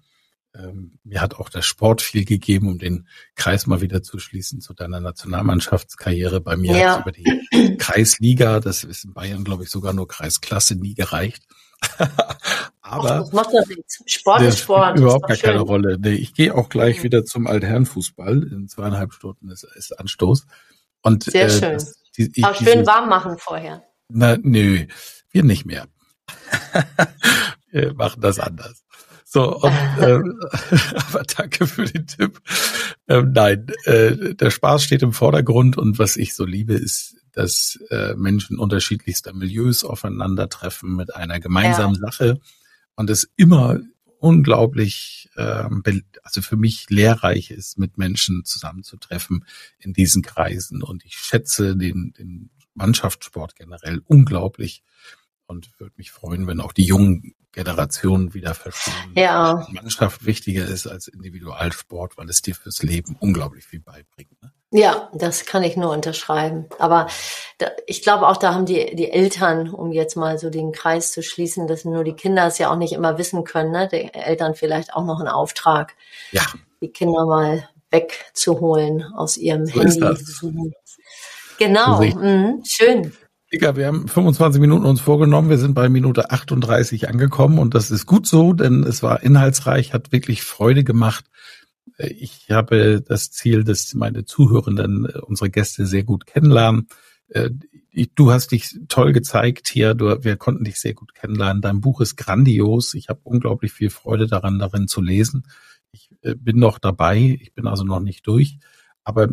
Ähm, 0.55 0.99
mir 1.05 1.21
hat 1.21 1.35
auch 1.35 1.49
der 1.49 1.63
Sport 1.63 2.03
viel 2.03 2.25
gegeben, 2.25 2.69
um 2.69 2.79
den 2.79 3.07
Kreis 3.35 3.67
mal 3.67 3.81
wieder 3.81 4.03
zu 4.03 4.19
schließen 4.19 4.61
zu 4.61 4.75
deiner 4.75 5.01
Nationalmannschaftskarriere. 5.01 6.41
Bei 6.41 6.57
mir 6.57 6.77
ja. 6.77 6.97
hat 6.97 7.03
über 7.03 7.13
die 7.13 7.77
Kreisliga, 7.79 8.61
das 8.61 8.85
ist 8.85 9.05
in 9.05 9.15
Bayern, 9.15 9.45
glaube 9.45 9.65
ich, 9.65 9.71
sogar 9.71 9.93
nur 9.93 10.09
Kreisklasse, 10.09 10.77
nie 10.77 10.95
gereicht. 10.95 11.45
Aber 12.81 13.27
Ach, 13.27 13.33
macht 13.33 13.53
das 13.53 13.67
nichts. 13.67 14.03
Sport 14.07 14.43
ist 14.43 14.61
Sport. 14.61 14.99
Überhaupt 14.99 15.27
gar 15.27 15.37
schön. 15.37 15.51
keine 15.51 15.61
Rolle. 15.61 15.99
Nee, 15.99 16.15
ich 16.15 16.35
gehe 16.35 16.55
auch 16.55 16.69
gleich 16.69 16.99
mhm. 16.99 17.03
wieder 17.05 17.25
zum 17.25 17.47
Altherrenfußball. 17.47 18.45
In 18.53 18.69
zweieinhalb 18.69 19.13
Stunden 19.13 19.49
ist, 19.51 19.65
ist 19.75 19.99
Anstoß. 19.99 20.47
Und, 21.03 21.25
Sehr 21.25 21.47
äh, 21.47 21.51
schön. 21.51 21.73
Das, 21.73 22.01
die, 22.17 22.31
ich, 22.35 22.45
Aber 22.45 22.55
schön 22.55 22.67
diese, 22.67 22.87
warm 22.87 23.09
machen 23.09 23.39
vorher. 23.39 23.83
Na, 24.09 24.37
nö, 24.41 24.87
wir 25.31 25.43
nicht 25.43 25.67
mehr. 25.67 25.87
wir 27.71 27.95
machen 27.95 28.21
das 28.21 28.39
anders. 28.39 28.85
So, 29.29 29.57
und, 29.57 29.73
äh, 29.99 30.21
aber 30.95 31.25
danke 31.25 31.67
für 31.67 31.85
den 31.85 32.07
Tipp. 32.07 32.41
Ähm, 33.09 33.33
nein, 33.33 33.67
äh, 33.85 34.37
der 34.37 34.51
Spaß 34.51 34.85
steht 34.85 35.03
im 35.03 35.13
Vordergrund 35.13 35.77
und 35.77 35.99
was 35.99 36.17
ich 36.17 36.37
so 36.37 36.45
liebe, 36.45 36.75
ist, 36.75 37.17
dass 37.33 37.77
äh, 37.91 38.15
Menschen 38.15 38.57
unterschiedlichster 38.57 39.33
Milieus 39.33 39.83
aufeinandertreffen 39.83 40.95
mit 40.95 41.17
einer 41.17 41.41
gemeinsamen 41.41 41.97
ja. 41.97 42.03
Sache 42.03 42.41
und 42.95 43.11
es 43.11 43.29
immer 43.35 43.81
unglaublich, 44.21 45.29
ähm, 45.37 45.83
also 46.23 46.41
für 46.41 46.57
mich 46.57 46.89
lehrreich 46.89 47.51
ist, 47.51 47.79
mit 47.79 47.99
Menschen 47.99 48.45
zusammenzutreffen 48.45 49.45
in 49.81 49.93
diesen 49.93 50.23
Kreisen. 50.23 50.85
Und 50.85 51.05
ich 51.05 51.17
schätze 51.17 51.77
den, 51.77 52.13
den 52.17 52.51
Mannschaftssport 52.75 53.57
generell 53.57 54.03
unglaublich 54.07 54.85
und 55.47 55.69
würde 55.79 55.95
mich 55.97 56.11
freuen, 56.11 56.47
wenn 56.47 56.61
auch 56.61 56.73
die 56.73 56.85
jungen 56.85 57.35
Generationen 57.53 58.35
wieder 58.35 58.55
verstehen, 58.55 59.13
ja. 59.15 59.67
Mannschaft 59.71 60.27
wichtiger 60.27 60.67
ist 60.67 60.87
als 60.87 61.09
Individualsport, 61.09 62.19
weil 62.19 62.29
es 62.29 62.43
dir 62.43 62.55
fürs 62.55 62.83
Leben 62.83 63.17
unglaublich 63.19 63.65
viel 63.65 63.81
beibringt. 63.81 64.31
Ne? 64.43 64.53
Ja, 64.73 65.11
das 65.15 65.47
kann 65.47 65.63
ich 65.63 65.77
nur 65.77 65.91
unterschreiben. 65.91 66.67
Aber 66.79 67.07
da, 67.57 67.71
ich 67.87 68.03
glaube 68.03 68.29
auch, 68.29 68.37
da 68.37 68.53
haben 68.53 68.67
die, 68.67 68.95
die 68.95 69.11
Eltern, 69.11 69.71
um 69.71 69.91
jetzt 69.91 70.17
mal 70.17 70.39
so 70.39 70.51
den 70.51 70.73
Kreis 70.73 71.13
zu 71.13 71.23
schließen, 71.23 71.67
dass 71.67 71.87
nur 71.87 72.05
die 72.05 72.13
Kinder 72.13 72.47
es 72.47 72.59
ja 72.59 72.71
auch 72.71 72.77
nicht 72.77 72.93
immer 72.93 73.17
wissen 73.17 73.45
können, 73.45 73.71
ne? 73.71 73.89
die 73.91 74.13
Eltern 74.13 74.55
vielleicht 74.55 74.93
auch 74.93 75.05
noch 75.05 75.19
einen 75.19 75.29
Auftrag, 75.29 75.95
ja. 76.33 76.43
die 76.83 76.89
Kinder 76.89 77.25
mal 77.25 77.69
wegzuholen 77.91 79.03
aus 79.15 79.39
ihrem 79.39 79.65
so 79.65 79.81
Handy. 79.81 80.01
Genau, 81.59 82.03
mhm. 82.03 82.63
schön. 82.67 83.13
Digga, 83.53 83.77
wir 83.77 83.87
haben 83.87 84.09
25 84.09 84.61
Minuten 84.61 84.85
uns 84.85 85.01
vorgenommen. 85.01 85.51
Wir 85.51 85.59
sind 85.59 85.75
bei 85.75 85.89
Minute 85.89 86.31
38 86.31 87.09
angekommen 87.09 87.61
und 87.61 87.75
das 87.75 87.93
ist 87.93 88.05
gut 88.05 88.27
so, 88.27 88.53
denn 88.53 88.83
es 88.83 89.05
war 89.05 89.23
inhaltsreich, 89.23 89.93
hat 89.93 90.11
wirklich 90.11 90.43
Freude 90.43 90.83
gemacht. 90.83 91.27
Ich 91.99 92.51
habe 92.51 93.01
das 93.07 93.31
Ziel, 93.31 93.63
dass 93.63 93.95
meine 93.95 94.25
Zuhörenden 94.25 95.07
äh, 95.07 95.19
unsere 95.21 95.49
Gäste 95.49 95.87
sehr 95.87 96.03
gut 96.03 96.27
kennenlernen. 96.27 96.89
Äh, 97.29 97.51
du 98.17 98.33
hast 98.33 98.51
dich 98.51 98.81
toll 98.89 99.13
gezeigt 99.13 99.69
hier. 99.69 99.95
Du, 99.95 100.25
wir 100.25 100.37
konnten 100.37 100.65
dich 100.65 100.81
sehr 100.81 100.95
gut 100.95 101.15
kennenlernen. 101.15 101.63
Dein 101.63 101.81
Buch 101.81 102.01
ist 102.01 102.17
grandios. 102.17 102.95
Ich 102.95 103.09
habe 103.09 103.21
unglaublich 103.23 103.73
viel 103.73 103.91
Freude 103.91 104.27
daran, 104.27 104.59
darin 104.59 104.89
zu 104.89 105.01
lesen. 105.01 105.47
Ich 105.93 106.11
äh, 106.23 106.35
bin 106.35 106.59
noch 106.59 106.81
dabei. 106.81 107.39
Ich 107.41 107.55
bin 107.55 107.69
also 107.69 107.85
noch 107.85 108.01
nicht 108.01 108.27
durch. 108.27 108.59
Aber 109.05 109.29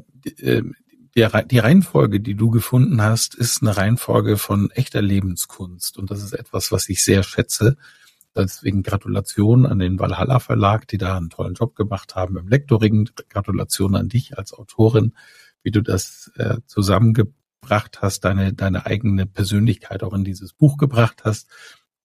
die 1.16 1.60
Reihenfolge, 1.60 2.20
die 2.20 2.36
du 2.36 2.50
gefunden 2.50 3.02
hast, 3.02 3.36
ist 3.36 3.62
eine 3.62 3.78
Reihenfolge 3.78 4.38
von 4.38 4.72
echter 4.72 5.02
Lebenskunst. 5.02 5.98
Und 5.98 6.10
das 6.10 6.24
ist 6.24 6.34
etwas, 6.34 6.72
was 6.72 6.90
ich 6.90 7.04
sehr 7.04 7.24
schätze. 7.24 7.78
Deswegen 8.36 8.82
Gratulation 8.82 9.68
an 9.68 9.78
den 9.78 10.00
Valhalla 10.00 10.40
Verlag, 10.40 10.88
die 10.88 10.98
da 10.98 11.16
einen 11.16 11.30
tollen 11.30 11.54
Job 11.54 11.76
gemacht 11.76 12.16
haben 12.16 12.36
im 12.38 12.48
Lektoring. 12.48 13.10
Gratulation 13.30 13.96
an 13.96 14.10
dich 14.10 14.38
als 14.38 14.54
Autorin, 14.54 15.14
wie 15.62 15.70
du 15.70 15.82
das 15.82 16.32
äh, 16.36 16.58
zusammengebracht 16.66 18.02
hast, 18.02 18.22
deine, 18.22 18.54
deine 18.54 18.88
eigene 18.88 19.28
Persönlichkeit 19.28 20.02
auch 20.02 20.14
in 20.14 20.24
dieses 20.24 20.54
Buch 20.54 20.78
gebracht 20.78 21.26
hast. 21.26 21.48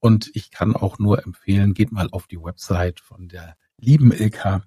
Und 0.00 0.30
ich 0.34 0.50
kann 0.50 0.76
auch 0.76 0.98
nur 0.98 1.24
empfehlen, 1.24 1.72
geht 1.72 1.92
mal 1.92 2.08
auf 2.12 2.26
die 2.26 2.40
Website 2.40 3.00
von 3.00 3.28
der 3.28 3.56
lieben 3.78 4.12
Ilka 4.12 4.64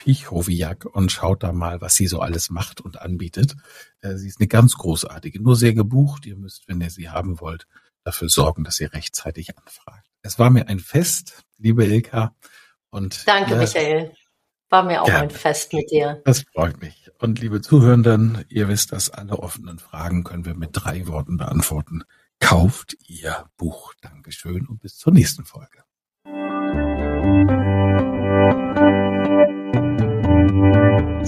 Pichowiak 0.00 0.86
und 0.86 1.12
schaut 1.12 1.44
da 1.44 1.52
mal, 1.52 1.80
was 1.80 1.94
sie 1.94 2.08
so 2.08 2.20
alles 2.20 2.50
macht 2.50 2.80
und 2.80 3.00
anbietet. 3.00 3.54
Äh, 4.00 4.16
sie 4.16 4.26
ist 4.26 4.40
eine 4.40 4.48
ganz 4.48 4.74
großartige, 4.74 5.40
nur 5.40 5.54
sehr 5.54 5.74
gebucht. 5.74 6.26
Ihr 6.26 6.36
müsst, 6.36 6.66
wenn 6.66 6.80
ihr 6.80 6.90
sie 6.90 7.10
haben 7.10 7.38
wollt, 7.40 7.68
dafür 8.02 8.28
sorgen, 8.28 8.64
dass 8.64 8.80
ihr 8.80 8.92
rechtzeitig 8.92 9.56
anfragt. 9.56 10.08
Es 10.22 10.38
war 10.38 10.50
mir 10.50 10.68
ein 10.68 10.80
Fest, 10.80 11.44
liebe 11.58 11.84
Ilka. 11.84 12.34
Und 12.90 13.28
Danke, 13.28 13.54
äh, 13.54 13.58
Michael. 13.58 14.12
War 14.70 14.84
mir 14.84 15.02
auch 15.02 15.06
gerne. 15.06 15.24
ein 15.24 15.30
Fest 15.30 15.72
mit 15.72 15.90
dir. 15.90 16.22
Das 16.24 16.44
freut 16.52 16.80
mich. 16.80 17.10
Und 17.18 17.40
liebe 17.40 17.60
Zuhörenden, 17.60 18.44
ihr 18.48 18.68
wisst, 18.68 18.92
dass 18.92 19.10
alle 19.10 19.38
offenen 19.38 19.78
Fragen 19.78 20.24
können 20.24 20.44
wir 20.44 20.54
mit 20.54 20.70
drei 20.72 21.06
Worten 21.08 21.36
beantworten. 21.36 22.04
Kauft 22.38 22.96
ihr 23.06 23.46
Buch. 23.56 23.94
Dankeschön 24.00 24.66
und 24.66 24.80
bis 24.80 24.96
zur 24.96 25.12
nächsten 25.12 25.44
Folge. 25.44 25.82